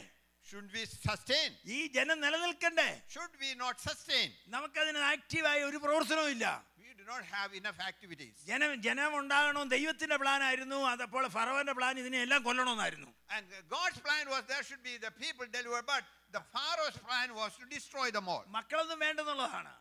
Shouldn't 0.49 0.73
we 0.73 0.83
sustain? 1.05 1.49
ഈ 1.75 1.79
ജനം 1.95 2.17
നിലനിൽക്കണ്ടേ 2.25 2.89
Should 3.15 3.33
we 3.43 3.49
not 3.63 3.75
sustain? 3.87 4.27
നമുക്കതിന് 4.55 4.99
ആക്റ്റീവായ 5.13 5.59
ഒരു 5.69 5.77
പ്രവർത്തനവും 5.85 6.29
ഇല്ല 6.35 6.45
We 6.83 6.91
do 6.99 7.05
not 7.13 7.23
have 7.35 7.49
enough 7.59 7.79
activities. 7.89 8.35
ജനം 8.51 8.69
ജനം 8.85 9.11
ഉണ്ടാകണം 9.19 9.65
ദൈവത്തിന്റെ 9.75 10.17
പ്ലാൻ 10.23 10.41
ആയിരുന്നു 10.49 10.77
അതപ്പോൾ 10.93 11.23
ഫറവന്റെ 11.35 11.73
പ്ലാൻ 11.79 11.95
ഇതിനെ 12.03 12.19
എല്ലാം 12.27 12.41
കൊല്ലണമെന്നായിരുന്നു 12.47 13.09
And 13.37 13.45
God's 13.75 13.99
plan 14.07 14.25
was 14.35 14.41
there 14.53 14.63
should 14.69 14.83
be 14.91 14.95
the 15.07 15.11
people 15.23 15.45
delivered, 15.57 15.85
but 15.93 16.03
the 16.37 16.43
Pharaoh's 16.55 16.97
plan 17.07 17.27
was 17.41 17.51
to 17.61 17.67
destroy 17.75 18.07
them 18.17 18.27
all. 18.35 18.45
മക്കളൊന്നും 18.57 18.99
വേണ്ടെന്നുള്ളതാണ് 19.05 19.73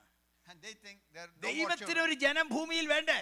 And 0.46 0.58
they 0.66 0.74
think 0.84 0.98
there 1.14 1.24
are 1.26 1.32
no 1.36 1.48
more 1.52 1.54
ദൈവത്തിന്. 1.70 2.02
ഒരു 2.06 2.16
ജനം 2.26 2.46
ഭൂമിയിൽ 2.56 2.86
വേണ്ടേ 2.94 3.20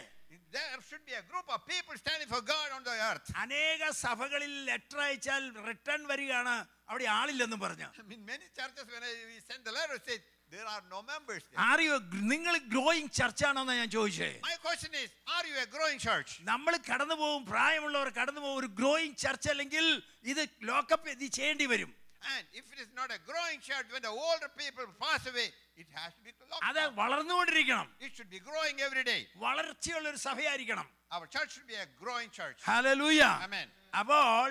there 0.56 0.78
should 0.88 1.04
be 1.04 1.14
a 1.14 1.24
group 1.30 1.46
of 1.48 1.60
people 1.66 1.94
standing 1.96 2.28
for 2.28 2.40
God 2.52 2.68
on 2.76 2.82
the 2.88 2.96
earth. 3.08 3.26
അനേക 3.42 3.82
സഭകളിൽ 4.04 4.52
letter 4.68 4.98
അയച്ചാൽ 5.06 5.42
return 5.68 6.00
വരികയാണ് 6.12 6.54
അവിടെ 6.92 7.06
ആളില്ലെന്നും 7.18 7.60
പറഞ്ഞു 7.66 7.88
I 8.00 8.06
mean, 8.12 8.22
many 8.32 8.46
churches, 8.58 8.86
when 8.94 9.04
I, 9.10 9.14
we 9.32 9.38
send 9.50 9.60
the 9.68 9.74
letter, 9.78 9.98
say 10.08 10.16
there 10.52 10.66
are 10.74 10.82
no 10.94 11.00
members 11.12 11.42
there. 11.48 11.58
ആറിയോ 11.68 11.94
നിങ്ങൾ 12.32 12.54
growing 12.74 13.12
ചർച്ചാണോന്നാ 13.20 13.74
ഞാൻ 13.80 13.90
ചോദിച്ചേ 13.96 14.30
My 14.50 14.56
question 14.66 14.92
is, 15.02 15.10
are 15.36 15.44
you 15.50 15.56
a 15.66 15.68
growing 15.76 15.98
church? 16.08 16.30
നമ്മൾ 16.52 16.74
കടന്നു 16.90 17.18
പോകും 17.22 17.42
പ്രായമുള്ളവർ 17.52 18.10
കടന്നു 18.20 18.40
പോകും 18.44 18.58
ഒരു 18.62 18.70
ഗ്രോയിങ് 18.80 19.18
ചർച്ച് 19.24 19.50
അല്ലെങ്കിൽ 19.54 19.86
ഇത് 20.32 20.42
ലോക്കപ്പ് 20.70 21.14
ചെയ്യേണ്ടി 21.38 21.68
വരും 21.74 21.92
And 22.26 22.44
if 22.52 22.66
it 22.72 22.78
is 22.78 22.90
not 22.94 23.08
a 23.10 23.20
growing 23.30 23.58
church, 23.60 23.86
when 23.94 24.02
the 24.02 24.14
older 24.26 24.48
people 24.60 24.86
pass 25.02 25.22
away, 25.26 25.46
it 25.76 25.88
has 25.94 26.10
to 26.16 26.22
be 26.26 26.32
locked 26.50 26.64
അത്. 26.68 26.82
വളർന്നുകൊണ്ടിരിക്കണം 27.00 27.86
It 28.06 28.12
should 28.16 28.30
be 28.30 28.40
growing 28.50 28.76
every 28.86 29.04
day. 29.04 29.20
വളർച്ചയുള്ള 29.46 30.06
ഒരു 30.12 30.20
സഭയായിരിക്കണം 30.28 30.86
Our 31.16 31.26
church 31.34 31.50
should 31.54 31.68
be 31.74 31.78
a 31.86 31.88
growing 32.02 32.30
church. 32.38 32.58
Hallelujah. 32.72 33.32
Amen. 33.46 33.66
അപ്പോൾ 34.00 34.48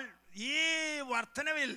ഈ 0.48 0.54
വർധനവിൽ 1.12 1.72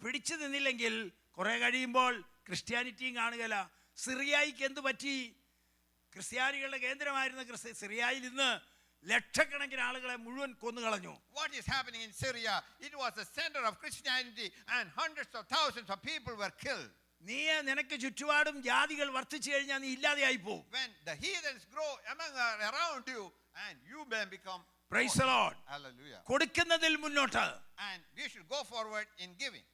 പിടിച്ചു 0.00 0.34
നിന്നില്ലെങ്കിൽ 0.42 0.94
കുറെ 1.38 1.54
കഴിയുമ്പോൾ 1.62 2.12
ക്രിസ്ത്യാനിറ്റിയും 2.48 3.14
കാണുകയില്ല 3.20 3.58
സിറിയായിക്ക് 3.98 4.64
എന്ത് 4.68 4.80
പറ്റി 4.88 5.14
ക്രിസ്ത്യാനികളുടെ 6.12 6.78
കേന്ദ്രമായിരുന്ന 6.86 7.42
സിറിയായിൽ 7.82 8.24
ഇന്ന് 8.30 8.48
ലക്ഷക്കണക്കിന് 9.03 9.83
ആളുകളെ 9.89 10.15
മുഴുവൻ 10.25 10.51
കൊന്നുകളഞ്ഞു 10.63 11.13
What 11.39 11.51
is 11.59 11.65
happening 11.75 12.01
in 12.07 12.13
Syria? 12.23 12.53
It 12.87 12.93
was 13.01 13.11
the 13.21 13.27
center 13.39 13.61
of 13.69 13.73
Christianity, 13.83 14.47
and 14.75 14.85
hundreds 15.01 15.33
of 15.39 15.43
thousands 15.55 15.89
of 15.95 15.99
people 16.11 16.33
were 16.43 16.53
killed. 16.65 16.89
നീ 17.21 17.37
നിനക്ക് 17.67 17.95
ചുറ്റുപാടും 18.03 18.55
ജാതികൾ 18.67 19.07
വർദ്ധിച്ചു 19.17 19.49
കഴിഞ്ഞാൽ 19.53 19.79
നീ 19.85 19.89
ഇല്ലാതെയായി 19.97 20.39
പോകും 20.47 20.65
When 20.77 20.89
the 21.09 21.15
heathens 21.23 21.63
grow 21.75 21.91
among 22.13 22.33
uh, 22.39 22.69
around 22.69 23.05
you, 23.15 23.23
and 23.65 23.75
you 23.91 24.01
may 24.13 24.25
become. 24.35 24.61
Praise 24.91 25.15
the 25.21 25.27
Lord. 25.33 25.55
Hallelujah. 25.73 26.19
കൊടുക്കുന്നതിൽ 26.31 26.93
മുന്നോട്ട് 27.05 27.45
And 27.87 27.99
we 28.19 28.25
should 28.33 28.47
go 28.55 28.61
forward 28.73 29.07
in 29.23 29.31
giving. 29.43 29.65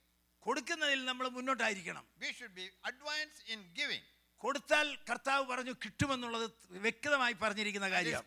കൊടുക്കുന്നതിൽ 0.45 1.01
നമ്മൾ 1.09 1.25
മുന്നോട്ടായിരിക്കണം 1.37 2.05
We 2.23 2.31
should 2.37 2.53
be 2.61 2.67
advanced 2.91 3.41
in 3.53 3.59
giving. 3.81 4.03
കൊടുത്താൽ 4.42 4.86
കർത്താവ് 5.10 5.44
പറഞ്ഞു 5.50 5.74
കിട്ടുമെന്നുള്ളത് 5.84 6.46
വ്യക്തമായി 6.86 7.34
പറഞ്ഞിരിക്കുന്ന 7.42 7.88
കാര്യം. 7.94 8.20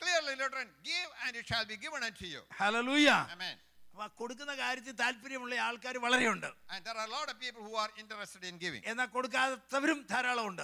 കൊടുക്കുന്ന 4.19 4.53
കാര്യത്തിൽ 4.59 4.93
താല്പര്യമുള്ള 5.01 5.55
ആൾക്കാർ 5.67 5.95
വളരെ 6.03 6.27
ഉണ്ട് 6.33 6.47
എന്നാൽ 8.91 9.07
കൊടുക്കാത്തവരും 9.15 9.99
ധാരാളം 10.11 10.45
ഉണ്ട് 10.51 10.63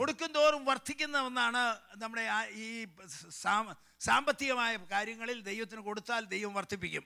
കൊടുക്കും 0.00 0.30
തോറും 0.38 0.62
വർദ്ധിക്കുന്ന 0.70 1.18
ഒന്നാണ് 1.28 1.62
നമ്മുടെ 2.02 2.24
ഈ 2.66 2.68
സാമ്പത്തികമായ 4.08 4.72
കാര്യങ്ങളിൽ 4.94 5.38
ദൈവത്തിന് 5.50 5.82
കൊടുത്താൽ 5.88 6.22
ദൈവം 6.34 6.54
വർദ്ധിപ്പിക്കും. 6.58 7.04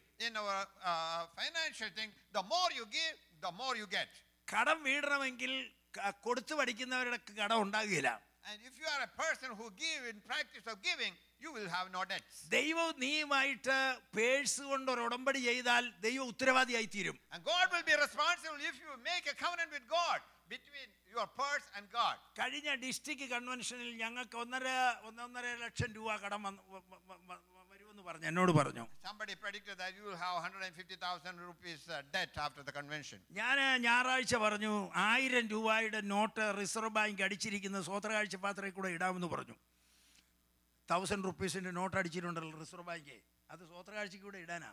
കടം 4.49 4.79
വീടണമെങ്കിൽ 4.89 5.53
കൊടുത്തു 6.27 6.55
പഠിക്കുന്നവരുടെ 6.61 7.21
കടം 7.41 7.59
ഉണ്ടാകുകയില്ല 7.67 8.13
And 8.45 8.61
if 8.69 8.75
you 8.81 8.87
are 8.89 9.03
a 9.03 9.13
person 9.23 9.49
who 9.59 9.67
give 9.79 10.03
in 10.11 10.19
practice 10.23 10.67
of 10.73 10.77
giving, 10.83 11.13
you 11.41 11.51
will 11.57 11.67
have 11.69 11.87
no 11.97 12.03
debts. 12.13 12.37
ദൈവവും 12.55 12.95
നീയുമായിട്ട് 13.03 13.77
പേഴ്സ് 14.17 14.63
കൊണ്ട് 14.71 14.89
ഒരു 14.93 15.03
ഉടമ്പടി 15.07 15.41
ചെയ്താൽ 15.49 15.85
ദൈവം 16.07 16.27
ഉത്തരവാദിയായി 16.33 16.89
തീരും 16.95 17.17
And 17.35 17.43
God 17.53 17.67
will 17.75 17.87
be 17.91 17.97
responsible 18.07 18.61
if 18.71 18.77
you 18.85 18.93
make 19.11 19.27
a 19.35 19.37
covenant 19.45 19.71
with 19.77 19.87
God 19.99 20.19
between 20.55 20.89
your 21.17 21.27
purse 21.43 21.67
and 21.77 21.85
God. 21.99 22.17
കഴിഞ്ഞ 22.41 22.69
district 22.85 23.27
കൺവെൻഷനിൽ 23.35 23.91
ഞങ്ങൾക്ക് 24.03 24.39
ഒന്നര 24.45 24.69
ഒന്നൊന്നര 25.11 25.47
ലക്ഷം 25.65 25.91
രൂപ 25.99 26.17
കടം 26.25 26.43
പറഞ്ഞു 28.09 28.27
എന്നോട് 28.31 28.53
പറഞ്ഞു 28.59 28.85
Somebody 29.09 29.35
predicted 29.45 29.77
that 29.83 29.93
you 29.99 30.05
will 30.09 30.19
have 30.25 30.35
150,000 30.43 31.47
rupees 31.49 31.81
uh, 31.89 32.03
debt 32.17 32.35
after 32.47 32.63
the 32.69 32.75
convention. 32.79 33.19
ഞാൻ 33.41 33.57
ഞായറാഴ്ച 33.87 34.35
പറഞ്ഞു 34.45 34.73
ആയിരം 35.09 35.47
രൂപയുടെ 35.55 36.03
നോട്ട് 36.15 36.45
റിസർവ് 36.61 36.93
ബാങ്ക് 36.99 37.23
അടിച്ചിരിക്കുന്ന 37.29 37.81
സ്വോത്രകാഴ്ച 37.89 38.37
പാത്രയിൽ 38.47 38.75
കൂടെ 38.79 38.91
ഇടാമെന്ന് 38.97 39.31
പറഞ്ഞു 39.35 39.57
തൗസൻഡ് 40.89 41.27
റുപ്പീസിന്റെ 41.31 41.73
നോട്ട് 41.81 41.97
അടിച്ചിട്ടുണ്ടല്ലോ 42.03 42.59
റിസർവ് 42.65 42.87
ബാങ്ക് 42.91 43.17
അത് 43.51 43.65
സ്വോത്രകാഴ്ചയ്ക്ക് 43.73 44.27
കൂടെ 44.29 44.41
ഇടാനാ 44.47 44.71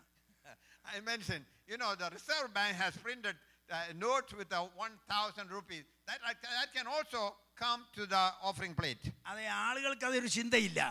I 0.86 1.00
mentioned, 1.04 1.46
you 1.68 1.78
know, 1.78 1.92
the 1.96 2.10
Reserve 2.10 2.54
Bank 2.54 2.74
has 2.78 2.96
printed 2.98 3.36
uh, 3.70 3.78
notes 3.98 4.32
with 4.34 4.52
a 4.54 4.62
1,000 4.82 5.50
rupees. 5.50 5.84
That, 6.08 6.20
that 6.26 6.70
can 6.76 6.88
also 6.88 7.22
come 7.58 7.82
to 7.98 8.06
the 8.06 8.24
offering 8.44 8.76
plate. 8.82 9.06
അതെ 9.30 9.46
ആളുകൾക്ക് 9.64 10.06
അതൊരു 10.06 10.30
ചിന്തയില്ല 10.38 10.82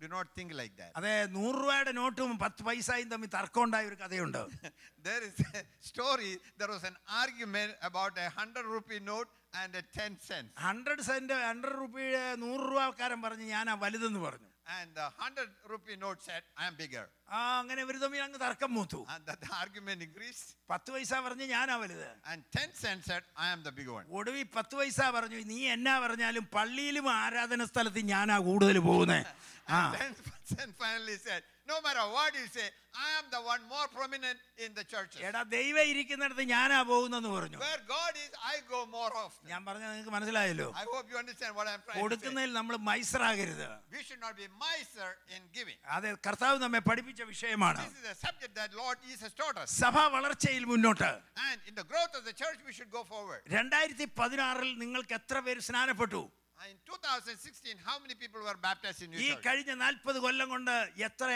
do 0.00 0.08
not 0.08 0.26
think 0.36 0.50
like 0.52 0.74
that. 0.76 0.90
അതെ 0.98 1.12
നൂറ് 1.36 1.56
രൂപയുടെ 1.62 1.92
നോട്ടും 1.98 2.32
പത്ത് 2.42 2.62
പൈസയും 2.68 3.08
തമ്മിൽ 3.12 3.28
തർക്കമുണ്ടായ 3.36 3.90
ഒരു 3.90 3.96
കഥയുണ്ട് 4.02 4.40
There 5.02 5.22
is 5.22 5.36
a 5.52 5.60
story, 5.90 6.30
there 6.60 6.70
was 6.70 6.84
an 6.84 6.96
argument 7.22 7.72
about 7.82 8.14
a 8.18 8.28
100 8.34 8.64
rupee 8.74 9.00
note 9.10 9.30
and 9.54 9.72
a 9.74 9.84
10 9.98 10.18
cents. 10.28 10.50
Hundred 10.66 11.04
cent 11.08 11.36
hundred 11.48 11.78
റുപ്പിയുടെ 11.82 12.24
നൂറ് 12.44 12.66
രൂപക്കാരൻ 12.72 13.20
പറഞ്ഞു 13.26 13.46
ഞാനാ 13.54 13.74
വലുതെന്ന് 13.84 14.22
പറഞ്ഞു 14.26 14.49
And 14.76 14.88
the 14.94 15.06
100 15.24 15.48
rupee 15.72 15.96
note 15.96 16.20
said, 16.28 16.42
I 16.60 16.66
am 16.68 16.74
bigger. 16.80 17.04
ആ 17.36 17.38
അങ്ങനെ 17.60 17.80
ഇവർ 17.84 17.96
തമ്മിൽ 18.04 18.20
അങ്ങ് 18.26 18.38
തർക്കം 18.44 18.70
മൂത്തു 18.78 19.00
And 19.14 19.22
that 19.30 19.40
the 19.44 19.50
argument 19.62 20.00
increased. 20.08 20.46
പത്ത് 20.72 20.90
പൈസ 20.94 21.12
പറഞ്ഞ് 21.26 21.46
ഞാനാ 21.54 21.76
വലുത് 21.82 22.06
And 22.32 22.40
10 22.62 22.82
cents 22.84 23.06
said, 23.12 23.22
I 23.44 23.50
am 23.54 23.62
the 23.68 23.74
bigger 23.78 23.94
one. 23.98 24.06
ഒടുവിൽ 24.20 24.46
പത്ത് 24.58 24.74
പൈസ 24.80 25.00
പറഞ്ഞു 25.18 25.40
നീ 25.52 25.58
എന്നാ 25.76 25.94
പറഞ്ഞാലും 26.06 26.46
പള്ളിയിലും 26.56 27.08
ആരാധന 27.22 27.66
സ്ഥലത്ത് 27.72 28.02
ഞാനാ 28.14 28.38
കൂടുതൽ 28.48 28.78
പോകുന്നേ 28.90 29.20
ആ 29.76 29.82
And 30.06 30.16
10 30.30 30.56
cent 30.56 30.72
finally 30.84 31.18
said, 31.28 31.42
No 31.67 31.79
matter 31.81 32.03
what 32.13 32.33
you 32.33 32.47
say, 32.53 32.67
I 32.93 33.09
am 33.19 33.25
the 33.31 33.39
one 33.49 33.61
more 33.69 33.85
prominent 33.97 34.37
in 34.57 34.71
the 34.77 34.83
churches. 34.83 35.19
എടാ 35.27 35.41
ദൈവം 35.53 35.83
ഇരിക്കുന്നിടത്ത് 35.91 36.43
ഞാനാ 36.51 36.77
പോകുന്നെന്ന് 36.89 37.29
പറഞ്ഞു 37.35 37.59
Where 37.63 37.81
God 37.91 38.13
is, 38.23 38.31
I 38.53 38.57
go 38.71 38.79
more 38.95 39.11
often. 39.23 39.45
ഞാൻ 39.51 39.61
പറഞ്ഞ 39.67 39.85
നിങ്ങൾക്ക് 39.91 40.13
മനസ്സിലായല്ലോ 40.15 40.67
I 40.81 40.85
hope 40.93 41.05
you 41.13 41.17
understand 41.23 41.53
what 41.59 41.67
I'm 41.71 41.81
trying 41.85 41.93
to 41.93 41.99
say. 41.99 42.01
കൊടുക്കുന്നതിൽ 42.03 42.51
നമ്മൾ 42.59 42.75
മൈസറാകരുത് 42.89 43.67
We 43.95 44.01
should 44.07 44.21
not 44.25 44.35
be 44.41 44.47
miser 44.65 45.09
in 45.35 45.41
giving. 45.59 45.77
അതെ 45.95 46.11
കർത്താവ് 46.27 46.59
നമ്മെ 46.65 46.81
പഠിപ്പിച്ച 46.89 47.21
വിഷയമാണ് 47.33 47.81
This 47.87 47.97
is 48.03 48.09
a 48.15 48.19
subject 48.25 48.53
that 48.61 48.73
Lord 48.83 48.97
Jesus 49.07 49.31
taught 49.41 49.57
us. 49.63 49.69
സഭ 49.83 49.95
വളർച്ചയിൽ 50.17 50.65
മുന്നോട്ട് 50.73 51.11
And 51.47 51.57
in 51.69 51.75
the 51.81 51.87
growth 51.93 52.13
of 52.19 52.25
the 52.29 52.35
church, 52.43 52.59
we 52.69 52.75
should 52.79 52.91
go 52.99 53.03
forward. 53.13 53.41
രണ്ടായിരത്തി 53.57 54.07
പതിനാറിൽ 54.21 54.71
നിങ്ങൾക്ക് 54.83 55.15
എത്ര 55.21 55.39
പേര് 55.47 55.63
സ്നാനപ്പെട്ടു 55.69 56.23
In 56.60 56.76
2016, 56.84 57.76
how 57.84 57.96
many 57.98 58.14
people 58.16 58.40
were 58.42 58.58
baptized 58.60 59.02
in 59.02 59.10
ഈ 59.12 59.18
your 59.18 59.34
church? 59.34 59.44
കഴിഞ്ഞ 59.46 59.72
നാൽപ്പത് 59.82 60.18
കൊല്ലം 60.24 60.48
കൊണ്ട് 60.54 60.74
എത്ര 61.08 61.28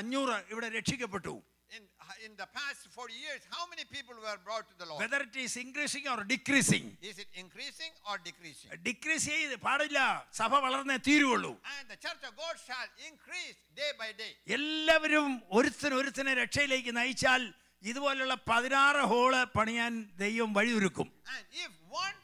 അഞ്ഞൂറ് 0.00 0.36
ഇവിടെ 0.54 0.68
രക്ഷിക്കപ്പെട്ടു 0.78 1.36
In, 1.70 1.82
in 2.26 2.32
the 2.36 2.46
past 2.48 2.82
40 2.92 3.16
years, 3.24 3.42
how 3.54 3.64
many 3.72 3.84
people 3.86 4.16
were 4.26 4.36
brought 4.46 4.66
to 4.70 4.76
the 4.80 4.86
Lord? 4.90 5.00
Whether 5.02 5.22
it 5.26 5.40
is 5.46 5.56
increasing 5.64 6.08
or 6.12 6.20
decreasing 6.30 6.88
Is 7.10 7.18
it 7.24 7.30
increasing 7.42 7.92
or 8.08 8.16
decreasing? 8.28 8.70
Decrease 8.86 9.26
ചെയ്ത് 9.32 9.56
പാടില്ല 9.66 9.98
സഭ 10.40 10.52
വളർന്നേ 10.66 10.96
തീരുവുള്ളൂ 11.08 11.52
And 11.74 11.84
the 11.94 11.98
church 12.06 12.22
of 12.30 12.34
God 12.44 12.54
shall 12.68 12.88
increase 13.10 13.58
day 13.82 13.90
by 14.02 14.10
day. 14.22 14.32
എല്ലാവരും 14.58 15.28
ഒരുത്തൻ 15.58 15.94
ഒരുത്തനെ 16.00 16.34
രക്ഷയിലേക്ക് 16.42 16.94
നയിച്ചാൽ 17.00 17.44
ഇതുപോലുള്ള 17.82 18.36
പതിനാറ് 18.50 19.02
hall 19.12 19.42
പണിയാൻ 19.58 19.92
ദൈവം 20.24 20.52
വഴിയൊരുക്കും 20.58 21.10
And 21.34 21.44
if 21.66 21.74
one 22.04 22.16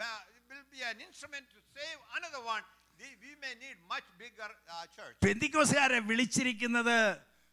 ba- 0.00 0.20
will 0.50 0.66
be 0.70 0.82
an 0.92 1.00
instrument 1.08 1.44
to 1.54 1.58
save 1.75 1.99
another 2.17 2.41
one, 2.45 2.63
we- 2.99 3.13
may 3.41 3.53
need 3.63 3.77
much 3.87 4.05
bigger 4.19 4.49
uh, 4.67 4.85
church. 4.97 5.15
പെന്തിക്കോസുകാരെ 5.25 5.99
വിളിച്ചിരിക്കുന്നത് 6.11 6.97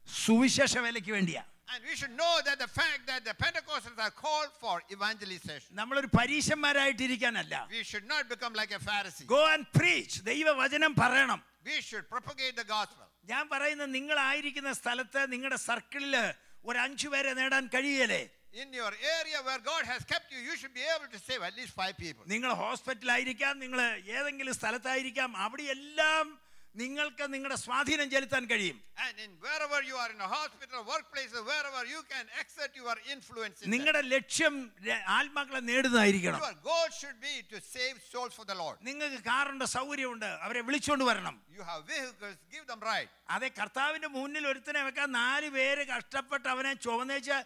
സുവിശേഷ 0.07 0.75
വേലയ്ക്ക് 0.87 1.13
വേണ്ടിയാ 1.19 1.43
And 1.73 1.83
we 1.89 1.95
should 1.99 2.15
know 2.21 2.33
that 2.47 2.59
the 2.59 2.69
fact 2.79 3.03
that 3.11 3.21
the 3.29 3.35
Pentecostals 3.43 3.99
are 4.07 4.15
called 4.23 4.51
for 4.63 4.75
evangelization. 4.97 5.69
നമ്മളൊരു 5.81 6.09
പരീശന്മാരായിട്ടിരിക്കാനല്ല 6.19 7.55
We 7.77 7.83
should 7.91 8.07
not 8.15 8.25
become 8.33 8.55
like 8.61 8.73
a 8.73 8.83
Pharisee. 8.89 9.27
Go 9.37 9.43
and 9.55 9.65
preach. 9.79 10.15
ദൈവവചനം 10.31 10.95
പറയണം 11.03 11.41
We 11.71 11.79
should 11.89 12.07
propagate 12.15 12.57
the 12.63 12.69
gospel. 12.77 13.07
ഞാൻ 13.33 13.45
പറയുന്നത് 13.53 13.91
നിങ്ങളായിരിക്കുന്ന 13.99 14.71
സ്ഥലത്ത് 14.81 15.21
നിങ്ങളുടെ 15.35 15.59
സർക്കിളിൽ 15.69 16.15
ഒരു 16.65 16.79
അഞ്ചു 16.87 17.09
പേരെ 17.13 17.33
നേടാൻ 17.41 17.65
കഴിയലേ 17.75 18.23
In 18.55 18.71
your 18.73 18.93
area 19.19 19.39
where 19.45 19.59
God 19.61 19.85
has 19.87 20.05
kept 20.05 20.31
you, 20.31 20.39
you 20.39 20.55
should 20.57 20.75
be 20.75 20.83
able 20.95 21.11
to 21.11 21.19
save 21.19 21.41
at 21.43 21.57
least 21.57 21.73
five 21.73 21.97
people. 21.97 22.25
നിങ്ങൾ 22.35 22.51
ഹോസ്പിറ്റലായിരിക്കാം 22.63 23.55
നിങ്ങൾ 23.65 23.81
ഏതെങ്കിലും 24.19 24.55
സ്ഥലത്തായിരിക്കാം 24.61 25.31
ellam 25.77 26.27
നിങ്ങൾക്ക് 26.75 27.25
നിങ്ങളുടെ 27.33 27.57
സ്വാധീനം 27.63 28.09
ചെലുത്താൻ 28.13 28.45
കഴിയും 28.51 28.77
And 29.05 29.15
in 29.25 29.31
wherever 29.45 29.79
you 29.89 29.97
are 30.03 30.11
in 30.15 30.21
a 30.27 30.31
hospital, 30.35 30.79
workplace, 30.93 31.33
wherever 31.51 31.83
you 31.93 32.01
can 32.13 32.25
exert 32.43 32.73
your 32.81 32.95
influence. 33.15 33.59
ningada 33.73 33.73
lakshyam 33.73 33.75
നിങ്ങളുടെ 33.75 34.03
ലക്ഷ്യം 34.15 34.55
ആത്മാക്കളെ 35.19 35.61
നേടുന്നതായിരിക്കണം 35.71 36.41
Your 36.45 36.55
goal 36.71 36.87
should 37.01 37.19
be 37.29 37.35
to 37.53 37.59
save 37.75 37.97
souls 38.13 38.35
for 38.39 38.47
the 38.53 38.57
Lord. 38.63 38.77
നിങ്ങൾക്ക് 38.89 39.21
കാറുണ്ട് 39.31 39.67
സൗകര്യമുണ്ട് 39.77 40.29
അവരെ 40.47 40.63
വിളിച്ചുകൊണ്ട് 40.69 41.07
വരണം 41.11 41.37
You 41.59 41.65
have 41.71 41.83
vehicles, 41.95 42.37
give 42.55 42.65
them 42.73 42.83
right. 42.93 43.09
adhe 43.37 43.51
കർത്താവിന്റെ 43.61 44.11
മുന്നിൽ 44.19 44.47
ഒരുത്തനെ 44.53 44.83
വെക്കാൻ 44.89 45.11
നാല് 45.21 45.51
പേര് 45.59 45.85
കഷ്ടപ്പെട്ട് 45.93 46.49
അവനെ 46.55 46.75
ചുവന്നേച്ച് 46.87 47.39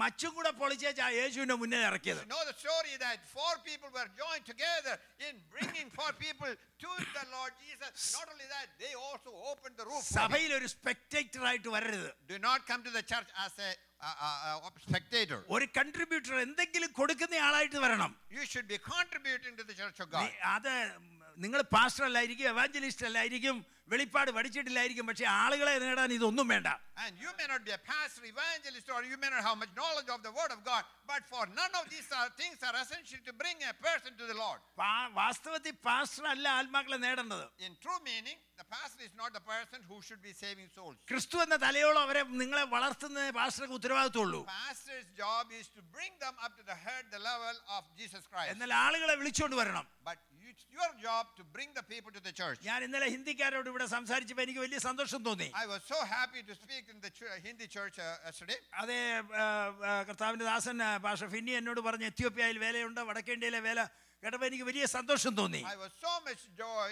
മച്ചും 0.00 0.32
കൂടെ 0.36 0.50
പൊളിച്ചേച്ചാ 0.60 1.06
യേശുവിന്റെ 1.18 1.56
മുന്നേ 1.62 1.80
ഇറക്കിയത് 1.90 2.22
know 2.32 2.42
the 2.50 2.56
story 2.64 2.94
that 2.98 3.18
four 3.36 3.52
people 3.68 3.90
were 3.98 4.08
joined 4.22 4.44
together 4.44 4.94
in 5.26 5.34
bringing 5.54 5.88
four 5.90 6.10
people 6.24 6.50
to 6.84 6.90
the 7.16 7.24
Lord 7.36 7.52
Jesus. 7.64 7.92
Not 8.16 8.26
only 8.32 8.48
that, 8.54 8.66
they 8.78 8.92
also 9.06 9.30
opened 9.50 9.76
the 9.80 9.86
roof. 9.90 10.02
സഭയിൽ 10.18 10.50
ഒരു 10.58 10.68
സ്പെക്ടേറ്റർ 10.74 11.42
ആയിട്ട് 11.50 11.70
വരരുത് 11.76 12.10
Do 12.32 12.38
not 12.48 12.60
come 12.70 12.82
to 12.88 12.94
the 12.98 13.04
church 13.12 13.30
as 13.46 13.54
a, 13.60 13.72
spectator. 14.86 15.38
ഒരു 15.56 15.66
contributor 15.78 16.34
എന്തെങ്കിലും 16.46 16.90
കൊടുക്കുന്ന 17.00 17.36
ആളായിട്ട് 17.48 17.78
വരണം 17.86 18.12
You 18.38 18.44
should 18.52 18.68
be 18.74 18.78
contributing 18.92 19.54
to 19.60 19.66
the 19.70 19.76
church 19.82 20.00
of 20.04 20.08
God. 20.14 20.24
നീ- 20.24 20.38
അത് 20.56 20.72
നിങ്ങൾ 21.44 21.60
പാസ്റ്റർ 21.76 22.02
അല്ലായിരിക്കും 22.08 22.48
എവാഞ്ചലിസ്റ്റ് 22.54 23.06
അല്ലായിരിക്കും 23.10 23.56
വെളിപ്പാട് 23.91 24.29
പഠിച്ചിട്ടില്ലായിരിക്കും 24.35 25.05
പക്ഷെ 25.09 25.25
ആളുകളെ 25.41 25.73
നേടാൻ 25.85 26.11
ഇതൊന്നും 26.19 26.47
വേണ്ട 26.53 26.69
And 27.03 27.13
you 27.23 27.29
may 27.39 27.45
not 27.47 27.61
be 27.67 27.71
a 27.71 27.81
pastor, 27.89 28.21
evangelist, 28.29 28.87
or 28.93 29.01
you 29.09 29.17
may 29.21 29.29
not 29.33 29.41
have 29.45 29.57
much 29.61 29.71
knowledge 29.77 30.09
of 30.15 30.19
the 30.25 30.31
Word 30.37 30.51
of 30.55 30.59
God, 30.65 30.81
but 31.11 31.21
for 31.31 31.43
none 31.59 31.73
of 31.79 31.85
these 31.93 32.09
are, 32.17 32.25
things 32.41 32.57
are 32.67 32.73
essential 32.81 33.21
to 33.27 33.33
bring 33.41 33.57
a 33.69 33.75
person 33.85 34.11
to 34.21 34.25
the 34.31 34.35
Lord. 34.41 34.59
പാ- 34.81 35.07
വാസ്തവത്തിൽ 35.19 35.73
pastor 35.87 36.25
അല്ല 36.33 36.45
ആത്മാക്കളെ 36.59 36.97
നേടേണ്ടത് 37.05 37.45
In 37.67 37.75
true 37.85 37.99
meaning, 38.09 38.37
the 38.61 38.67
pastor 38.75 39.03
is 39.07 39.13
not 39.21 39.31
the 39.37 39.43
person 39.53 39.79
who 39.89 39.99
should 40.07 40.21
be 40.27 40.33
saving 40.43 40.67
souls. 40.77 40.97
ക്രിസ്തു 41.11 41.37
എന്ന 41.45 41.57
തലയോളം 41.65 42.01
അവരെ 42.07 42.23
നിങ്ങളെ 42.43 42.65
വളർത്തുന്ന 42.75 43.23
പാസ്റ്റർക്ക് 43.39 43.77
ഉത്തരവാദിത്തമുള്ളൂ 43.79 44.41
Pastor's 44.59 45.07
job 45.23 45.45
is 45.61 45.69
to 45.77 45.83
bring 45.97 46.13
them 46.25 46.35
up 46.47 46.53
to 46.61 46.65
the 46.71 46.77
head, 46.85 47.03
the 47.17 47.23
level 47.31 47.55
of 47.77 47.83
Jesus 48.01 48.25
Christ. 48.31 48.51
എന്നാൽ 48.55 48.73
ആളുകളെ 48.85 49.15
വിളിച്ചുകൊണ്ട് 49.23 49.57
വരണം 49.61 49.87
But 50.09 50.19
you- 50.41 50.51
it's 50.53 50.67
your 50.77 50.91
job 51.07 51.25
to 51.39 51.43
bring 51.55 51.71
the 51.79 51.85
people 51.93 52.11
to 52.19 52.23
the 52.27 52.35
church. 52.41 52.59
ഞാൻ 52.69 52.79
ഇന്നലെ 52.89 53.09
ഹിന്ദിക്കാരോട് 53.15 53.71
ഇവിടെ 53.74 53.86
സംസാരിച്ചപ്പോൾ 53.94 54.42
എനിക്ക് 54.42 54.60
വലിയ 54.64 54.78
സന്തോഷം 54.88 55.20
തോന്നി. 55.28 55.46
I 55.62 55.66
was 55.66 55.82
so 55.92 55.98
happy 56.16 56.40
to 56.48 56.54
speak 56.54 56.84
in 56.92 56.98
the 57.04 57.10
Hindi 57.10 57.40
Hindi 57.46 57.66
church 57.76 57.96
uh, 57.98 58.10
yesterday. 58.26 58.58
അതേ 58.82 58.98
കർത്താവിന്റെ 60.08 60.44
ദാസൻ 60.50 60.76
പാഷ 61.06 61.20
ഫിന്നി 61.32 61.52
എന്നോട് 61.60 61.80
പറഞ്ഞു 61.86 62.06
എത്യോപ്യയിൽ 62.12 62.58
വേലയുണ്ട്? 62.64 63.00
വടക്കേന്ത്യയിലെ 63.08 63.60
വേല? 63.66 63.80
കേട്ടപ്പോൾ 64.22 64.46
എനിക്ക് 64.50 64.66
വലിയ 64.70 64.84
സന്തോഷം 64.96 65.32
തോന്നി. 65.40 65.62
I 65.72 65.78
was 65.82 65.92
so 66.04 66.12
much 66.28 66.42
joy 66.62 66.90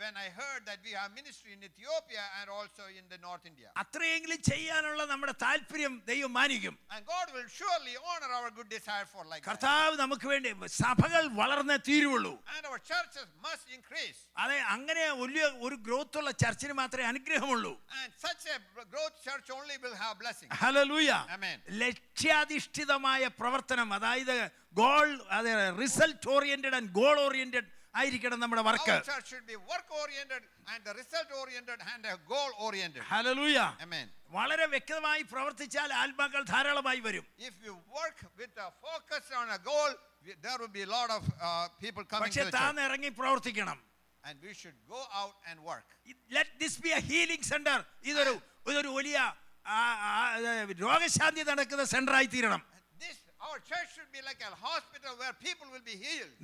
when 0.00 0.14
I 0.14 0.28
heard 0.30 0.62
that 0.68 0.80
we 0.86 0.90
have 0.92 1.10
ministry 1.18 1.50
in 1.56 1.60
Ethiopia 1.64 2.20
and 2.38 2.46
also 2.56 2.82
in 2.98 3.04
the 3.12 3.18
North 3.18 3.44
India. 3.50 3.68
അത്രയെങ്കിലും 3.82 4.38
ചെയ്യാനുള്ള 4.48 5.02
നമ്മുടെ 5.12 5.34
താല്പര്യം 5.44 5.92
ദൈവം 6.10 6.30
മാനിക്കും 6.38 6.74
And 6.94 7.02
God 7.14 7.28
will 7.36 7.48
surely 7.58 7.94
honor 8.10 8.30
our 8.38 8.50
good 8.58 8.68
desire 8.74 9.06
for 9.12 9.22
like 9.30 9.40
that. 9.40 9.46
കർത്താവ് 9.48 9.94
നമുക്ക് 10.02 10.26
വേണ്ടി 10.32 10.50
സഭകൾ 10.82 11.22
വളർന്നേ 11.40 11.76
തീരുവുള്ളൂ 11.88 12.32
And 12.56 12.62
our 12.70 12.80
churches 12.90 13.26
must 13.46 13.66
increase. 13.78 14.18
അതെ 14.42 14.58
അങ്ങനെ 14.74 15.06
വലിയ 15.22 15.44
ഒരു 15.68 15.78
ഗ്രോത്ത് 15.86 16.18
ഉള്ള 16.22 16.32
ചർച്ചിന് 16.44 16.76
മാത്രമേ 16.82 17.06
അനുഗ്രഹമുള്ളൂ 17.12 17.72
And 18.00 18.10
such 18.26 18.44
a 18.56 18.58
growth 18.94 19.16
church 19.28 19.48
only 19.58 19.78
will 19.86 19.96
have 20.04 20.14
blessing. 20.24 20.50
Hallelujah 20.64 21.10
Amen. 21.38 21.56
ലക്ഷ്യാധിഷ്ഠിതമായ 21.84 23.22
പ്രവർത്തനം 23.40 23.88
അതായത് 23.98 24.36
ഗോൾ 24.82 25.08
അതെ 25.38 25.52
result 25.82 26.28
oriented 26.36 26.76
and 26.80 26.92
goal 27.00 27.16
oriented 27.26 27.68
ആയിരിക്കണം 27.94 28.38
നമ്മുടെ 28.42 28.62
work 28.66 28.90
Our 28.92 29.04
church 29.08 29.28
should 29.32 29.46
be 29.46 29.56
work 29.70 29.88
oriented 30.00 30.42
and 30.72 30.80
the 30.88 30.94
result 30.94 31.28
oriented 31.42 31.78
and 31.92 32.02
a 32.06 32.16
goal 32.32 32.50
oriented. 32.66 33.02
Hallelujah 33.12 33.58
Amen. 33.86 34.06
വളരെ 34.30 34.66
വ്യക്തമായി 34.74 35.22
പ്രവർത്തിച്ചാൽ 35.32 35.90
ആത്മാക്കൾ 36.02 36.42
ധാരാളമായി 36.52 37.00
വരും 37.06 37.26
If 37.50 37.56
you 37.66 37.74
work 37.98 38.18
with 38.40 38.54
a 38.60 38.70
focus 38.86 39.24
on 39.40 39.48
a 39.50 39.60
goal, 39.70 39.90
we- 40.26 40.38
there 40.46 40.58
will 40.62 40.74
be 40.78 40.84
a 40.88 40.92
lot 40.96 41.10
of 41.18 41.22
uh, 41.24 41.48
people 41.84 42.04
coming 42.04 42.24
പക്ഷെ 42.24 42.40
to 42.40 42.46
the 42.46 42.52
church. 42.52 42.60
താൻ 42.60 42.80
ഇറങ്ങി 42.86 43.12
പ്രവർത്തിക്കണം 43.20 43.80
And 44.24 44.36
we 44.42 44.52
should 44.60 44.78
go 44.88 45.00
out 45.20 45.34
and 45.50 45.58
work. 45.70 45.88
Let 46.36 46.54
this 46.62 46.78
be 46.84 46.92
a 46.98 47.02
healing 47.10 47.48
centre 47.52 47.80
ഇതൊരു 48.12 48.34
ഇതൊരു 48.66 48.92
വലിയ 48.98 49.16
ആ, 49.18 49.76
ആ, 50.08 50.08
ആ, 50.08 50.48
രോഗശാന്തി 50.82 51.42
നടക്കുന്ന 51.50 51.84
സെന്റർ 51.92 52.14
ആയി 52.18 52.28
തീരണം 52.34 52.60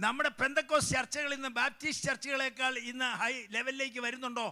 നമ്മുടെ 0.05 0.31
പെന്തക്കോസ് 0.39 0.89
ചർച്ചകളിൽ 0.95 1.35
നിന്ന് 1.35 1.51
ബാപ്റ്റിസ്റ്റ് 1.59 2.05
ചർച്ചകളെക്കാൾ 2.07 2.73
ഇന്ന് 2.91 3.09
ഹൈ 3.23 3.33
ലെവലിലേക്ക് 3.57 4.01
വരുന്നുണ്ടോ 4.07 4.47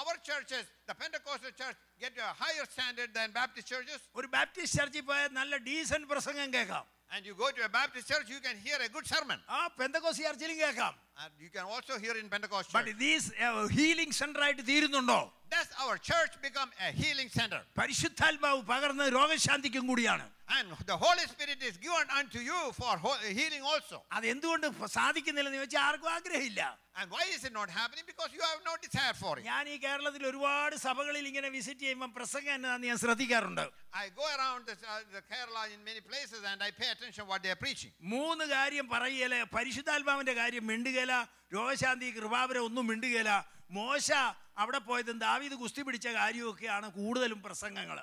our 0.00 0.16
churches, 0.20 0.64
the 0.88 0.94
Pentecostal 0.94 1.50
church, 1.52 1.76
get 2.00 2.12
a 2.18 2.30
higher 2.34 2.64
standard 2.66 3.10
than 3.14 3.28
Baptist 3.32 3.66
churches, 3.68 4.00
ഒരു 4.18 4.28
ബാപ്റ്റിസ്റ്റ് 4.34 4.78
ചർച്ചിൽ 4.78 5.04
പോയാൽ 5.10 5.28
നല്ല 5.40 5.52
ഡീസന്റ് 5.68 6.08
പ്രസംഗം 6.12 6.48
കേൾക്കാം 6.56 6.86
and 7.12 7.26
you 7.26 7.34
go 7.34 7.48
to 7.50 7.62
a 7.64 7.68
Baptist 7.68 8.06
church, 8.08 8.26
you 8.28 8.40
can 8.40 8.56
hear 8.66 8.78
a 8.86 8.90
good 8.96 9.06
sermon. 9.12 9.38
ആ 9.56 9.60
പെന്തക്കോസ് 9.78 10.22
ചർച്ചിലും 10.26 10.56
കേൾക്കാം 10.62 10.94
And 11.22 11.32
you 11.44 11.50
can 11.56 11.66
also 11.74 11.94
hear 12.04 12.14
in 12.22 12.26
Pentecost 12.34 12.68
but 12.76 12.84
church. 12.84 12.98
These 13.04 13.28
healing 13.78 14.16
centre 14.20 14.42
ആയിട്ട് 14.46 14.64
തീരുന്നുണ്ടോ 14.70 15.20
Does 15.56 15.70
our 15.84 15.96
church 16.10 16.34
become 16.46 16.70
a 16.86 16.90
healing 17.00 17.30
center? 17.38 17.60
പരിശുദ്ധാത്മാവ് 17.80 18.60
പകർന്ന 18.72 19.08
രോഗശാന്തിക്കും 19.18 19.86
കൂടിയാണ് 19.90 20.26
And 20.50 20.66
the 20.84 20.96
Holy 20.96 21.24
Spirit 21.26 21.60
is 21.62 21.76
given 21.78 22.06
unto 22.12 22.38
you 22.40 22.58
for 22.72 22.92
healing 23.38 23.62
also. 23.72 23.96
അത് 24.16 24.24
എന്തുകൊണ്ട് 24.32 24.66
സാധിക്കുന്നില്ലെന്ന് 24.96 25.58
ചോദിച്ചാൽ 25.60 25.82
ആർക്കും 25.88 26.10
ആഗ്രഹമില്ല 26.16 26.62
And 27.00 27.06
why 27.14 27.24
is 27.34 27.42
it 27.48 27.52
not 27.52 27.68
happening? 27.70 28.04
Because 28.10 28.30
you 28.36 28.42
have 28.48 28.60
no 28.68 28.74
desire 28.84 29.14
for 29.22 29.32
it. 29.38 29.44
ഞാൻ 29.50 29.62
ഈ 29.74 29.76
കേരളത്തിൽ 29.84 30.22
ഒരുപാട് 30.30 30.74
സഭകളിൽ 30.86 31.24
ഇങ്ങനെ 31.30 31.48
വിസിറ്റ് 31.56 31.82
ചെയ്യുമ്പോൾ 31.84 32.10
പ്രസംഗം 32.18 32.52
എന്നാന്ന് 32.58 32.88
ഞാൻ 32.90 32.98
ശ്രദ്ധിക്കാറുണ്ട് 33.04 33.64
I 34.02 34.08
go 34.20 34.26
around 34.36 34.60
this, 34.70 34.80
uh, 34.84 34.98
the 35.16 35.22
Kerala 35.30 35.62
in 35.74 35.80
many 35.90 36.02
places 36.10 36.40
and 36.52 36.58
I 36.68 36.72
pay 36.80 36.90
attention 36.96 37.24
what 37.32 37.40
they 37.44 37.52
are 37.56 37.60
preaching. 37.64 37.92
മൂന്ന് 38.16 38.46
കാര്യം 38.54 38.88
പറയുകയില്ല 38.94 39.38
പരിശുദ്ധാത്മാവിന്റെ 39.56 40.34
കാര്യം 40.42 40.66
മിണ്ടുകയില 40.72 41.14
രോഗശാന്തി 41.56 42.10
കൃപാവരം 42.18 42.64
ഒന്നും 42.68 42.86
മിണ്ടുകയില്ല 42.92 43.32
മോശ 43.78 44.08
അവിടെ 44.62 44.80
പോയതും 44.88 45.18
ദാവീദ് 45.26 45.56
കുസ്തി 45.62 45.82
പിടിച്ച 45.86 46.08
കാര്യമൊക്കെയാണ് 46.20 46.86
കൂടുതലും 46.96 47.38
പ്രസംഗങ്ങൾ 47.46 47.98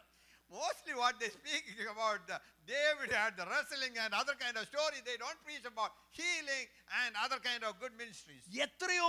Mostly 0.51 0.95
what 0.95 1.15
they 1.21 1.31
speak 1.31 1.65
about 1.91 2.27
the 2.31 2.37
David 2.67 3.11
had 3.13 3.33
the 3.41 3.47
wrestling 3.51 3.95
and 3.99 4.11
other 4.13 4.35
kind 4.43 4.55
of 4.61 4.65
story. 4.67 4.99
They 5.07 5.17
don't 5.17 5.41
preach 5.47 5.65
about 5.65 5.93
healing 6.19 6.67
and 7.01 7.11
other 7.25 7.39
kind 7.49 7.63
of 7.65 7.73
good 7.83 7.95
ministries. 8.03 8.43
എത്രയോ 8.67 9.09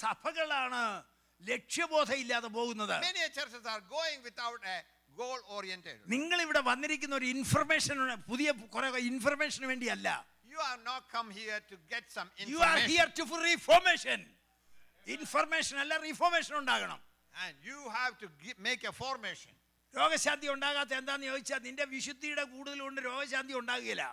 സഭകളാണ് 0.00 0.82
ലക്ഷ്യബോധം 1.40 2.16
ഇല്ലാതെ 2.24 2.48
പോകുന്നത് 2.58 2.94
Many 3.08 3.22
churches 3.38 3.64
are 3.74 3.82
going 3.96 4.18
without 4.28 4.60
a 4.74 4.78
goal 5.20 5.38
oriented. 5.58 5.96
നിങ്ങൾ 6.14 6.38
ഇവിടെ 6.46 6.62
വന്നിരിക്കുന്ന 6.70 7.14
ഒരു 7.20 7.28
information 7.36 7.96
പുതിയ 8.30 8.48
കുറെ 8.76 8.90
ഇൻഫർമേഷന് 9.12 9.68
വേണ്ടിയല്ല 9.72 10.08
You 10.54 10.60
have 10.70 10.82
not 10.90 11.02
come 11.16 11.28
here 11.40 11.58
to 11.70 11.76
get 11.94 12.04
some 12.16 12.28
you 12.52 12.58
are 12.70 12.76
information. 12.76 12.90
Here 12.92 13.08
to 13.18 13.24
reformation 13.48 14.20
information 15.06 15.76
അല്ല 15.84 15.94
റിഫോർമേഷൻ 16.08 16.54
ഉണ്ടാകണം 16.62 17.00
And 17.44 17.54
you 17.70 17.78
have 17.98 18.14
to 18.22 18.26
gi- 18.42 18.58
make 18.68 18.82
a 18.90 18.94
formation. 19.04 19.52
രോഗശാന്തി 19.97 20.47
ഉണ്ടാകാത്ത 20.55 20.93
എന്താന്ന് 21.01 21.27
ചോദിച്ചാൽ 21.31 21.59
നിന്റെ 21.67 21.85
വിശുദ്ധിയുടെ 21.93 22.45
കൂടുതൽ 22.53 22.79
കൊണ്ട് 22.85 23.01
രോഗശാന്തി 23.09 23.55
ഉണ്ടാകുകയില്ല 23.61 24.05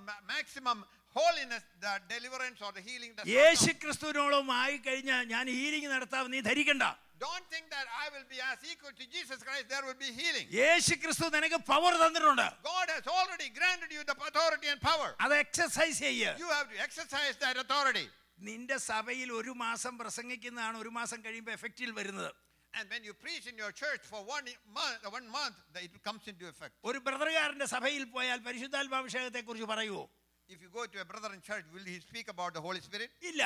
ma- 0.00 0.22
maximum 0.28 0.78
holiness, 1.16 1.62
the 1.80 1.92
deliverance 2.08 2.60
or 2.60 2.72
the 2.72 2.80
healing 2.80 3.12
does 3.14 3.24
not 3.24 3.34
യേശു. 3.36 3.70
ക്രിസ്തുവിനോളം 3.82 4.48
ആയി 4.62 4.76
കഴിഞ്ഞാൽ 4.86 5.22
ഞാൻ 5.32 5.44
ഹീലിംഗ് 5.58 5.88
നടത്താം 5.94 6.26
നീ 6.34 6.40
ധരിക്കണ്ട 6.50 6.84
Don't 7.20 7.46
think 7.52 7.66
that 7.70 7.86
I 8.02 8.08
will 8.12 8.26
be 8.26 8.38
as 8.42 8.60
equal 8.64 8.92
to 8.92 9.04
Jesus 9.14 9.38
Christ, 9.46 9.64
there 9.68 9.84
will 9.86 9.98
be 9.98 10.10
healing. 10.20 10.46
യേശു 10.60 10.94
ക്രിസ്തു 11.02 11.26
നിനക്ക് 11.34 11.58
പവർ 11.70 11.92
തന്നിട്ടുണ്ട് 12.02 12.46
God 12.68 12.88
has 12.96 13.06
already 13.16 13.48
granted 13.58 13.90
you 13.96 14.02
the 14.04 14.16
authority 14.28 14.68
and 14.74 14.80
power. 14.82 15.08
അത് 15.24 15.34
എക്സസൈസ് 15.44 16.00
ചെയ്യ് 16.06 16.30
You 16.42 16.50
have 16.56 16.68
to 16.74 16.78
exercise 16.86 17.34
that 17.44 17.58
authority. 17.64 18.06
നിന്റെ 18.40 18.76
സഭയിൽ 18.90 19.30
ഒരു 19.40 19.52
മാസം 19.64 19.94
പ്രസംഗിക്കുന്നതാണ് 20.02 20.76
ഒരു 20.84 20.92
മാസം 20.98 21.18
കഴിയുമ്പോൾ 21.26 21.54
എഫക്റ്റിൽ 21.58 21.90
വരുന്നത് 21.98 22.30
And 22.73 22.89
when 22.89 23.03
you 23.07 23.13
preach 23.13 23.45
in 23.47 23.57
your 23.57 23.71
church 23.71 24.01
for 24.03 24.19
one 24.35 24.45
month, 24.77 25.03
one 25.09 25.27
month, 25.29 25.55
that 25.73 25.83
it 25.87 25.93
comes 26.07 26.23
into 26.31 26.45
effect. 26.53 26.73
ഒരു 26.83 26.99
ബ്രദറുകാരന്റെ 27.05 27.65
സഭയിൽ 27.65 28.03
പോയാൽ 28.15 28.39
പരിശുദ്ധാത്മാഭിഷേകത്തെ 28.47 29.41
കുറിച്ച് 29.49 29.67
പറയുവോ 29.73 30.03
If 30.47 30.57
you 30.63 30.69
go 30.69 30.83
to 30.85 30.97
a 31.01 31.05
brother 31.11 31.31
in 31.33 31.41
church, 31.41 31.65
will 31.75 31.87
he 31.91 31.99
speak 32.09 32.27
about 32.35 32.51
the 32.53 32.61
Holy 32.67 32.81
Spirit? 32.87 33.11
ഇല്ല 33.29 33.43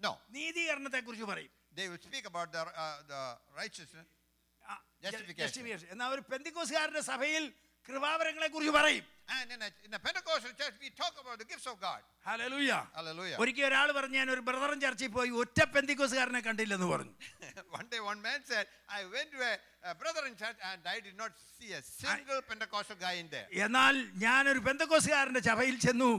No. 0.00 0.12
നീതീകരണത്തെ 0.36 1.00
കുറിച്ച് 1.00 1.24
പറയും 1.32 1.52
They 1.78 1.86
will 1.92 2.02
speak 2.08 2.26
about 2.32 2.48
the, 2.56 2.62
uh, 2.82 2.98
the 3.12 3.22
righteousness. 3.60 4.08
ആ, 4.68 4.74
Justification. 5.04 5.42
justification. 5.42 5.88
എന്നാ 5.94 6.08
ഒരു 6.08 6.20
പെന്തിക്കോസുകാരന്റെ 6.30 7.00
സഭയിൽ 7.12 7.44
കൃപാവരങ്ങളെ 7.87 8.49
കുറിച്ച് 8.55 8.75
പറയും 8.81 9.07
And 9.33 9.49
in 9.55 9.61
a, 9.61 9.69
in 9.85 9.91
the 9.91 9.99
Pentecostal 10.05 10.51
church, 10.59 10.73
we 10.83 10.89
talk 11.01 11.13
about 11.21 11.37
the 11.41 11.45
gifts 11.51 11.67
of 11.71 11.75
God. 11.79 11.99
Hallelujah. 12.29 12.79
Hallelujah. 12.97 13.37
ഒരിക്കൽ 13.43 13.63
ഒരാൾ 13.67 13.87
പറഞ്ഞു 13.97 14.17
ഞാൻ 14.19 14.29
ഒരു 14.33 14.41
ബ്രദറും 14.47 14.79
ചർച്ചയിൽ 14.83 15.11
പോയി 15.17 15.29
ഒറ്റ 15.41 15.59
പെന്തിക്കോസുകാരനെ 15.75 16.41
കണ്ടില്ലെന്ന് 16.47 16.87
പറഞ്ഞു 16.93 17.13
one 17.79 17.87
day, 17.93 18.01
one 18.11 18.19
man 18.27 18.39
said, 18.51 18.65
I 18.99 19.03
went 19.13 19.29
to 19.35 19.39
a, 19.51 19.53
a 19.91 19.95
brother 20.01 20.23
in 20.29 20.33
church 20.41 20.59
and 20.71 20.81
I 20.95 20.99
did 21.07 21.15
not 21.21 21.31
see 21.55 21.69
a 21.79 21.81
single 22.01 22.41
Pentecostal 22.49 22.97
guy 23.05 23.13
in 23.23 23.29
there. 23.35 23.47
എന്നാൽ 23.65 23.95
ഞാനൊരു 24.25 24.61
പെന്തക്കോസുകാരന്റെ 24.67 25.43
സഭയിൽ 25.49 25.77
ചെന്നു 25.85 26.11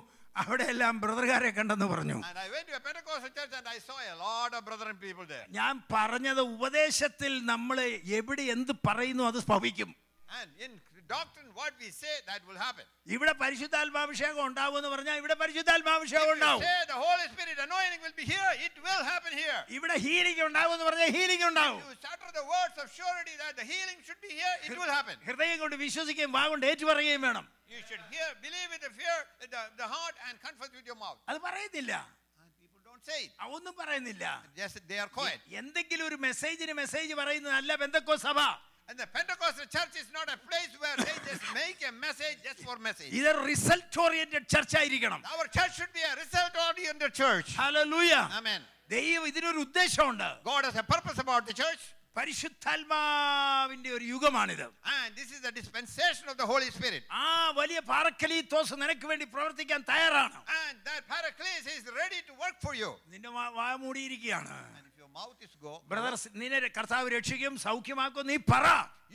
അവിടെ 0.43 0.67
എല്ലാം 0.75 0.95
ബ്രദറുകാരെ 1.05 1.51
കണ്ടെന്ന് 1.59 1.89
പറഞ്ഞു 1.95 2.19
And 2.31 2.39
I 2.47 2.51
went 2.55 2.67
to 2.71 2.77
a 2.81 2.85
Pentecostal 2.89 3.33
church 3.39 3.55
and 3.61 3.69
I 3.77 3.81
saw 3.89 3.99
a 4.15 4.17
lot 4.27 4.55
of 4.59 4.63
brethren 4.71 4.97
people 5.07 5.27
there. 5.35 5.47
ഞാൻ 5.59 5.75
പറഞ്ഞത് 5.97 6.43
ഉപദേശത്തിൽ 6.57 7.35
നമ്മൾ 7.53 7.81
എവിടെ 8.21 8.47
എന്ത് 8.57 8.75
പറയുന്നു 8.89 9.27
അത് 9.33 9.41
ഭവിക്കും 9.53 9.93
And 10.41 10.51
in 10.67 10.73
doctrine, 11.12 11.50
what 11.54 11.74
we 11.82 11.90
say, 11.92 12.14
that 12.28 12.42
will 12.48 12.58
happen. 12.58 12.86
ഇവിടെ 13.16 13.34
പരിശുദ്ധാത്മാഭിഷേകം 13.42 14.40
ഉണ്ടാവും 14.48 14.76
എന്ന് 14.80 14.90
പറഞ്ഞാൽ 14.94 15.18
ഇവിടെ 15.22 15.36
പരിശുദ്ധാത്മാഭിഷേകം 15.42 16.24
If 16.24 16.30
you 16.30 16.36
ഉണ്ടാവും 16.36 16.62
say 16.64 16.78
the 16.88 17.00
Holy 17.06 17.26
Spirit 17.34 17.58
anointing 17.66 18.02
will 18.06 18.18
be 18.18 18.26
here, 18.26 18.52
it 18.68 18.76
will 18.86 19.04
happen 19.12 19.32
here. 19.42 19.60
ഇവിടെ 19.78 19.96
ഹീലിംഗ് 20.06 20.44
ഉണ്ടാവും 20.48 20.74
എന്ന് 20.76 20.86
പറഞ്ഞാൽ 20.90 21.10
ഹീലിംഗ് 21.18 21.46
ഉണ്ടാവും 21.52 21.80
You 21.84 21.96
utter 22.14 22.32
the 22.40 22.46
words 22.56 22.78
of 22.84 22.88
surety 23.00 23.36
that 23.44 23.54
the 23.62 23.68
healing 23.72 24.00
should 24.08 24.22
be 24.28 24.34
here, 24.42 24.56
it 24.68 24.76
will 24.82 24.94
happen. 24.98 25.16
ഹൃദയം 25.30 25.58
കൊണ്ട് 25.64 25.76
വിശ്വസിക്കുകയും 25.86 26.34
വാ 26.38 26.44
കൊണ്ട് 26.54 26.66
ഏറ്റുപറയുകയും 26.72 27.24
വേണം 27.30 27.48
You 27.76 27.82
should 27.88 28.04
hear, 28.12 28.28
believe 28.44 28.70
with 28.74 28.84
the 28.86 28.94
fear, 29.00 29.16
the, 29.46 29.62
the 29.82 29.88
heart, 29.96 30.16
and 30.28 30.36
confess 30.46 30.72
with 30.78 30.86
your 30.86 31.00
mouth. 31.02 31.18
അത് 31.32 31.40
പറയുന്നില്ല 31.48 31.94
And 32.42 32.50
people 32.62 32.82
don't 32.90 33.04
say 33.10 33.18
it. 33.26 33.32
ആ, 33.42 33.48
ഒന്നും 33.58 33.74
പറയുന്നില്ല 33.82 34.26
Yes, 34.62 34.74
they 34.92 35.00
are 35.06 35.10
quiet. 35.20 35.40
എന്തെങ്കിലും 35.62 36.06
ഒരു 36.10 36.18
മെസ്സേജിന് 36.28 36.76
മെസ്സേജ് 36.82 37.14
പറയുന്നതല്ല 37.22 37.72
ബന്ധക്കോ 37.84 38.16
സഭ 38.28 38.38
And 38.92 38.98
the 38.98 39.08
Pentecostal 39.08 39.66
church 39.68 39.96
is 40.02 40.10
not 40.12 40.28
a 40.30 40.38
place 40.50 40.74
where 40.84 40.96
they 40.98 41.16
just 41.30 41.44
make 41.54 41.80
a 41.84 41.92
message 41.92 42.38
just 42.46 42.60
for 42.68 42.76
message. 42.80 43.10
ഇത് 43.20 43.30
റിസൾട്ട് 43.50 44.00
ഓറിയന്റഡ് 44.06 44.48
ചർച്ച 44.54 44.74
ആയിരിക്കണം 44.82 45.22
Our 45.34 45.48
church 45.58 45.74
should 45.80 45.94
be 45.94 46.06
a 46.12 46.16
result 46.24 46.54
oriented 46.70 47.14
church. 47.14 47.50
Hallelujah 47.62 48.14
Amen. 48.40 48.62
ദൈവം 48.96 49.24
ഇതിനൊരു 49.32 49.60
ഉദ്ദേശമുണ്ട് 49.68 50.28
God 50.52 50.64
has 50.70 50.76
a 50.76 50.88
purpose 50.94 51.20
about 51.26 51.44
the 51.46 51.56
church, 51.64 51.82
പരിശുദ്ധാത്മാവിന്റെ 52.16 53.90
ഒരു 53.98 54.06
യുഗമാണിത് 54.14 54.64
and 54.94 55.16
this 55.16 55.32
is 55.32 55.42
the 55.42 55.52
dispensation 55.52 56.28
of 56.30 56.38
the 56.38 56.46
Holy 56.46 56.70
Spirit. 56.72 57.04
ആ 57.12 57.52
വലിയ 57.52 57.80
പാറക്കലീത്തോസ് 57.92 58.74
നിനക്ക് 58.84 59.08
വേണ്ടി 59.08 59.26
പ്രവർത്തിക്കാൻ 59.36 59.82
തയ്യാറാണ് 59.92 60.38
And 60.62 60.78
that 60.90 61.02
Paraclete 61.08 61.68
is 61.78 61.86
ready 62.02 62.22
to 62.30 62.34
work 62.34 62.58
for 62.62 62.74
you. 62.76 62.92
നിന്റെ 63.14 63.30
വാ- 63.30 63.52
വാ 63.60 63.68
മൂടിയിരിക്കുകയാണ് 63.84 64.52
And 64.78 64.86
if 64.90 64.91
your 64.91 64.91
mouth 65.18 65.40
is 65.42 65.54
go, 65.66 65.74
brother 65.92 66.14
നിന്നെ 66.42 66.70
കർത്താവ് 66.78 67.08
രക്ഷിക്കും 67.16 67.54
സൗഖ്യമാക്കും 67.66 68.26
നീ 68.32 68.38
പറ 68.52 68.66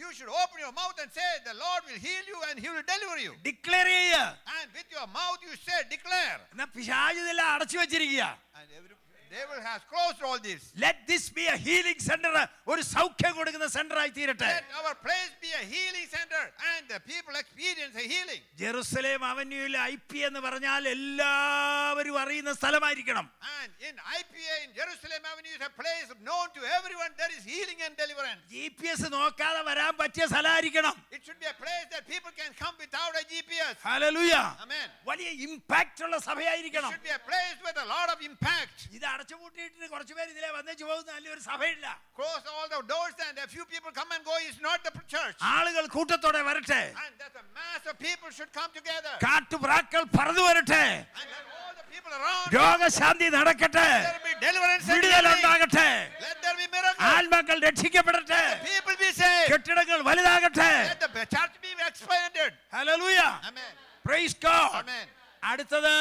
you 0.02 0.10
should 0.18 0.32
open 0.42 0.58
your 0.64 0.72
mouth 0.72 0.98
and 1.02 1.10
say, 1.12 1.30
The 1.44 1.56
Lord 1.64 1.80
will 1.88 2.00
heal 2.06 2.24
you 2.32 2.38
and 2.48 2.56
He 2.64 2.68
will 2.74 2.86
deliver 2.92 3.18
you. 3.26 3.32
Declare 3.46 3.88
ചെയ്യ 3.96 4.14
And 4.56 4.66
with 4.78 4.90
your 4.96 5.06
mouth 5.18 5.40
you 5.48 5.54
say, 5.66 5.78
Declare. 5.94 6.40
എന്നാ 6.52 6.66
പിശാച് 6.76 7.18
ഇതെല്ലാം 7.24 7.48
അടച്ചു 7.56 7.78
വെച്ചിരിക്കുക 7.82 8.24
And 8.60 8.68
every 8.78 8.96
devil 9.30 9.60
has 9.62 9.80
closed 9.90 10.20
all 10.22 10.38
this. 10.40 10.62
Let 10.82 11.04
this 11.10 11.28
be 11.36 11.44
a 11.50 11.56
healing 11.66 12.02
centre 12.08 12.32
ഒരു 12.72 12.82
സൗഖ്യം 12.88 13.32
കൊടുക്കുന്ന 13.36 13.66
centre 13.76 13.96
ആയി 14.02 14.10
തീരട്ടെ 14.16 14.48
Let 14.50 14.74
our 14.80 14.92
place 15.04 15.30
be 15.44 15.50
a 15.54 15.64
healing 15.70 16.08
center 16.16 16.42
and 16.70 16.82
the 16.92 17.00
people 17.02 17.34
experience 17.40 17.94
a 17.96 18.06
healing. 18.12 18.42
Jerusalem 18.62 19.22
അവന്യൂയിൽ 19.30 19.74
I 19.84 19.94
P 20.10 20.20
എന്ന് 20.28 20.40
പറഞ്ഞാൽ 20.46 20.82
എല്ലാവരും 20.96 22.16
അറിയുന്ന 22.22 22.52
സ്ഥലമായിരിക്കണം 22.60 23.26
And 23.54 23.72
in 23.88 23.94
IPA 24.18 24.52
in 24.64 24.70
Jerusalem 24.80 25.22
Avenue 25.32 25.54
is 25.58 25.62
a 25.62 25.72
place 25.80 26.10
known 26.28 26.46
to 26.58 26.62
everyone 26.76 27.12
there 27.22 27.32
is 27.32 27.42
healing 27.52 27.80
and 27.86 27.94
deliverance. 28.02 28.42
G 28.54 28.64
P 28.80 28.90
S 28.94 29.10
നോക്കാതെ 29.16 29.62
വരാൻ 29.70 29.92
പറ്റിയ 30.02 30.26
സ്ഥലമായിരിക്കണം 30.32 30.94
It 31.16 31.22
should 31.26 31.40
be 31.40 31.50
a 31.54 31.58
place 31.64 31.86
that 31.94 32.04
people 32.06 32.34
can 32.42 32.52
come 32.62 32.76
without 32.84 33.14
a 33.14 33.26
GPS. 33.32 33.74
Hallelujah 33.88 34.34
Amen. 34.66 34.86
വലിയ 35.10 35.30
impact 35.48 36.04
ഉള്ള 36.08 36.16
It 36.18 36.28
സഭയായിരിക്കണം 36.30 36.92
should 36.94 37.08
be 37.10 37.16
a 37.20 37.24
place 37.32 37.58
with 37.68 37.78
a 37.78 37.88
lot 37.94 38.08
of 38.14 38.20
impact. 38.30 38.78
ഇത് 38.98 39.08
അടച്ചുപൂട്ടിയിട്ട് 39.18 39.86
കുറച്ച് 39.93 40.13
പേര് 40.18 40.30
ഇതിലെ 40.34 40.49
വന്നേച്ചു 40.57 40.86
പോകുന്ന 40.89 41.09
നല്ലൊരു 41.15 41.41
സഭയില്ല 41.49 41.86
Close 42.18 42.45
all 42.53 42.68
the 42.70 42.82
doors 42.91 43.15
and 43.28 43.38
a 43.39 43.49
few 43.53 43.65
people 43.74 43.91
come 43.99 44.11
and 44.15 44.24
go 44.30 44.36
is 44.49 44.57
not 44.68 44.80
the 44.88 44.91
church. 45.13 45.38
ആളുകൾ 45.55 45.84
കൂട്ടത്തോടെ 45.95 46.41
വരട്ടെ 46.49 46.82
And 47.03 47.13
that 47.22 47.34
a 47.41 47.45
mass 47.59 47.84
of 47.91 47.95
people 47.99 48.30
should 48.38 48.51
come 48.59 48.72
together. 48.80 49.13
കാട്ടുപ്രാക്കൾ 49.26 50.03
പറന്നു 50.18 50.43
വരട്ടെ 50.49 50.84
And 51.20 51.28
that 51.34 51.43
all 51.55 51.74
the 51.80 51.86
people 51.93 52.13
around 52.20 52.45
രോഗശാന്തി 52.57 53.30
നടക്കട്ടെ 53.38 53.88
there 53.99 54.22
be 54.28 54.34
deliverance 54.45 54.88
and 54.88 54.95
healing. 54.97 55.18
വിടുതലുണ്ടാകട്ടെ 55.18 55.89
Let 56.26 56.38
there 56.45 56.57
be 56.61 56.68
miracles. 56.78 57.03
ആത്മാക്കൾ 57.11 57.57
രക്ഷിക്കപ്പെടട്ടെ 57.68 58.41
People 58.70 58.97
be 59.03 59.11
saved. 59.22 59.47
കെട്ടിടങ്ങൾ 59.53 59.99
വലുതാകട്ടെ 60.09 60.72
Let 60.91 61.03
the 61.09 61.28
church 61.36 61.55
be 61.65 61.74
expanded. 61.91 62.51
Hallelujah 62.78 63.20
Amen. 63.51 63.72
Praise 64.05 64.38
God 64.47 64.76
Amen. 64.82 65.05
അടുത്തത് 65.43 65.93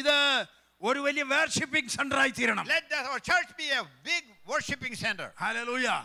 ഇത് 0.00 0.16
ഒരു 0.80 1.00
വലിയ 1.06 1.24
വേർഷിപ്പിംഗ് 1.34 1.92
സെന്റർ 1.96 2.18
ആയി 2.24 2.32
തീരണം 2.38 2.66
Let 2.68 2.84
the, 2.92 3.00
our 3.10 3.20
church 3.30 3.50
be 3.62 3.68
a 3.80 3.84
big 4.10 4.24
worshiping 4.52 4.94
center. 5.04 5.28
hallelujah 5.44 5.98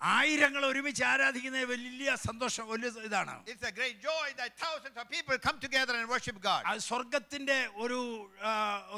ആയിരങ്ങൾ 0.00 0.62
ഒരുമിച്ച് 0.68 1.02
ആരാധിക്കുന്ന 1.10 1.58
വലിയ 1.72 2.10
സന്തോഷം 2.24 2.64
വലിയ 2.72 2.88
ഇതാണ് 3.08 3.34
It's 3.52 3.66
a 3.70 3.74
great 3.78 3.96
joy 4.08 4.26
that 4.40 4.50
thousands 4.64 4.96
of 5.02 5.06
people 5.14 5.36
come 5.46 5.58
together 5.66 5.94
and 5.98 6.08
worship 6.14 6.38
God. 6.48 6.62
അത് 6.70 6.80
സ്വർഗത്തിന്റെ 6.88 7.58
ഒരു 7.84 7.98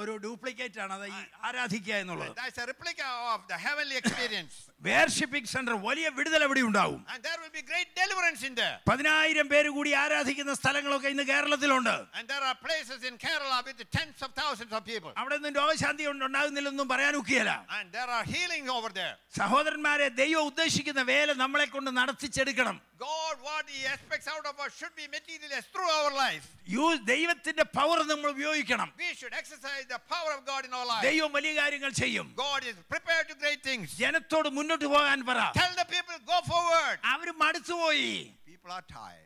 ഒരു 0.01 0.15
ഡ്യൂപ്ലിക്കേറ്റ് 0.25 0.81
ആണ് 0.85 0.95
അത് 0.99 1.07
ആരാധിക്കുക 1.49 1.95
എന്നുള്ളത് 2.05 2.41
replica 2.73 3.09
of 3.35 3.43
the 3.53 3.59
heavenly 3.67 3.99
experience. 4.03 4.57
Worshipping 4.85 5.51
centre 5.53 5.75
വലിയ 5.87 6.07
വിടുതൽ 6.17 6.43
എവിടെ 6.47 6.63
ഉണ്ടാവും 6.69 6.99
And 7.13 7.21
there 7.27 7.39
will 7.43 7.53
be 7.53 7.65
great 7.71 7.89
deliverance 8.01 8.43
in 8.49 8.55
there. 8.61 8.77
പതിനായിരം 8.91 9.47
പേര് 9.53 9.71
കൂടി 9.77 9.91
ആരാധിക്കുന്ന 10.03 10.55
സ്ഥലങ്ങളൊക്കെ 10.61 11.09
ഇന്ന് 11.15 11.25
കേരളത്തിലുണ്ട് 11.31 11.95
And 12.19 12.27
there 12.33 12.45
are 12.51 12.57
places 12.67 13.01
in 13.11 13.15
Kerala 13.25 13.59
with 13.69 13.83
tens 13.99 14.19
of 14.27 14.33
thousands 14.43 14.73
of 14.79 14.83
people. 14.93 15.13
അവിടെ 15.23 15.37
നിന്ന് 15.39 15.53
രോഗശാന്തി 15.61 16.07
ഉണ്ട്- 16.13 16.27
ഉണ്ടാകുന്നില്ലെന്നും 16.29 16.89
പറയാൻ 16.95 17.15
ഒക്കിയല്ല 17.23 17.53
And 17.79 17.87
there 17.99 18.11
are 18.19 18.25
healing 18.35 18.67
over 18.79 18.91
there. 19.01 19.15
സഹോദരന്മാരെ 19.41 20.09
ദൈവം 20.23 20.43
ഉദ്ദേശിക്കുന്ന 20.51 21.03
വേല 21.13 21.31
നമ്മളെ 21.45 21.69
കൊണ്ട് 21.77 21.93
നടത്തിച്ചെടുക്കണം 22.01 22.77
God, 23.05 23.37
what 23.47 23.65
He 23.69 23.81
expects 23.93 24.29
out 24.33 24.45
of 24.51 24.57
us 24.65 24.71
should 24.81 24.95
be 24.97 25.07
materialized 25.15 25.69
through 25.75 25.89
our 25.97 26.13
life. 26.21 26.45
Use 26.75 27.01
ദൈവത്തിന്റെ 27.11 27.65
പവർ 27.79 27.99
നമ്മൾ 28.11 28.29
ഉപയോഗിക്കണം 28.35 28.89
We 29.03 29.11
should 29.21 29.35
exercise 29.41 29.85
the 29.95 29.99
power 30.13 30.31
of 30.37 30.43
God 30.51 30.63
in 30.69 30.73
our 30.79 30.87
life. 30.91 31.03
ദൈവം 31.09 31.31
വലിയ 31.37 31.53
കാര്യങ്ങൾ 31.59 31.91
ചെയ്യും 32.03 32.27
God 32.45 32.63
is 32.71 32.77
prepared 32.95 33.27
to 33.31 33.37
great 33.43 33.61
things. 33.69 33.87
ജനത്തോട് 34.05 34.49
മുന്നോട്ട് 34.59 34.73
പോകാൻ 34.74 35.20
പറ 35.30 35.40
Tell 35.60 35.74
the 35.82 35.88
people, 35.96 36.18
go 36.26 36.38
forward. 36.52 36.98
അവര് 37.14 37.34
മടുത്തുപോയി 37.44 38.12
People 38.52 38.72
are 38.78 38.86
tired. 39.00 39.26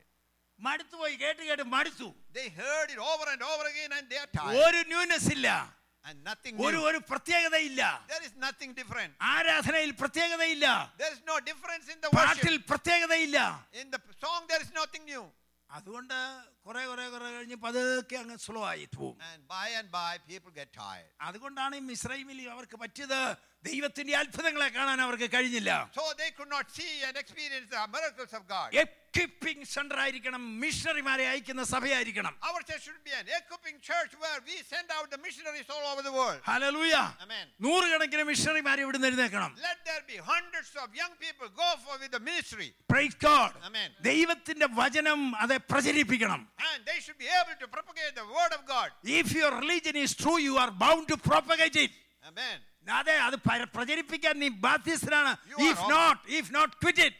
മടുത്തുപോയി 0.60 1.16
കേട്ട് 1.24 1.44
കേട്ട് 1.50 1.66
മടുത്തു 1.76 2.10
They 2.40 2.48
heard 2.62 2.90
it 2.96 3.00
over 3.12 3.26
and 3.34 3.42
over 3.52 3.66
again 3.72 3.92
and 3.98 4.06
they 4.12 4.20
are 4.24 4.32
tired. 4.40 4.58
ഒരു 4.64 4.82
ന്യൂനസ് 4.92 5.30
ഇല്ല 5.38 5.48
And 6.06 6.18
nothing 6.30 6.54
ഒരു 6.68 6.78
new. 6.78 6.88
ഒരു 6.88 7.00
പ്രത്യേകതയില്ല 7.12 7.82
There 8.14 8.24
is 8.30 8.34
nothing 8.48 8.72
different. 8.80 9.12
ആരാധനയിൽ 9.36 9.92
പ്രത്യേകതയില്ല 10.02 10.68
There 11.04 11.14
is 11.18 11.22
no 11.32 11.38
difference 11.50 11.88
in 11.94 12.00
the 12.06 12.12
പാട്ടിൽ 12.18 12.56
worship. 12.56 12.68
പ്രത്യേകതയില്ല 12.72 13.38
In 13.84 13.88
the 13.96 14.02
song, 14.26 14.42
there 14.52 14.62
is 14.66 14.72
nothing 14.82 15.06
new. 15.14 15.24
അതുകൊണ്ട് 15.71 16.15
കുറെ 16.67 16.83
കുറെ 16.91 17.05
കുറെ 17.15 17.29
കഴിഞ്ഞ് 17.35 17.57
പതുക്കെ 17.65 18.17
അങ്ങ് 18.21 18.37
സ്ലോ 18.45 18.61
ആയി 18.71 18.87
പോകും 18.95 19.17
by, 19.51 19.67
people 20.31 20.53
get 20.53 20.71
tired. 20.79 21.11
അതുകൊണ്ടാണ് 21.29 21.75
ഈ 21.81 21.83
മിസ്രൈമിൽ 21.91 22.41
അവർക്ക് 22.55 22.77
പറ്റിയത് 22.83 23.21
ദൈവത്തിന്റെ 23.69 24.15
അത്ഭുതങ്ങളെ 24.23 24.69
കാണാൻ 24.77 24.99
അവർക്ക് 25.07 25.29
കഴിഞ്ഞില്ല 25.37 25.73
so 25.99 26.05
they 26.21 26.29
could 26.39 26.53
not 26.57 26.67
see 26.79 26.93
and 27.09 27.17
experience 27.25 27.69
the 27.77 27.85
miracles 27.97 28.33
of 28.33 28.45
God. 28.55 28.69
Equipping 29.19 29.65
centre 29.69 29.99
ആയിരിക്കണം 30.03 30.43
മിഷണറിമാരെ 30.63 31.25
അയക്കുന്ന 31.31 31.63
സഭയായിരിക്കണം 31.73 32.35
Our 32.49 32.61
church 32.63 32.83
should 32.87 33.03
be 33.03 33.13
an 33.13 33.27
equipping 33.39 33.77
church 33.83 34.13
where 34.17 34.39
we 34.43 34.57
send 34.65 34.89
out 34.91 35.07
the 35.11 35.19
missionaries 35.19 35.69
all 35.69 35.85
over 35.91 36.03
the 36.03 36.13
world. 36.13 36.39
Hallelujah 36.49 36.95
Amen. 37.25 37.45
നൂറുകണക്കിന് 37.67 38.25
മിഷണറിമാരെ 38.31 38.83
ഇവിടുന്ന് 38.85 39.09
എഴുന്നേക്കണം 39.11 39.51
Let 39.63 39.79
there 39.85 40.03
be 40.07 40.19
hundreds 40.25 40.71
of 40.77 40.89
young 40.95 41.15
people 41.19 41.49
go 41.57 41.71
for 41.85 41.97
with 41.99 42.13
the 42.17 42.23
ministry. 42.23 42.69
Praise 42.89 43.17
God. 43.27 43.51
Amen. 43.63 43.89
ദൈവത്തിന്റെ 44.09 44.69
വചനം 44.81 45.21
അതെ 45.45 45.59
പ്രചരിപ്പിക്കണം 45.73 46.41
And 46.69 46.79
they 46.91 46.99
should 47.05 47.19
be 47.19 47.31
able 47.41 47.57
to 47.57 47.69
propagate 47.69 48.15
the 48.15 48.29
word 48.37 48.53
of 48.53 48.65
God. 48.75 48.89
If 49.19 49.33
your 49.39 49.55
religion 49.63 49.97
is 50.05 50.17
true 50.23 50.35
you 50.47 50.55
are 50.65 50.73
bound 50.85 51.07
to 51.13 51.19
propagate 51.29 51.81
it 51.87 51.97
Amen. 52.25 52.57
അതെ 52.95 53.15
അത് 53.25 53.37
പര- 53.47 53.71
പ്രചരിപ്പിക്കാൻ 53.75 54.35
നീ 54.43 54.49
ബാധ്യസ്ഥനാണ് 54.67 55.33
You 55.49 55.57
are 55.59 55.67
if 55.71 55.83
not 55.85 55.91
not 55.97 56.21
if 56.39 56.53
not 56.57 56.75
quit 56.83 57.05
it 57.09 57.19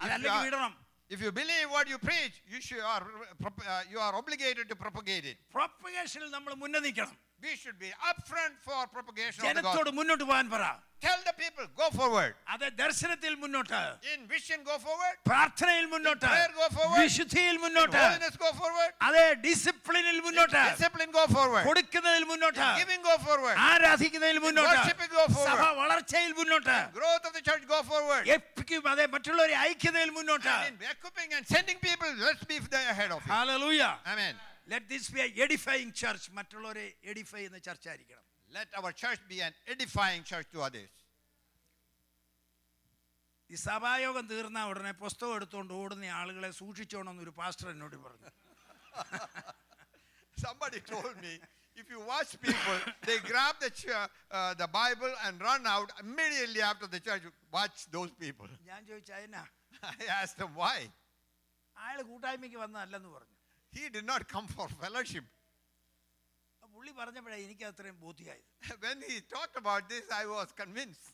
അതല്ലെങ്കിൽ 0.00 0.42
വിടണം 0.48 0.72
If 1.09 1.19
you 1.21 1.31
believe 1.31 1.67
what 1.75 1.89
you 1.89 1.97
preach, 1.99 2.35
you, 2.47 2.59
should, 2.61 2.79
are, 2.93 3.03
uh, 3.03 3.81
you 3.91 3.99
are 3.99 4.13
obligated 4.15 4.65
to 4.71 4.75
propagate 4.75 5.25
it. 5.31 5.37
പ്രൊപ്പഗേഷനിൽ 5.55 6.29
നമ്മൾ 6.37 6.53
മുന്നേ 6.61 6.79
നിൽക്കണം 6.85 7.17
We 7.43 7.55
should 7.55 7.77
be 7.79 7.91
upfront 8.09 8.55
for 8.65 8.79
propagation 8.95 9.39
of 9.39 9.43
the 9.43 9.47
ജനത്തോട് 9.49 9.77
gospel. 9.85 9.93
മുന്നോട്ട് 9.99 10.23
പോകാൻ 10.29 10.47
പറ 10.55 10.63
Tell 11.05 11.21
the 11.27 11.33
people, 11.33 11.65
go 11.79 11.85
forward. 11.99 12.33
അത് 12.53 12.65
ദർശനത്തിൽ 12.81 13.31
മുന്നോട്ട് 13.43 13.79
In 14.11 14.19
vision, 14.33 14.59
go 14.67 14.75
forward. 14.83 15.15
പ്രാർത്ഥനയിൽ 15.29 15.85
മുന്നോട്ട് 15.93 16.25
In 16.25 16.31
prayer, 16.33 16.51
go 16.59 16.67
forward. 16.75 16.99
വിശുദ്ധിയിൽ 17.03 17.55
In 17.55 17.61
മുന്നോട്ട് 17.63 17.97
holiness, 18.03 18.35
go 18.43 18.51
forward. 18.59 18.91
അതെ 19.07 19.23
ഡിസിപ്ലിനിൽ 19.45 20.17
In 20.17 20.21
മുന്നോട്ട് 20.27 20.59
discipline, 20.67 21.11
go 21.17 21.23
forward. 21.35 21.63
കൊടുക്കുന്നതിൽ 21.69 22.25
മുന്നോട്ട് 22.33 22.61
In 22.67 22.77
giving, 22.81 23.01
go 23.09 23.15
forward. 23.25 23.55
ആരാധിക്കുന്നതിൽ 23.69 24.39
മുന്നോട്ട് 24.45 24.75
worshiping, 24.75 25.11
go 25.17 25.25
forward. 25.35 25.49
സഭ 25.49 25.65
വളർച്ചയിൽ 25.81 26.31
മുന്നോട്ട് 26.41 26.77
Growth 26.99 27.25
of 27.25 27.33
the 27.39 27.43
church, 27.49 27.65
go 27.75 27.81
forward. 27.91 28.23
എപ്പിക്കും 28.37 28.87
അതെ 28.93 29.07
മറ്റുള്ളവരെ 29.15 29.57
ഐക്യതയിൽ 29.71 30.11
മുന്നോട്ട് 30.19 30.51
And 30.59 30.77
in 30.83 30.89
equipping 30.93 31.31
and 31.39 31.43
sending 31.55 31.79
people, 31.89 32.11
let's 32.27 32.45
be 32.53 32.59
the 32.69 32.83
ahead 32.95 33.11
of 33.17 33.21
it. 33.25 33.31
Hallelujah 33.35 33.81
Amen. 34.13 34.33
Let 34.67 34.89
this 34.93 35.11
be 35.15 35.21
edifying 35.45 35.93
church 36.01 36.31
മറ്റുള്ളവരെ 36.39 36.87
edify 37.13 37.39
ചെയ്യുന്ന 37.39 37.61
ചർച്ച 37.69 37.87
ആയിരിക്കണം 37.93 38.25
Let 38.49 38.69
our 38.79 38.91
church 39.01 39.21
be 39.29 39.37
an 39.41 39.53
edifying 39.73 40.23
church 40.29 40.47
to 40.53 40.59
others. 40.61 40.89
ഈ 43.49 43.57
സഭായോഗം 43.61 44.25
തീർന്ന 44.31 44.59
ഉടനെ 44.71 44.91
പുസ്തകം 45.01 45.33
എടുത്തുകൊണ്ട് 45.37 45.73
ഓടുന്ന 45.79 46.11
ആളുകളെ 46.19 46.49
സൂക്ഷിച്ചോണമെന്ന് 46.59 47.23
ഒരു 47.25 47.33
പാസ്റ്റർ 47.39 47.69
എന്നോട് 47.73 47.97
പറഞ്ഞു 48.05 48.31
Somebody 50.37 50.79
told 50.81 51.21
me 51.21 51.33
if 51.77 51.89
you 51.89 51.99
watch 52.03 52.31
people, 52.41 52.77
they 53.07 53.17
grab 53.21 53.55
the, 53.59 53.69
ch- 53.71 53.91
uh, 54.31 54.53
the 54.55 54.67
Bible 54.69 55.13
and 55.25 55.39
run 55.41 55.67
out 55.67 55.91
immediately 55.99 56.61
after 56.61 56.87
the 56.87 56.99
church. 56.99 57.23
Watch 57.53 57.77
those 57.95 58.11
people. 58.23 58.49
ഞാൻ 58.69 58.79
ചോദിച്ചു 58.89 59.13
അതിനാ 59.19 59.43
I 59.91 60.07
asked 60.19 60.37
them 60.37 60.53
why. 60.55 60.77
അയാൾ 61.77 61.99
കൂട്ടായ്മയ്ക്ക് 62.03 62.57
വന്നതല്ലെന്ന് 62.57 63.09
പറഞ്ഞു 63.09 63.34
He 63.75 63.83
did 63.89 64.05
not 64.05 64.21
come 64.27 64.47
for 64.55 64.67
fellowship. 64.83 65.25
അപ്പൊ 66.53 66.67
പുള്ളി 66.75 66.91
പറഞ്ഞപ്പോഴേ 66.99 67.37
എനിക്ക് 67.47 67.65
അത്രയും 67.71 67.97
ബോധ്യമായത് 68.05 68.47
When 68.85 68.99
he 69.09 69.17
talked 69.35 69.57
about 69.63 69.83
this, 69.93 70.05
I 70.21 70.25
was 70.35 70.49
convinced. 70.61 71.07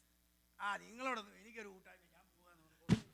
ആ 0.60 0.70
നിങ്ങളോടൊന്നും 0.86 1.36
എനിക്കൊരു 1.42 1.70
കൂട്ടായ്മ 1.76 2.06
ഞാൻ 2.16 2.26
പോകാന്ന് 2.36 2.70
പറഞ്ഞു 2.76 3.06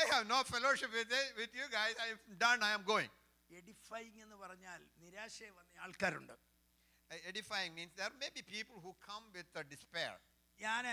I 0.00 0.04
have 0.12 0.24
no 0.26 0.38
fellowship 0.52 0.90
with, 0.98 1.12
it, 1.20 1.28
with 1.40 1.52
you 1.60 1.66
guys. 1.78 1.94
I 2.04 2.08
am 2.14 2.20
done. 2.44 2.60
I 2.70 2.74
am 2.78 2.84
going. 2.94 3.10
Edifying 3.50 4.18
എന്ന് 4.24 4.36
പറഞ്ഞാൽ 4.44 4.80
നിരാശയെ 5.04 5.52
വന്ന 5.60 5.80
ആൾക്കാരുണ്ട് 5.86 6.34
Uh, 7.10 7.16
Edifying 7.30 7.72
means 7.78 7.90
there 7.96 8.14
may 8.20 8.28
be 8.36 8.42
people 8.54 8.76
who 8.84 8.92
come 9.08 9.24
with 9.36 9.50
uh, 9.54 9.62
despair. 9.72 10.12
ഞാൻ 10.58 10.84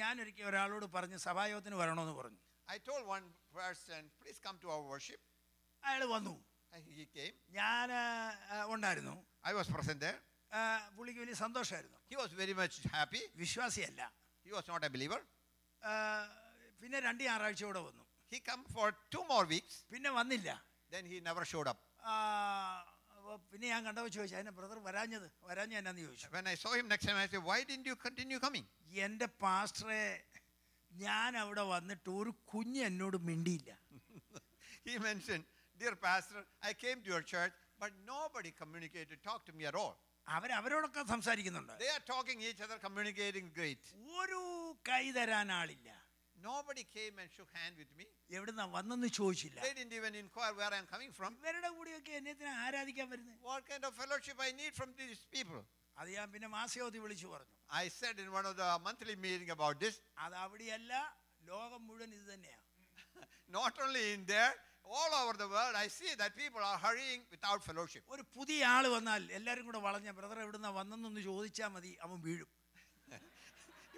ഞാനൊരിക്കൽ 0.00 0.44
ഒരാളോട് 0.50 0.86
പറഞ്ഞ് 0.96 1.18
സഭായോഗത്തിന് 1.26 1.76
വരണമെന്ന് 1.82 2.14
പറഞ്ഞു 2.20 2.40
I 2.68 2.78
told 2.88 3.02
one 3.16 3.26
person, 3.58 4.00
please 4.20 4.38
come 4.46 4.56
to 4.64 4.68
our 4.74 4.84
worship. 4.92 5.20
അയാൾ 5.82 6.02
വന്നു 6.16 6.34
And 6.34 6.47
he 6.73 7.05
came. 7.17 7.33
ഞാൻ 7.59 7.89
ഉണ്ടായിരുന്നു 8.73 9.15
I 9.49 9.53
was 9.59 9.67
present 9.75 9.99
there. 10.05 10.17
ആ, 10.51 10.59
പുള്ളിക്ക് 10.97 11.19
വലിയ 11.23 11.35
സന്തോഷമായിരുന്നു 11.45 11.97
He 12.11 12.15
was 12.21 12.31
very 12.41 12.55
much 12.61 12.75
happy. 12.97 13.21
വിശ്വാസിയല്ല 13.43 14.01
He 14.45 14.51
was 14.57 14.65
not 14.71 14.83
a 14.87 14.91
believer. 14.95 15.19
ആ, 15.81 15.91
പിന്നെ 16.81 16.99
രണ്ട് 17.07 17.23
ഞായറാഴ്ച 17.29 17.63
കൂടെ 17.69 17.81
വന്നു 17.89 18.05
He 18.31 18.39
come 18.49 18.63
for 18.75 18.87
two 19.15 19.23
more 19.33 19.45
weeks. 19.55 19.75
പിന്നെ 19.93 20.11
വന്നില്ല 20.19 20.49
Then 20.93 21.05
he 21.11 21.17
never 21.29 21.43
showed 21.51 21.67
up. 21.71 21.79
ആ, 22.09 22.13
അപ്പൊ 23.17 23.31
പിന്നെ 23.51 23.67
ഞാൻ 23.73 23.81
കണ്ടപ്പോൾ 23.87 24.11
ചോദിച്ചു 24.17 24.35
അതിനെ 24.39 24.51
ബ്രദർ 24.59 24.77
വരാഞ്ഞത് 24.87 25.27
വരാഞ്ഞ 25.49 25.73
എന്നാന്ന് 25.81 26.03
ചോദിച്ചു 26.07 26.27
When 26.37 26.47
I 26.53 26.57
saw 26.63 26.71
him 26.79 26.87
next 26.93 27.05
time, 27.09 27.19
I 27.23 27.27
said, 27.33 27.43
why 27.49 27.59
didn't 27.69 27.87
you 27.91 27.97
continue 28.07 28.39
coming? 28.47 28.65
എന്റെ 29.07 29.27
പാസ്റ്ററെ 29.43 30.03
ഞാൻ 30.91 31.31
അവിടെ 31.43 31.63
വന്നിട്ട് 31.75 32.09
ഒരു 32.19 32.31
കുഞ്ഞ് 32.51 32.81
എന്നോട് 32.89 33.17
മിണ്ടിയില്ല 33.29 33.71
he 34.87 34.93
mentioned, 35.07 35.43
dear 35.80 35.94
pastor, 36.06 36.40
I 36.62 36.74
came 36.84 36.98
to 37.04 37.10
your 37.10 37.22
church, 37.34 37.52
but 37.82 37.92
nobody 38.06 38.50
communicated, 38.62 39.16
talked 39.22 39.46
to 39.50 39.54
me 39.60 39.66
at 39.66 39.76
all. 39.82 39.94
അവരവരോടൊക്കെ 40.28 41.02
സംസാരിക്കുന്നുണ്ട് 41.14 41.72
They 41.82 41.90
are 41.96 42.04
talking 42.12 42.38
each 42.50 42.60
other, 42.66 42.78
communicating 42.86 43.46
great. 43.58 43.82
ഒരു 44.20 44.40
കൈ 44.90 45.04
തരാൻ 45.18 45.50
ആളില്ല 45.60 45.90
Nobody 46.36 46.82
came 46.96 47.14
and 47.22 47.28
shook 47.36 47.50
hand 47.60 47.74
with 47.82 47.90
me. 47.98 48.06
എവിടുന്നാ 48.38 48.64
വന്നെന്ന് 48.76 49.08
ചോദിച്ചില്ല 49.18 49.60
They 49.66 49.72
didn't 49.78 49.94
even 50.00 50.14
inquire 50.22 50.54
where 50.60 50.72
I'm 50.78 50.88
coming 50.94 51.12
from. 51.18 51.30
ഇവരുടെ 51.42 51.70
കൂടെയൊക്കെ 51.78 52.12
എന്നെ 52.20 52.34
ആരാധിക്കാൻ 52.66 53.06
വരുന്നത് 53.12 53.38
What 53.50 53.62
kind 53.70 53.84
of 53.88 53.94
fellowship 54.02 54.38
I 54.48 54.52
need 54.60 54.74
from 54.80 54.92
these 55.00 55.22
people? 55.36 55.62
അത് 55.98 56.08
ഞാൻ 56.18 56.26
പിന്നെ 56.34 56.48
മാസയോതി 56.58 56.98
വിളിച്ചു 57.04 57.26
പറഞ്ഞു 57.34 57.52
I 57.82 57.88
said 57.98 58.16
in 58.24 58.28
one 58.38 58.46
of 58.50 58.54
the 58.62 58.68
monthly 58.86 59.16
meeting 59.26 59.50
about 59.56 59.76
this, 59.84 59.96
അത് 60.24 60.34
അവിടെയല്ല 60.44 60.92
ലോകം 61.50 61.82
മുഴുവൻ 61.88 62.10
ഇത് 62.18 62.26
തന്നെയാണ് 62.34 62.62
not 63.58 63.74
only 63.84 64.04
in 64.16 64.22
there, 64.32 64.54
all 64.94 65.12
over 65.20 65.34
the 65.34 65.48
world, 65.48 65.74
I 65.76 65.88
see 65.90 66.12
that 66.14 66.32
people 66.36 66.62
are 66.62 66.78
hurrying 66.78 67.20
without 67.30 67.60
fellowship. 67.64 68.02
ഒരു 68.14 68.22
പുതിയ 68.34 68.60
ആള് 68.72 68.88
വന്നാൽ 68.94 69.22
എല്ലാവരും 69.38 69.66
കൂടെ 69.68 69.80
വളഞ്ഞ 69.86 70.08
ബ്രദർ 70.18 70.38
എവിടുന്ന 70.44 70.68
വന്നെന്നൊന്ന് 70.78 71.22
ചോദിച്ചാൽ 71.22 71.70
മതി 71.76 71.92
അവൻ 72.06 72.18
വീഴും 72.26 72.50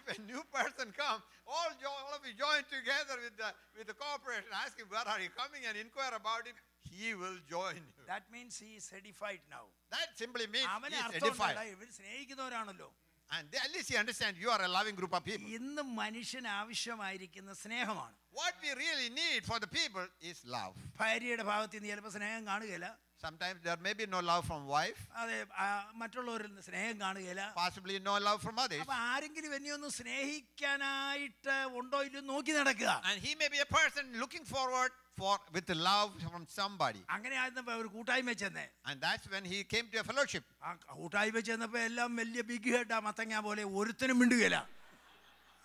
If 0.00 0.08
a 0.12 0.22
new 0.22 0.42
person 0.48 0.88
comes, 0.94 1.22
all, 1.48 1.70
jo- 1.82 1.94
all 2.00 2.12
of 2.14 2.24
you 2.24 2.34
join 2.36 2.62
together 2.68 3.16
with 3.18 3.36
the, 3.36 3.48
with 3.76 3.86
the 3.86 3.96
corporation, 3.96 4.50
ask 4.54 4.78
him, 4.78 4.88
where 4.88 5.06
are 5.06 5.20
you 5.20 5.30
coming 5.32 5.62
and 5.68 5.76
inquire 5.76 6.14
about 6.14 6.46
him, 6.46 6.56
he 6.92 7.14
will 7.14 7.38
join 7.48 7.78
you. 7.88 8.04
That 8.10 8.28
means 8.34 8.58
he 8.64 8.72
is edified 8.90 9.42
now 9.54 9.64
That 9.90 10.10
simply 10.22 10.46
means 10.54 10.68
അവനെ 10.76 10.96
he 10.96 11.00
is 11.00 11.08
അർത്ഥമുണ്ടല്ല 11.08 11.48
edified. 11.56 11.72
ഇവർ 11.74 11.88
സ്നേഹിക്കുന്നവരാണല്ലോ 11.98 12.88
And 13.30 13.44
they, 13.52 13.58
at 13.58 13.70
least 13.74 13.88
he 13.92 13.96
understands 13.96 14.38
you 14.38 14.50
are 14.50 14.62
a 14.62 14.68
loving 14.68 14.94
group 14.94 15.12
of 15.12 15.22
people. 15.24 15.46
ഇന്ന് 15.56 15.82
മനുഷ്യന് 16.00 16.50
ആവശ്യമായിരിക്കുന്ന 16.60 17.54
സ്നേഹമാണ് 17.62 18.14
What 18.32 18.54
we 18.64 18.70
really 18.82 19.08
need 19.14 19.40
for 19.50 19.58
the 19.58 19.70
people 19.78 20.04
is 20.30 20.38
love. 20.56 20.74
ഭാര്യയുടെ 21.00 21.44
ഭാഗത്ത് 21.50 21.76
നിന്ന് 21.76 21.90
ചിലപ്പോൾ 21.92 22.14
സ്നേഹം 22.18 22.44
കാണുകയില്ല 22.50 22.88
Sometimes 23.24 23.58
there 23.66 23.78
may 23.84 23.92
be 24.00 24.06
no 24.06 24.20
love 24.30 24.42
from 24.48 24.62
wife, 24.74 24.98
അതെ 25.20 25.36
ആ, 25.62 25.66
മറ്റുള്ളവരിൽ 26.02 26.46
നിന്ന് 26.50 26.64
സ്നേഹം 26.68 26.96
കാണുകയില്ല 27.04 27.44
possibly 27.60 27.96
no 28.08 28.14
love 28.26 28.40
from 28.46 28.56
others. 28.64 28.82
അപ്പൊ 28.84 28.96
ആരെങ്കിലും 29.12 29.54
എന്നെ 29.58 29.70
ഒന്ന് 29.78 29.90
സ്നേഹിക്കാനായിട്ട് 29.98 31.54
ഉണ്ടോ 31.80 31.98
ഇല്ലയോ 32.06 32.22
നോക്കി 32.32 32.52
നടക്കുക 32.58 32.90
And 33.10 33.18
he 33.20 33.34
may 33.34 33.48
be 33.48 33.60
a 33.60 33.70
person 33.72 34.04
looking 34.22 34.44
forward 34.54 34.92
for 35.18 35.34
with 35.54 35.68
love 35.88 36.10
from 36.24 36.42
somebody. 36.56 37.00
അങ്ങനെ 37.14 37.36
ആയിരുന്നപ്പോ 37.42 37.74
ഒരു 37.82 37.88
കൂട്ടായ്മ 37.88 38.32
ചെന്നേ 38.42 38.66
And 38.88 38.96
that's 39.00 39.26
when 39.34 39.44
he 39.52 39.58
came 39.64 39.86
to 39.92 39.98
a 39.98 40.06
fellowship. 40.10 40.44
ആ 40.62 40.72
കൂട്ടായ്മ 41.00 41.40
ചെന്നപ്പോ 41.48 41.78
എല്ലാം 41.88 42.16
വലിയ 42.16 42.42
ബിഗ് 42.50 42.72
ഹെഡ് 42.76 42.92
ആ 42.92 43.00
മത്തങ്ങ 43.08 43.40
പോലെ 43.48 43.64
ഒരുത്തനും 43.80 44.18
മിണ്ടുകയില്ല 44.22 44.58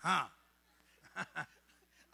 ആ 0.04 0.16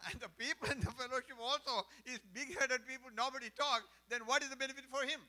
And 0.01 0.19
the 0.21 0.29
people 0.39 0.67
in 0.71 0.79
the 0.79 0.91
fellowship 0.91 1.39
also 1.41 1.73
is 2.05 2.19
big-headed 2.33 2.87
people, 2.87 3.09
nobody 3.15 3.49
talk, 3.57 3.81
then 4.11 4.21
what 4.25 4.41
is 4.41 4.49
the 4.49 4.55
benefit 4.55 4.85
for 4.95 5.03
him? 5.11 5.21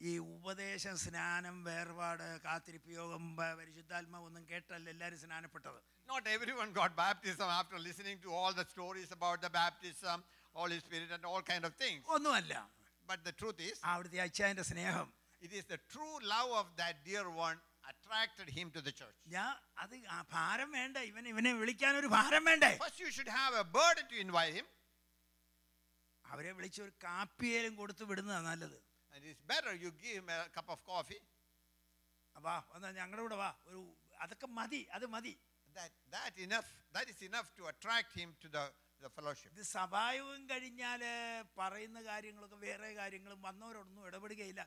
ഈ 0.00 0.12
ഉപദേശം 0.34 0.94
സ്നാനം 1.02 1.56
വേർപാട് 1.64 2.22
കാത്തിരിപ്പ് 2.44 2.90
യോഗം 2.98 3.24
പ- 3.38 3.56
പരിശുദ്ധാത്മാവ് 3.58 4.24
ഒന്നും 4.28 4.44
കേട്ടല്ല 4.50 4.88
എല്ലാവരും 4.94 5.18
സ്നാനപ്പെട്ടത് 5.24 5.80
Not 6.08 6.24
everyone 6.36 6.70
got 6.78 6.92
baptism 6.96 7.48
after 7.58 7.78
listening 7.88 8.18
to 8.22 8.30
all 8.38 8.52
the 8.60 8.64
stories 8.72 9.10
about 9.18 9.38
the 9.46 9.50
baptism, 9.58 10.18
Holy 10.56 10.78
Spirit 10.80 11.10
and 11.16 11.24
all 11.24 11.42
kind 11.52 11.64
of 11.64 11.74
things. 11.82 12.02
ഒന്നുമല്ല 12.16 12.54
But 13.08 13.20
the 13.28 13.34
truth 13.40 13.60
is, 13.68 13.76
അവിടുത്തെ 13.92 14.20
അച്ഛൻ്റെ 14.26 14.64
സ്നേഹം 14.70 15.08
it 15.42 15.52
is 15.58 15.64
the 15.74 15.78
true 15.92 16.16
love 16.32 16.50
of 16.60 16.66
that 16.80 16.96
dear 17.08 17.24
one 17.46 17.58
attracted 17.90 18.48
him 18.56 18.66
to 18.76 18.80
the 18.88 18.92
church. 19.00 19.18
ഞാൻ 19.36 19.52
അത് 19.82 19.94
ആ 20.16 20.18
ഭാരം 20.34 20.70
വേണ്ട 20.78 20.96
ഇവൻ 21.10 21.24
ഇവനെ 21.32 21.52
വിളിക്കാൻ 21.62 21.92
ഒരു 22.02 22.08
ഭാരം 22.16 22.44
വേണ്ടേ 22.50 22.72
First 22.84 23.00
you 23.04 23.10
should 23.16 23.32
have 23.40 23.54
a 23.62 23.66
burden 23.78 24.06
to 24.12 24.18
invite 24.26 24.54
him. 24.58 24.66
അവരെ 26.24 26.50
വിളിച്ച് 26.58 26.80
ഒരു 26.86 26.92
കാപ്പിയേലും 27.06 27.74
കൊടുത്ത് 27.80 28.04
വിടുന്നതാണ് 28.12 28.48
നല്ലത് 28.52 28.78
And 29.12 29.22
it's 29.30 29.42
better 29.52 29.72
you 29.82 29.90
give 30.02 30.14
him 30.20 30.28
a 30.36 30.40
cup 30.56 30.68
of 30.74 30.80
coffee. 30.92 31.22
വാ 32.36 32.56
വന്നാ 32.72 32.90
ഞങ്ങളുടെ 32.98 33.22
കൂടെ 33.24 33.38
വാ 33.44 33.48
ഒരു 33.70 33.80
അതൊക്കെ 34.24 34.48
മതി 34.58 34.82
അത് 34.98 35.06
മതി 35.16 35.34
That, 35.74 35.90
that 36.14 36.32
enough, 36.44 36.68
that 36.94 37.06
is 37.12 37.18
enough 37.22 37.48
to 37.58 37.62
attract 37.72 38.10
him 38.20 38.30
to 38.42 38.48
the, 38.48 38.62
the 39.05 39.11
fellowship. 39.17 39.49
ഇത് 39.55 39.63
സഭായോഗം 39.75 40.41
കഴിഞ്ഞാൽ 40.51 41.01
പറയുന്ന 41.59 41.99
കാര്യങ്ങളൊക്കെ 42.09 42.57
വേറെ 42.65 42.89
കാര്യങ്ങളും 42.99 43.39
വന്നവരോടൊന്നും 43.47 44.03
ഇടപെടുകയില്ല 44.09 44.61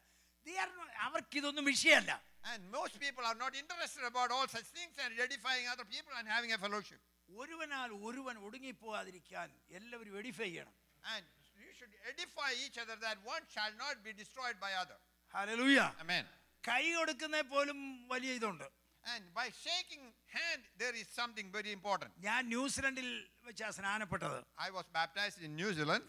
They 0.47 0.57
are 0.65 0.73
not- 0.79 0.93
അവർക്കിതൊന്നും 1.07 1.65
വിഷയമല്ല 1.73 2.13
And 2.51 2.61
most 2.77 2.95
people 3.05 3.25
are 3.31 3.39
not 3.45 3.55
interested 3.63 4.05
about 4.11 4.29
all 4.37 4.47
such 4.57 4.69
things 4.77 4.95
and 5.05 5.13
edifying 5.25 5.67
other 5.73 5.87
people 5.95 6.13
and 6.19 6.27
having 6.35 6.53
a 6.57 6.61
fellowship. 6.65 7.01
ഒരുവനാൽ 7.29 7.91
ഒരുവൻ 8.09 8.37
ഒടുങ്ങിപ്പോകാതിരിക്കാൻ 8.47 9.49
എല്ലാവരും 9.79 10.15
edify 10.21 10.49
ചെയ്യണം 10.51 10.75
And 11.15 11.25
you 11.65 11.73
should 11.79 11.95
edify 12.11 12.51
each 12.65 12.79
other 12.83 12.97
that 13.07 13.19
one 13.35 13.45
shall 13.55 13.75
not 13.85 13.97
be 14.07 14.13
destroyed 14.23 14.57
by 14.65 14.71
other. 14.83 14.99
Hallelujah. 15.35 15.89
Amen. 16.05 16.25
കൈ 16.65 16.85
കൊടുക്കുന്ന 16.93 17.37
പോലും 17.53 17.79
വലിയ 18.13 18.31
ഇതുണ്ട് 18.39 18.67
And 19.08 19.24
by 19.34 19.48
shaking 19.56 20.04
hand, 20.28 20.62
there 20.78 20.96
is 20.96 21.08
something 21.12 21.48
very 21.52 21.72
important. 21.78 22.12
ഞാൻ 22.28 22.42
ന്യൂസിലൻഡിൽ 22.54 23.08
വെച്ചാ 23.48 23.70
സ്നാനപ്പെട്ടത് 23.78 24.38
I 24.68 24.72
was 24.78 24.86
baptized 25.00 25.40
in 25.48 25.54
New 25.62 25.72
Zealand. 25.80 26.06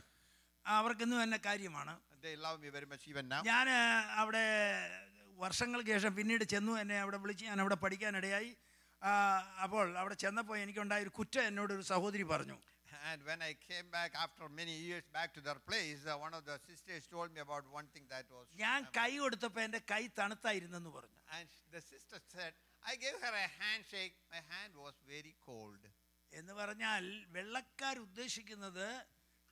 അവർക്കിന്നും 0.67 1.19
എന്നെ 1.25 1.41
കാര്യമാണ് 1.49 1.95
They 2.27 2.35
love 2.45 2.59
me 2.63 2.71
very 2.77 2.89
much 2.93 3.03
even 3.13 3.25
now. 3.33 3.41
ഞാൻ 3.51 3.67
അവിടെ 4.21 4.45
വർഷങ്ങൾക്ക് 5.39 5.91
ശേഷം 5.97 6.13
പിന്നീട് 6.19 6.45
ചെന്നു 6.53 6.73
എന്നെ 6.83 6.97
അവിടെ 7.05 7.19
വിളിച്ച് 7.23 7.45
ഞാൻ 7.51 7.61
അവിടെ 7.65 7.77
പഠിക്കാനിടയായി 7.85 8.51
ആ, 9.03 9.11
അപ്പോൾ 9.65 9.87
അവിടെ 10.03 10.17
ചെന്നപ്പോൾ 10.23 10.57
എനിക്കുണ്ടായ 10.65 11.05
ഒരു 11.07 11.13
കുറ്റം 11.19 11.43
എന്നോട് 11.51 11.75
ഒരു 11.79 11.87
സഹോദരി 11.95 12.27
പറഞ്ഞു 12.35 12.57
And 13.11 13.21
when 13.29 13.41
I 13.43 13.53
came 13.69 13.87
back 13.95 14.13
after 14.25 14.45
many 14.61 14.75
years 14.85 15.05
back 15.17 15.31
to 15.37 15.41
their 15.47 15.59
place, 15.69 16.03
uh, 16.05 16.15
one 16.25 16.35
of 16.39 16.43
the 16.51 16.57
sisters 16.69 17.03
told 17.15 17.29
me 17.35 17.41
about 17.47 17.65
one 17.79 17.89
thing 17.95 18.05
that 18.13 18.25
was. 18.37 18.47
ഞാൻ 18.63 18.79
കൈ 18.99 19.11
കൊടുത്തപ്പോൾ 19.23 19.63
എൻ്റെ 19.67 19.81
കൈ 19.93 20.03
തണുത്തായിരുന്നെന്ന് 20.21 20.93
പറഞ്ഞു 20.97 21.19
And 21.37 21.49
the 21.77 21.83
sister 21.91 22.19
said, 22.35 22.55
I 22.89 22.97
gave 22.97 23.17
her 23.19 23.35
a 23.37 23.49
handshake. 23.61 24.15
My 24.31 24.43
hand 24.49 24.73
was 24.79 24.95
very 25.09 25.35
cold. 25.43 25.83
എന്ന് 26.33 26.53
പറഞ്ഞാൽ 26.61 27.05
വെള്ളക്കാർ 27.35 27.97
ഉദ്ദേശിക്കുന്നത് 28.07 28.87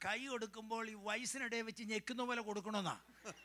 കൈ 0.01 0.19
കൊടുക്കുമ്പോൾ 0.27 0.85
ഈ 0.93 0.97
വയസ്സിനിടെ 1.09 1.59
വെച്ച് 1.69 1.85
ഞെക്കുന്ന 1.93 2.23
പോലെ 2.31 2.45
കൊടുക്കണമെന്നാ 2.51 2.97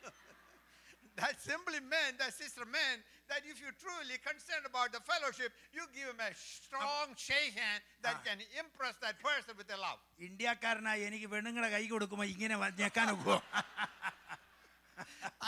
That 1.18 1.36
simply 1.42 1.78
meant, 1.92 2.12
that 2.22 2.32
sister 2.32 2.64
meant, 2.74 3.00
that 3.30 3.40
if 3.52 3.56
you're 3.60 3.76
truly 3.84 4.16
concerned 4.26 4.66
about 4.68 4.88
the 4.96 5.00
fellowship, 5.08 5.50
you 5.76 5.84
give 5.96 6.08
him 6.10 6.20
a 6.26 6.32
strong 6.50 7.06
shake 7.24 7.54
hand 7.62 7.80
that 8.04 8.16
Ah. 8.18 8.24
can 8.26 8.38
impress 8.62 8.96
that 9.04 9.16
person 9.20 9.52
with 9.60 9.70
a 9.70 9.80
love. 9.86 10.00
ഇന്ത്യക്കാരനായി 10.28 11.02
എനിക്ക് 11.08 11.28
പെണ്ണുങ്ങളെ 11.34 11.70
കൈ 11.74 11.82
കൊടുക്കുമ്പോൾ 11.94 12.28
ഇങ്ങനെ 12.34 12.56
വ- 12.62 12.74
ഞെക്കാനൊക്കുമോ 12.82 13.38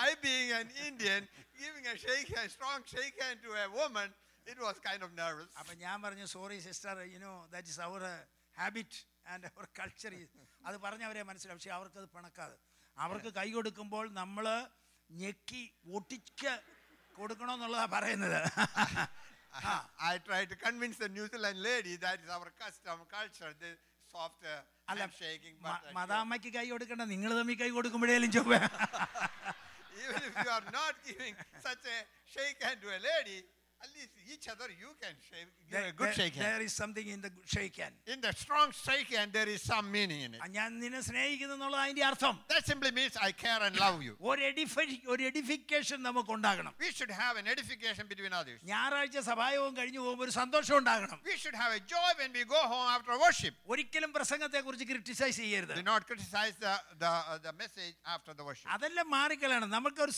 I, 0.00 0.14
being 0.22 0.50
an 0.52 0.68
Indian, 0.88 1.22
giving 1.58 1.86
a 1.86 1.96
shake 1.98 2.28
hand, 2.36 2.50
strong 2.50 2.80
shake 2.86 3.16
hand 3.22 3.38
to 3.46 3.52
a 3.62 3.68
woman, 3.78 4.08
it 4.47 4.59
was 4.59 4.77
kind 4.87 5.01
of 5.05 5.11
nervous. 5.21 5.49
അപ്പൊ 5.59 5.73
ഞാൻ 5.85 5.97
പറഞ്ഞു 6.05 6.25
sorry 6.35 6.57
sister 6.67 6.97
you know 7.15 7.33
that 7.53 7.69
is 7.73 7.81
our 7.87 8.03
habit 8.57 8.99
and 9.33 9.47
our 9.51 9.65
culture 9.79 10.13
അത് 10.67 10.77
പറഞ്ഞവരെ 10.85 11.21
മനസ്സിലാവും 11.29 11.59
പക്ഷെ 11.59 11.73
അവർക്കത് 11.77 12.07
പിണക്കാതെ 12.15 12.57
അവർക്ക് 12.97 13.31
കൈ 13.39 13.47
കൊടുക്കുമ്പോൾ 13.51 14.05
നമ്മൾ 14.21 14.45
ഞെക്കി 15.09 15.63
ഒട്ടിച്ച് 15.97 16.53
കൊടുക്കണമെന്നുള്ളതാ 17.15 17.85
പറയുന്നത്. 17.97 18.39
I 20.11 20.17
tried 20.19 20.47
to 20.49 20.57
convince 20.57 20.97
the 20.97 21.07
New 21.07 21.25
Zealand 21.27 21.59
lady 21.67 21.93
that 21.97 22.17
is 22.23 22.29
our 22.29 22.49
custom, 22.61 22.97
culture. 23.07 23.51
They 23.61 23.71
soft 24.13 24.41
uh, 24.45 24.55
uh, 24.91 25.77
മദാമ്മയ്ക്ക് 25.99 26.49
കൈ 26.57 26.65
കൊടുക്കണ്ട 26.71 27.03
നിങ്ങൾ 27.13 27.31
തമ്മിൽ 27.39 27.57
കൈ 27.61 27.69
കൊടുക്കുമ്പോഴേലും 27.77 28.31
ചൊവ്വ 28.37 28.53
even 30.05 30.21
if 30.29 30.33
you 30.43 30.51
are 30.51 30.67
not 30.71 30.93
giving 31.07 31.35
such 31.59 31.83
a 31.87 31.97
shake 32.33 32.59
hand 32.65 32.79
to 32.83 32.89
a 32.89 32.99
lady, 33.09 33.37
at 33.84 33.88
least 33.96 34.10
each 34.32 34.46
other 34.52 34.66
you 34.78 34.90
can 35.02 35.14
shake, 35.26 35.48
give 35.70 35.84
a 35.88 35.92
good 36.00 36.12
shake 36.14 36.34
hand. 36.34 36.44
there 36.46 36.60
is 36.64 36.72
something 36.80 37.06
in 37.08 37.20
the 37.22 37.30
shake 37.52 37.76
hand 37.82 37.94
In 38.14 38.20
the 38.20 38.32
strong 38.40 38.68
shake 38.86 39.08
hand, 39.16 39.32
there 39.32 39.48
is 39.48 39.62
some 39.62 39.86
meaning 39.94 40.20
in 40.26 40.34
it. 40.36 40.40
ആ, 40.44 40.46
ഞാൻ 40.56 40.68
നിന്നെ 40.82 41.00
സ്നേഹിക്കുന്നു 41.06 41.54
എന്നുള്ളത് 41.58 41.80
അതിന്റെ 41.84 42.04
അർത്ഥം 42.08 42.34
That 42.52 42.64
simply 42.70 42.90
means 42.98 43.14
I 43.28 43.32
care 43.44 43.60
and 43.66 43.74
love 43.84 43.96
you. 44.06 44.12
ഒരു 44.30 44.42
edify 44.50 44.84
ഒരു 45.14 45.22
edification 45.30 45.98
നമുക്ക് 46.08 46.32
ഉണ്ടാകണം 46.36 46.74
We 46.84 46.90
should 46.98 47.12
have 47.22 47.36
an 47.42 47.48
edification 47.54 48.06
between 48.12 48.34
others. 48.40 48.58
ഞായറാഴ്ച 48.72 49.22
സഭായോഗം 49.30 49.72
കഴിഞ്ഞു 49.80 50.02
പോകുമ്പോൾ 50.04 50.26
ഒരു 50.28 50.34
സന്തോഷം 50.40 50.76
ഉണ്ടാകണം 50.80 51.18
We 51.30 51.36
should 51.44 51.58
have 51.62 51.72
a 51.78 51.82
joy 51.94 52.10
when 52.20 52.30
we 52.38 52.44
go 52.54 52.62
home 52.74 52.88
after 52.96 53.16
worship. 53.24 53.56
ഒരിക്കലും 53.74 54.12
പ്രസംഗത്തെ 54.18 54.62
കുറിച്ച് 54.68 54.88
ക്രിട്ടിസൈസ് 54.92 55.38
ചെയ്യരുത് 55.44 55.74
Do 55.80 55.86
not 55.92 56.04
criticize 56.10 56.54
the, 56.66 56.74
the, 57.04 57.12
uh, 57.32 57.38
the 57.48 57.54
message 57.64 57.96
after 58.16 58.34
the 58.40 58.46
worship. 58.50 58.68
അതെല്ലാം 58.76 59.10
മാറിക്കളയണം 59.16 59.72
നമുക്കൊരു 59.78 60.14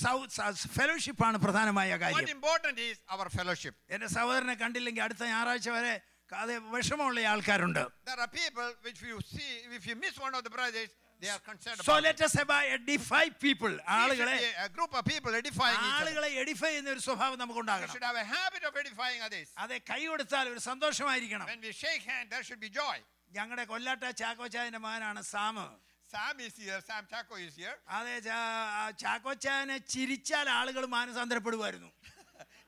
ഫെലോഷിപ്പാണ് 0.79 1.39
പ്രധാനമായ 1.47 1.89
What 1.97 2.05
കാര്യം 2.07 2.35
important 2.39 2.77
is 2.91 2.97
our 3.15 3.29
fellowship. 3.39 3.51
എന്റെ 3.90 4.08
സഹോദരനെ 4.18 4.56
കണ്ടില്ലെങ്കിൽ 4.64 5.04
അടുത്ത 5.08 5.24
ഞായറാഴ്ച 5.34 5.70
വരെ 5.78 5.96
അത് 6.30 6.54
വിഷമമുള്ള 6.76 7.20
ആൾക്കാരുണ്ട് 7.34 7.84
There 8.10 8.20
are 8.20 8.32
people 8.34 8.70
which 8.86 9.02
you 9.04 9.18
see, 9.34 9.50
if 9.74 9.86
you 9.90 9.96
miss 9.98 10.16
one 10.20 10.34
of 10.34 10.44
the 10.44 10.50
brothers, 10.50 10.90
they 11.22 11.30
are 11.30 11.42
concerned 11.42 11.80
So 11.82 11.94
about 11.94 12.20
us 12.22 12.34
have 12.34 12.52
a 12.56 12.74
edify 12.74 13.24
people 13.46 13.74
We 13.76 13.86
ആളുകളെ 14.00 14.36
a 14.66 14.70
group 14.76 14.92
of 15.00 15.04
people 15.06 15.32
edifying 15.40 15.78
each 15.78 15.86
other. 15.86 15.96
ആളുകളെ 16.00 16.30
edify 16.42 16.70
ചെയ്യുന്ന 16.72 16.92
ഒരു 16.96 17.04
സ്വഭാവം 17.08 17.36
We 17.36 17.42
നമുക്കുണ്ടാകണം 17.44 17.94
should 17.96 18.08
have 18.10 18.20
a 18.26 18.30
habit 18.36 18.64
of 18.70 18.76
edifying 18.84 19.22
others. 19.28 19.48
അതെ 19.64 19.78
കൈ 19.92 20.02
കൊടുത്താൽ 20.06 20.46
ഒരു 20.54 20.62
സന്തോഷമായിരിക്കണം 20.70 21.48
When 21.52 21.64
we 21.68 21.74
shake 21.84 22.06
hands, 22.14 22.30
there 22.36 22.46
should 22.50 22.62
be 22.68 22.72
joy. 22.82 22.98
ഞങ്ങളുടെ 23.32 23.66
കൊല്ലാട്ട 23.72 24.04
ചാക്കോച്ചായന്റെ 24.22 24.82
മകനാണ് 24.88 25.24
Sam 25.34 25.66
Sam 26.14 26.36
is 26.40 26.54
here, 26.58 26.78
Sam 26.90 27.04
Chaco 27.12 27.36
is 27.46 27.56
here. 27.62 27.74
അതെ 27.96 28.14
ചാ- 28.28 28.36
ആ 28.76 28.84
ചാക്കോച്ചായനെ 29.02 29.78
ചിരിച്ചാൽ 29.94 30.48
ആളുകൾ 30.60 30.84
മാനസാന്തരപ്പെടുമായിരുന്നു 30.94 31.90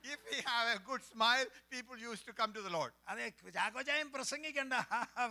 If 0.04 0.18
we 0.30 0.38
have 0.46 0.66
a 0.74 0.80
good 0.88 1.02
smile, 1.04 1.46
people 1.74 1.96
used 2.02 2.24
to 2.26 2.34
come 2.40 2.52
to 2.56 2.62
the 2.62 2.72
Lord. 2.76 2.92
അതെ 3.12 3.26
ചാക്കോച്ചായൻ 3.58 4.08
പ്രസംഗിക്കണ്ട 4.16 4.74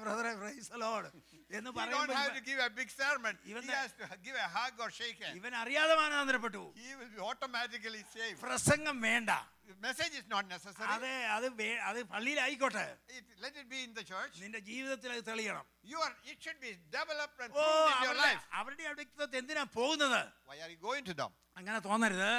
ബ്രദറെ 0.04 0.34
പ്രൈസ് 0.42 0.70
ലോഡ് 0.84 1.10
എന്ന് 1.58 1.70
He 1.70 1.74
don't 1.74 1.78
പറയുമ്പോൾ 1.80 2.16
have 2.22 2.36
to 2.40 2.44
give 2.50 2.60
a 2.60 2.72
big 2.80 2.90
sermon. 3.02 3.34
Even 3.52 3.62
He 3.62 3.72
the- 3.72 3.80
has 3.82 3.92
to 4.02 4.08
give 4.28 4.38
a 4.46 4.50
hug 4.58 4.74
or 4.86 4.90
shake 5.00 5.20
hand. 5.26 5.36
ഇവൻ 5.42 5.56
അറിയാതെ 5.64 5.96
മാനസാന്തരപ്പെട്ടു 6.02 6.64
He 6.86 6.94
will 7.02 7.12
be 7.18 7.22
automatically 7.30 8.04
saved. 8.18 8.40
പ്രസംഗം 8.46 9.00
വേണ്ട 9.10 9.32
The 9.68 9.76
message 9.86 10.16
is 10.22 10.26
not 10.32 10.46
necessary. 10.54 10.88
അതെ 10.96 11.12
അത് 11.36 11.46
വേ- 11.60 11.82
അത് 11.90 12.00
പള്ളിയിലായിക്കോട്ടെ 12.14 12.86
It, 13.18 13.26
let 13.44 13.54
it 13.62 13.68
be 13.76 13.80
in 13.88 13.94
the 14.00 14.06
church. 14.12 14.34
നിന്റെ 14.44 14.62
ജീവിതത്തിൽ 14.72 15.12
അത് 15.18 15.24
തെളിയണം 15.30 15.66
You 15.92 16.00
are, 16.06 16.14
it 16.32 16.38
should 16.46 16.60
be 16.66 16.72
developed 16.98 17.40
and 17.46 17.54
oh 17.54 17.64
proved 17.64 17.94
in 17.94 18.04
your 18.08 18.16
അവരുടെ 18.16 18.26
life. 18.26 18.44
അവരുടെ 18.62 18.86
അടുത്ത് 18.92 19.38
എന്തിനാ 19.42 19.64
പോകുന്നത് 19.78 20.22
Why 20.52 20.58
are 20.66 20.72
you 20.76 20.82
going 20.90 21.06
to 21.12 21.16
them? 21.22 21.32
അങ്ങനെ 21.58 21.80
തോന്നരുത് 21.90 22.30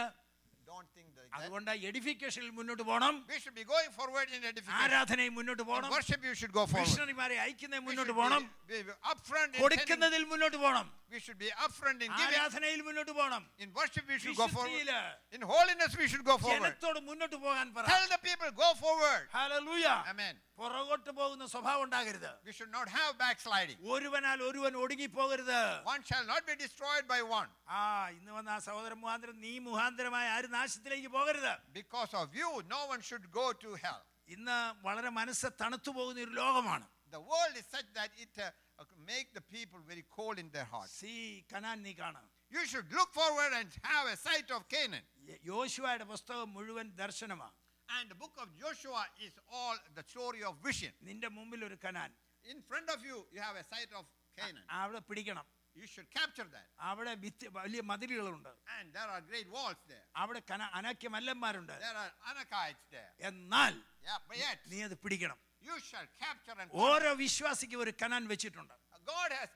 Don't 0.73 0.89
think 0.97 1.08
like 1.29 1.29
that. 1.29 1.29
അതുകൊണ്ട് 1.37 1.71
എഡിഫിക്കേഷനിൽ 1.89 2.51
മുന്നോട്ട് 2.59 2.85
പോകണം 2.89 3.15
We 3.31 3.39
should 3.43 3.55
be 3.55 3.65
going 3.65 3.91
forward 3.99 4.29
in 4.37 4.43
edification. 4.51 4.83
ആരാധനയിൽ 4.85 5.33
മുന്നോട്ട് 5.39 5.63
In 5.63 5.69
പോകണം 5.71 5.91
worship, 5.97 6.21
you 6.29 6.35
should 6.41 6.53
go 6.53 6.65
forward. 6.73 6.89
മിഷണറിമാരെ 6.89 7.37
അയക്കുന്നതിൽ 7.45 7.83
We 7.83 7.87
മുന്നോട്ട് 7.89 8.13
should 8.13 8.21
പോകണം 8.21 8.45
be, 8.73 8.83
be 8.83 8.95
upfront 9.13 9.47
in, 9.47 9.53
sending, 9.53 9.63
കൊടുക്കുന്നതിൽ 9.65 10.25
മുന്നോട്ട് 10.33 10.59
പോകണം 10.65 10.87
we 11.15 11.21
should 11.25 11.39
be 11.39 11.51
upfront 11.67 12.01
in 12.01 12.11
giving. 12.13 12.37
ആരാധനയിൽ 12.37 12.81
മുന്നോട്ട് 12.89 13.13
പോകണം 13.19 13.43
In 13.65 13.69
worship, 13.81 14.05
we 14.13 14.19
should 14.25 14.37
go 14.37 14.49
forward. 14.49 14.71
വിശുദ്ധിയില് 14.71 15.01
In 15.37 15.43
holiness, 15.55 15.93
we 16.03 16.09
should 16.13 16.25
go 16.33 16.37
forward. 16.45 16.65
ജനത്തോട് 16.67 17.01
മുന്നോട്ട് 17.11 17.37
പോകാൻ 17.47 17.67
പറ 17.79 17.87
Tell 17.93 18.07
the 18.15 18.21
people, 18.29 18.51
go 18.65 18.71
forward. 18.85 19.25
Hallelujah 19.39 19.87
Amen. 20.15 20.35
പുറകോട്ട് 20.59 21.11
പോകുന്ന 21.13 21.45
സ്വഭാവം 21.53 21.83
ഉണ്ടാകരുത് 21.85 22.31
We 22.47 22.53
should 22.53 22.73
not 22.73 22.89
have 22.97 23.13
backsliding. 23.19 23.79
ഒരുവനാൽ 23.95 24.39
ഒരുവൻ 24.49 24.73
ഒടുങ്ങിപ്പോകരുത് 24.83 25.59
One 25.87 26.03
shall 26.03 26.27
not 26.27 26.43
be 26.47 26.57
destroyed 26.57 27.07
by 27.09 27.21
one. 27.33 27.51
ആ 27.75 27.83
ഇന്ന് 28.19 28.33
വന്ന 28.39 28.51
ആ 28.57 28.61
സഹോദരൻ 28.69 28.99
മുഖാന്തരം 29.03 29.39
നീ 29.45 29.53
മുഖാന്തരമായ 29.69 30.27
ആരും 30.37 30.53
നാശത്തിലേക്ക് 30.59 31.11
പോകരുത് 31.17 31.53
Because 31.81 32.15
of 32.15 32.29
you, 32.35 32.51
no 32.69 32.83
one 32.93 33.03
should 33.03 33.27
go 33.33 33.47
to 33.65 33.73
hell. 33.85 34.03
ഇന്ന് 34.29 34.59
വളരെ 34.85 35.11
മനസ്സ് 35.19 35.49
തണുത്തു 35.63 35.91
പോകുന്ന 35.99 36.21
ഒരു 36.27 36.35
ലോകമാണ് 36.43 36.87
The 37.13 37.23
world 37.25 37.57
is 37.57 37.67
such 37.69 37.89
that 37.99 38.13
it 38.19 38.37
uh, 38.37 38.47
uh, 38.79 38.85
make 39.11 39.29
the 39.33 39.45
people 39.49 39.81
very 39.91 40.05
cold 40.17 40.37
in 40.39 40.49
their 40.51 40.69
hearts. 40.73 40.95
See 41.01 41.13
Canaan 41.53 41.77
നീ 41.87 41.93
കാണാം 42.01 42.25
You 42.53 42.63
should 42.71 42.89
look 42.93 43.11
forward 43.15 43.53
and 43.59 43.69
have 43.87 44.07
a 44.09 44.19
sight 44.19 44.49
of 44.57 44.63
Canaan. 44.69 45.05
യോശുവയുടെ 45.51 46.07
പുസ്തകം 46.11 46.49
മുഴുവൻ 46.57 46.87
ദർശനമാണ് 47.03 47.55
And 47.89 48.11
the 48.13 48.17
book 48.17 48.37
of 48.39 48.49
Joshua 48.57 49.03
is 49.21 49.35
all 49.51 49.77
the 49.97 50.05
story 50.05 50.43
of 50.43 50.55
vision. 50.69 50.93
നിന്റെ 51.09 51.29
മുമ്പിൽ 51.39 51.61
ഒരു 51.69 51.79
Canaan 51.85 52.11
In 52.45 52.59
front 52.71 52.89
of 52.95 53.01
you, 53.09 53.19
you 53.35 53.41
have 53.41 53.57
a 53.57 53.67
sight 53.73 53.93
of 54.01 54.05
Canaan. 54.39 54.65
അവിടെ 54.81 55.01
പിടിക്കണം 55.11 55.47
You 55.77 55.87
should 55.93 56.09
capture 56.17 56.47
that. 56.57 56.67
അവിടെ 56.89 57.13
ഭിത്തി 57.23 57.47
വലിയ 57.57 57.81
മതിലുകളുണ്ട് 57.91 58.51
And 58.77 58.87
there 58.97 59.09
are 59.15 59.23
great 59.31 59.49
walls 59.57 59.81
there. 59.93 60.05
അവിടെ 60.23 60.41
കന 60.51 60.63
അനാക്യ 60.79 61.09
മല്ലന്മാരുണ്ട് 61.17 61.75
There 61.87 61.99
are 62.05 62.11
Anakites 62.33 62.85
there. 62.97 63.11
എന്നാൽ 63.31 63.75
Yeah, 64.09 64.19
but 64.29 64.37
yet, 64.45 64.59
നീ 64.73 64.81
അത് 64.89 64.97
പിടിക്കണം 65.05 65.41
you 65.69 65.77
shall 65.91 66.09
capture 66.25 66.57
and 66.63 66.71
ഓരോ 66.87 67.13
വിശ്വാസിക്കും 67.25 67.81
ഒരു 67.87 67.95
കനാൻ 68.03 68.25
വെച്ചിട്ടുണ്ട് 68.33 68.75
God 69.07 69.31
has 69.39 69.51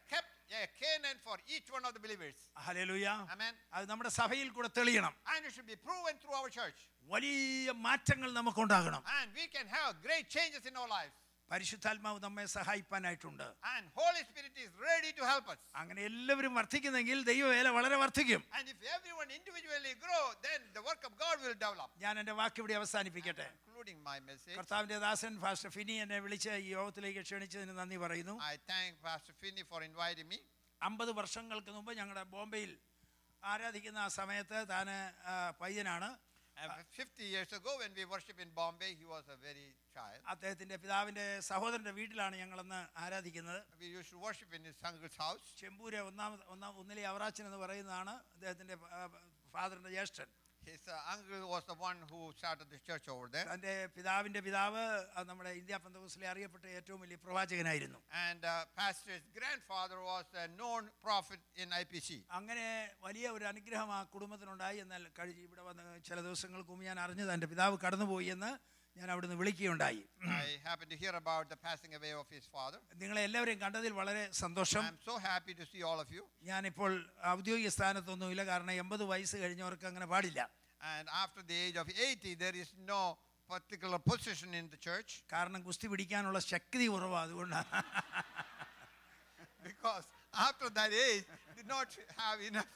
of 1.93 1.99
the 1.99 2.03
believers. 2.05 2.37
Hallelujah 2.65 3.07
Amen. 3.35 3.53
അത് 3.75 3.85
നമ്മുടെ 3.91 4.11
സഭയിൽ 4.19 4.47
കൂടെ 4.57 4.69
തെളിയണം 4.79 5.13
And 5.33 5.41
it 5.47 5.53
should 5.55 5.67
be 5.67 5.79
proven 5.87 6.15
through 6.21 6.37
our 6.41 6.49
church. 6.59 6.79
വലിയ 7.09 7.35
മാറ്റങ്ങൾ 7.87 8.29
undaganam 8.35 9.03
And 9.19 9.27
we 9.41 9.47
can 9.57 9.67
have 9.77 9.91
great 10.07 10.27
changes 10.37 10.65
in 10.71 10.75
our 10.77 10.91
lives. 10.97 11.17
പരിശുദ്ധാത്മാവ് 11.51 12.19
നമ്മെ 12.23 12.43
സഹായിപ്പാനായിട്ടുണ്ട് 12.55 13.43
And 13.71 13.83
Holy 13.99 14.21
Spirit 14.29 14.55
is 14.65 14.71
ready 14.87 15.11
to 15.19 15.23
help 15.31 15.47
us. 15.53 15.59
അങ്ങനെ 15.81 16.01
എല്ലാവരും 16.09 16.53
വർദ്ധിക്കുന്നെങ്കിൽ 16.59 17.17
ദൈവവേല 17.31 17.67
വളരെ 17.77 17.97
വർദ്ധിക്കും 18.03 18.41
And 18.57 18.65
if 18.73 18.79
everyone 18.95 19.29
individually 19.39 19.93
grow, 20.05 20.23
then 20.47 20.59
the 20.77 20.83
work 20.89 21.03
of 21.09 21.13
God 21.23 21.35
will 21.45 21.57
develop. 21.65 21.89
ഞാൻ 22.05 22.13
എന്റെ 22.21 22.35
വാക്ക് 22.41 22.59
ഇവിടെ 22.63 22.75
അവസാനിപ്പിക്കട്ടെ 22.81 23.47
Including 23.59 23.99
my 24.09 24.17
message. 24.29 24.55
കർത്താവിന്റെ 24.59 24.97
ദാസൻ 25.05 25.33
ഫാസ്റ്റർ 25.45 25.71
ഫിനി 25.77 25.97
എന്നെ 26.05 26.19
വിളിച്ച് 26.27 26.53
ഈ 26.65 26.71
യോഗത്തിലേക്ക് 26.77 27.23
ക്ഷണിച്ചതിന് 27.29 27.75
നന്ദി 27.81 27.99
പറയുന്നു 28.05 28.35
I 28.53 28.57
thank 28.71 28.91
Pastor 29.09 29.35
Finney 29.43 29.65
for 29.73 29.81
inviting 29.91 30.27
me. 30.33 30.39
അമ്പത് 30.84 31.11
വർഷങ്ങൾക്ക് 31.19 31.71
മുമ്പ് 31.71 31.91
ഞങ്ങളുടെ 31.99 32.23
ബോംബെയിൽ 32.36 32.71
ആരാധിക്കുന്ന 33.43 33.99
ആ 33.99 34.11
സമയത്ത് 34.19 34.59
താൻ 34.69 34.89
പയ്യനാണ് 35.59 36.11
And 36.57 36.71
50 36.71 37.23
years 37.25 37.51
ago, 37.51 37.71
when 37.79 37.91
we 37.95 38.05
worship 38.05 38.39
in 38.39 38.49
Bombay, 38.49 38.89
he 38.93 39.05
was 39.05 39.25
a 39.27 39.38
very 39.38 39.63
child. 39.95 40.19
അദ്ദേഹത്തിന്റെ 40.25 40.75
പിതാവിന്റെ 40.77 41.25
സഹോദരന്റെ 41.47 41.93
വീട്ടിലാണ് 41.99 42.36
ഞങ്ങളന്ന് 42.41 42.79
ആരാധിക്കുന്നത്. 42.95 43.59
ചെമ്പൂര് 45.61 45.99
ഒന്നാമത് 46.09 46.43
ഒന്നാം 46.53 46.77
ഒന്നിലെ 46.81 47.03
അവറാച്ചൻ 47.11 47.45
എന്ന് 47.45 47.59
പറയുന്നതാണ് 47.63 48.13
അദ്ദേഹത്തിന്റെ 48.34 48.75
ഫാദറിന്റെ 49.53 49.89
ജ്യേഷ്ഠൻ 49.89 50.29
His 50.66 50.84
uh, 50.88 51.14
uncle 51.14 51.47
was 51.47 51.64
the 51.64 51.76
one 51.80 51.97
who 52.05 52.32
started 52.34 52.68
the 52.68 52.80
church 52.82 53.05
over 53.07 53.28
there. 53.28 53.45
തന്റെ 53.51 53.74
പിതാവിന്റെ 53.95 54.41
പിതാവ് 54.41 54.84
ആ, 55.09 55.24
നമ്മുടെ 55.30 55.51
ഇന്ത്യ 55.59 55.78
പന്തകോസിലെ 55.86 56.28
അറിയപ്പെട്ട 56.32 56.66
ഏറ്റവും 56.78 56.99
വലിയ 57.03 57.18
പ്രവാചകനായിരുന്നു 57.26 57.99
And 58.24 58.41
uh, 58.45 58.53
pastor's 58.76 59.26
grandfather 59.38 59.99
was 60.03 60.28
a 60.38 60.47
known 60.53 60.84
prophet 61.01 61.41
in 61.57 61.70
IPC. 61.82 62.09
അങ്ങനെ 62.39 62.68
വലിയ 63.03 63.26
ഒരു 63.38 63.47
അനുഗ്രഹം 63.51 63.91
ആ 63.91 64.03
കുടുംബത്തിനുണ്ടായി 64.16 64.80
എന്നാൽ 64.86 65.03
കഴിഞ്ഞ് 65.20 65.43
ഇവിടെ 65.47 65.66
വന്ന് 65.70 65.84
ചില 66.09 66.18
ദിവസങ്ങൾക്ക് 66.28 66.72
മുമ്പ് 66.72 66.86
ഞാൻ 66.89 66.99
അറിഞ്ഞത് 67.05 67.34
എന്റെ 67.34 67.49
പിതാവ് 67.53 67.78
കടന്നുപോയി 67.84 68.30
എന്ന് 68.36 68.51
ഞാൻ 68.96 69.09
അവിടുന്ന് 69.12 69.36
വിളിക്കുകയുണ്ടായി 69.40 70.01
I 70.38 70.46
happened 70.68 70.90
to 70.94 70.99
hear 71.03 71.12
about 71.22 71.44
the 71.53 71.59
passing 71.66 71.92
away 71.99 72.12
of 72.22 72.26
his 72.36 72.44
father. 72.55 72.78
നിങ്ങളെ 73.03 73.22
എല്ലാവരെയും 73.28 73.59
കണ്ടതിൽ 73.64 73.92
വളരെ 74.01 74.22
സന്തോഷം 74.42 74.82
I'm 74.88 75.01
so 75.11 75.16
happy 75.30 75.55
to 75.61 75.66
see 75.72 75.82
all 75.88 76.01
of 76.05 76.11
you. 76.16 76.24
ഞാനിപ്പോൾ 76.51 76.90
ഔദ്യോഗിക 77.36 77.70
സ്ഥാനത്തൊന്നുമില്ല 77.76 78.44
കാരണം 78.53 78.72
എൺപത് 78.84 79.05
വയസ്സ് 79.12 79.38
കഴിഞ്ഞവർക്ക് 79.44 79.88
അങ്ങനെ 79.92 80.09
പാടില്ല 80.14 80.40
And 80.80 81.07
after 81.22 81.42
the 81.51 81.57
age 81.64 81.76
of 81.82 81.88
80, 82.09 82.34
there 82.44 82.57
is 82.64 82.68
no 82.92 83.01
particular 83.51 83.99
position 84.11 84.51
in 84.61 84.66
the 84.74 84.80
church 84.88 85.11
കാരണം 85.34 85.61
കുസ്തി 85.68 85.86
പിടിക്കാനുള്ള 85.92 86.40
ശക്തി 86.53 86.86
കുറവാണ് 86.94 87.24
അതുകൊണ്ടാണ് 87.26 87.70
because 89.68 90.05
after 90.46 90.68
that 90.70 90.92
age, 91.07 91.24
did 91.57 91.68
not 91.68 91.88
have 92.22 92.38
enough, 92.51 92.68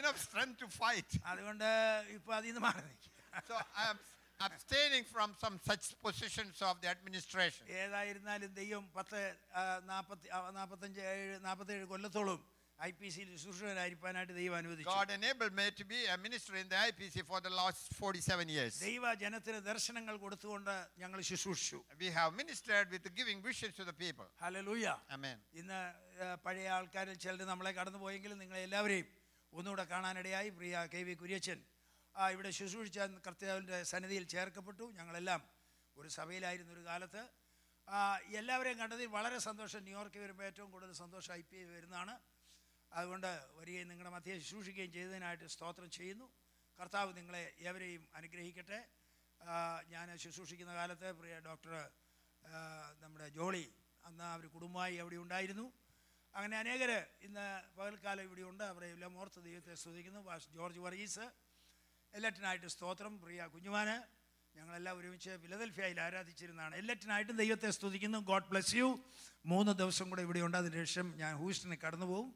enough 0.00 0.18
strength 0.26 0.58
to 0.62 0.68
fight. 0.82 1.10
അതുകൊണ്ട് 1.30 1.68
ഇപ്പോൾ 2.16 2.34
അതിൽ 2.38 2.48
നിന്ന് 2.50 2.62
മാറി 2.68 2.82
നിൽക്കുക 2.88 3.08
So 3.48 3.54
I 3.82 3.90
am 3.90 3.98
abstaining 4.40 5.04
from 5.06 5.34
some 5.36 5.56
such 5.62 5.86
positions 6.00 6.62
of 6.62 6.80
the 6.82 6.88
administration. 6.88 7.64
ഏതായിരുന്നാലും 7.80 8.50
ദൈവം 8.60 8.84
പത്ത് 8.94 9.20
ആ, 9.52 9.62
നാൽപ്പത്തി 9.90 10.28
ആ, 10.30 10.40
നാൽപ്പത്തഞ്ച് 10.52 11.00
ഏഴ് 11.10 11.36
നാൽപ്പത്തേഴ് 11.44 11.84
കൊല്ലത്തോളം 11.92 12.40
ഐ 12.78 12.90
പി 12.98 13.08
സിയിൽ 13.14 13.30
ശുശ്രൂഷകനായിരിക്കാനായിട്ട് 13.34 14.34
ദൈവം 14.38 14.54
അനുവദിച്ചു 14.60 14.88
God 14.92 15.10
enabled 15.16 15.54
me 15.54 15.66
to 15.72 15.84
be 15.84 15.98
a 16.06 16.18
minister 16.18 16.54
in 16.56 16.68
the 16.68 16.78
IPC 16.84 17.16
for 17.24 17.38
the 17.40 17.52
last 17.52 17.82
47 17.98 18.48
years. 18.48 18.74
ദൈവ 18.84 19.12
ജനത്തിന് 19.22 19.58
ദർശനങ്ങൾ 19.68 20.14
കൊടുത്തുകൊണ്ട് 20.24 20.72
ഞങ്ങൾ 21.02 21.18
ശുശ്രൂഷിച്ചു 21.30 21.80
We 22.00 22.10
have 22.18 22.30
ministered 22.34 22.86
with 22.94 23.08
giving 23.14 23.40
visions 23.42 23.74
to 23.74 23.84
the 23.84 23.96
people. 23.96 24.28
Hallelujah 24.44 24.86
Amen. 25.10 25.36
ഇന്ന് 25.60 25.80
ആ, 26.20 26.36
പഴയ 26.46 26.68
ആൾക്കാരിൽ 26.78 27.18
ചിലർ 27.24 27.44
നമ്മളെ 27.52 27.72
കടന്നു 27.78 28.00
പോയെങ്കിലും 28.04 28.38
നിങ്ങളെ 28.44 28.62
എല്ലാവരെയും 28.68 29.08
ഒന്നുകൂടെ 29.52 29.84
കാണാനിടയായി 29.92 30.50
പ്രിയ 30.58 30.74
കെ 30.92 31.02
വി 31.06 31.14
കുര്യച്ചൻ 31.22 31.60
ആ, 31.60 31.73
ഇവിടെ 32.33 32.49
ശുശ്രൂഷിച്ച 32.57 32.99
കർത്താവിന്റെ 33.25 33.77
സന്നിധിയിൽ 33.91 34.25
ചേർക്കപ്പെട്ടു. 34.33 34.85
ഞങ്ങളെല്ലാം 34.97 35.41
ഒരു 35.97 36.09
സഭയിലായിരുന്ന 36.17 36.71
ഒരു 36.73 36.83
കാലത്ത്. 36.85 37.23
എല്ലാവരെയും 38.39 38.77
കണ്ടതിൽ 38.79 39.07
വളരെ 39.17 39.37
സന്തോഷം. 39.47 39.83
ന്യൂയോർക്കിൽ 39.83 40.21
വരുമ്പോൾ 40.21 40.43
ഏറ്റവും 40.43 40.71
കൂടുതൽ 40.71 40.91
സന്തോഷം 41.03 41.33
ഐ 41.33 41.41
പി 41.41 41.63
വരുന്നതാണ്. 41.73 42.15
അതുകൊണ്ട് 42.91 43.31
വരികയും 43.57 43.87
നിങ്ങളുടെ 43.91 44.13
മധ്യയെ 44.15 44.39
ശുശ്രൂഷിക്കുകയും 44.39 44.91
ചെയ്തതിനായിട്ട് 44.97 45.47
സ്തോത്രം 45.55 45.89
ചെയ്യുന്നു. 45.97 46.27
കർത്താവ് 46.79 47.17
നിങ്ങളെ 47.17 47.43
ഏവരെയും 47.67 48.03
അനുഗ്രഹിക്കട്ടെ. 48.15 48.79
ഞാൻ 49.93 50.17
ശുശ്രൂഷിക്കുന്ന 50.17 50.73
കാലത്ത് 50.73 51.07
പ്രിയ 51.19 51.35
ഡോക്ടർ 51.47 51.73
നമ്മുടെ 53.01 53.27
ജോളി 53.39 53.65
അന്ന് 54.05 54.23
അവർ 54.23 54.45
കുടുംബമായി 54.55 54.95
അവിടെ 55.03 55.15
ഉണ്ടായിരുന്നു. 55.15 55.65
അങ്ങനെ 56.33 56.55
അനേകർ 56.57 56.91
ഇന്ന് 57.27 57.45
പകൽക്കാലം 57.77 58.23
ഇവിടെയുണ്ട് 58.23 58.63
അവരെ 58.63 58.87
എല്ലാം 58.95 59.13
ഓർത്ത് 59.21 59.43
ദൈവത്തെ 59.47 59.75
സ്തുതിക്കുന്നു. 59.75 60.21
ജോർജ് 60.57 60.79
വർഗീസ്. 60.79 61.25
എല്ലാറ്റിനായിട്ട് 62.14 62.68
സ്തോത്രം 62.74 63.14
പ്രിയ 63.24 63.40
കുഞ്ഞുമാന് 63.54 63.96
ഞങ്ങളെല്ലാം 64.56 64.94
ഒരുമിച്ച് 65.00 65.32
ഫിലദൽഫിയയിൽ 65.42 65.98
ആരാധിച്ചിരുന്നതാണ് 66.06 66.74
എല്ലാറ്റിനായിട്ടും 66.80 67.36
ദൈവത്തെ 67.42 67.70
സ്തുതിക്കുന്നു 67.76 68.20
ഗോഡ് 68.30 68.48
ബ്ലസ് 68.52 68.74
യു 68.78 68.88
മൂന്ന് 69.44 69.72
ദിവസം 69.80 70.06
കൂടെ 70.12 70.22
ഇവിടെയുണ്ട് 70.26 70.58
അതിന് 70.60 70.78
ശേഷം 70.82 71.08
ഞാൻ 71.20 71.32
ഹൂസ്റ്റണിൽ 71.42 71.80
കടന്നു 71.84 72.08
പോകും 72.12 72.28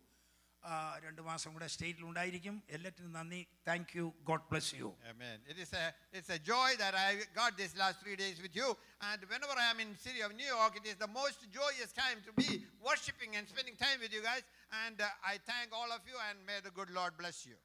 ആ, 0.63 0.75
രണ്ട് 1.05 1.21
മാസം 1.23 1.51
കൂടെ 1.55 1.67
സ്റ്റേറ്റിൽ 1.73 2.05
ഉണ്ടായിരിക്കും 2.11 2.55
എല്ലാറ്റിനും 2.77 3.11
നന്ദി 3.17 3.41
thank 3.67 3.91
you 3.99 4.05
God 4.29 4.47
bless 4.51 4.71
you 4.79 4.89
Amen. 5.11 5.37
It 5.53 5.59
is 5.65 5.73
a 5.75 5.85
it's 6.19 6.31
a 6.31 6.41
joy 6.45 6.71
that 6.83 6.95
I 6.99 7.09
got 7.35 7.51
these 7.61 7.75
last 7.77 7.99
three 8.05 8.17
days 8.17 8.39
with 8.45 8.55
you. 8.61 8.69
And 9.09 9.21
whenever 9.33 9.57
I 9.57 9.69
am 9.73 9.81
in 9.81 9.91
city 9.99 10.23
of 10.23 10.33
New 10.35 10.51
York, 10.51 10.73
it 10.75 10.87
is 10.87 10.97
the 10.97 11.11
most 11.13 11.41
joyous 11.53 11.93
time 11.95 12.21
to 12.29 12.33
be 12.35 12.49
worshiping 12.83 13.35
and 13.37 13.45
spending 13.47 13.77
time 13.79 13.99
with 13.99 14.13
you 14.13 14.23
guys. 14.23 14.45
And 14.79 14.97
uh, 15.01 15.11
I 15.25 15.37
thank 15.45 15.69
all 15.73 15.93
of 15.93 16.05
you 16.05 16.19
and 16.29 16.39
may 16.47 16.59
the 16.61 16.73
good 16.73 16.93
Lord 16.93 17.15
bless 17.17 17.41
you. 17.45 17.59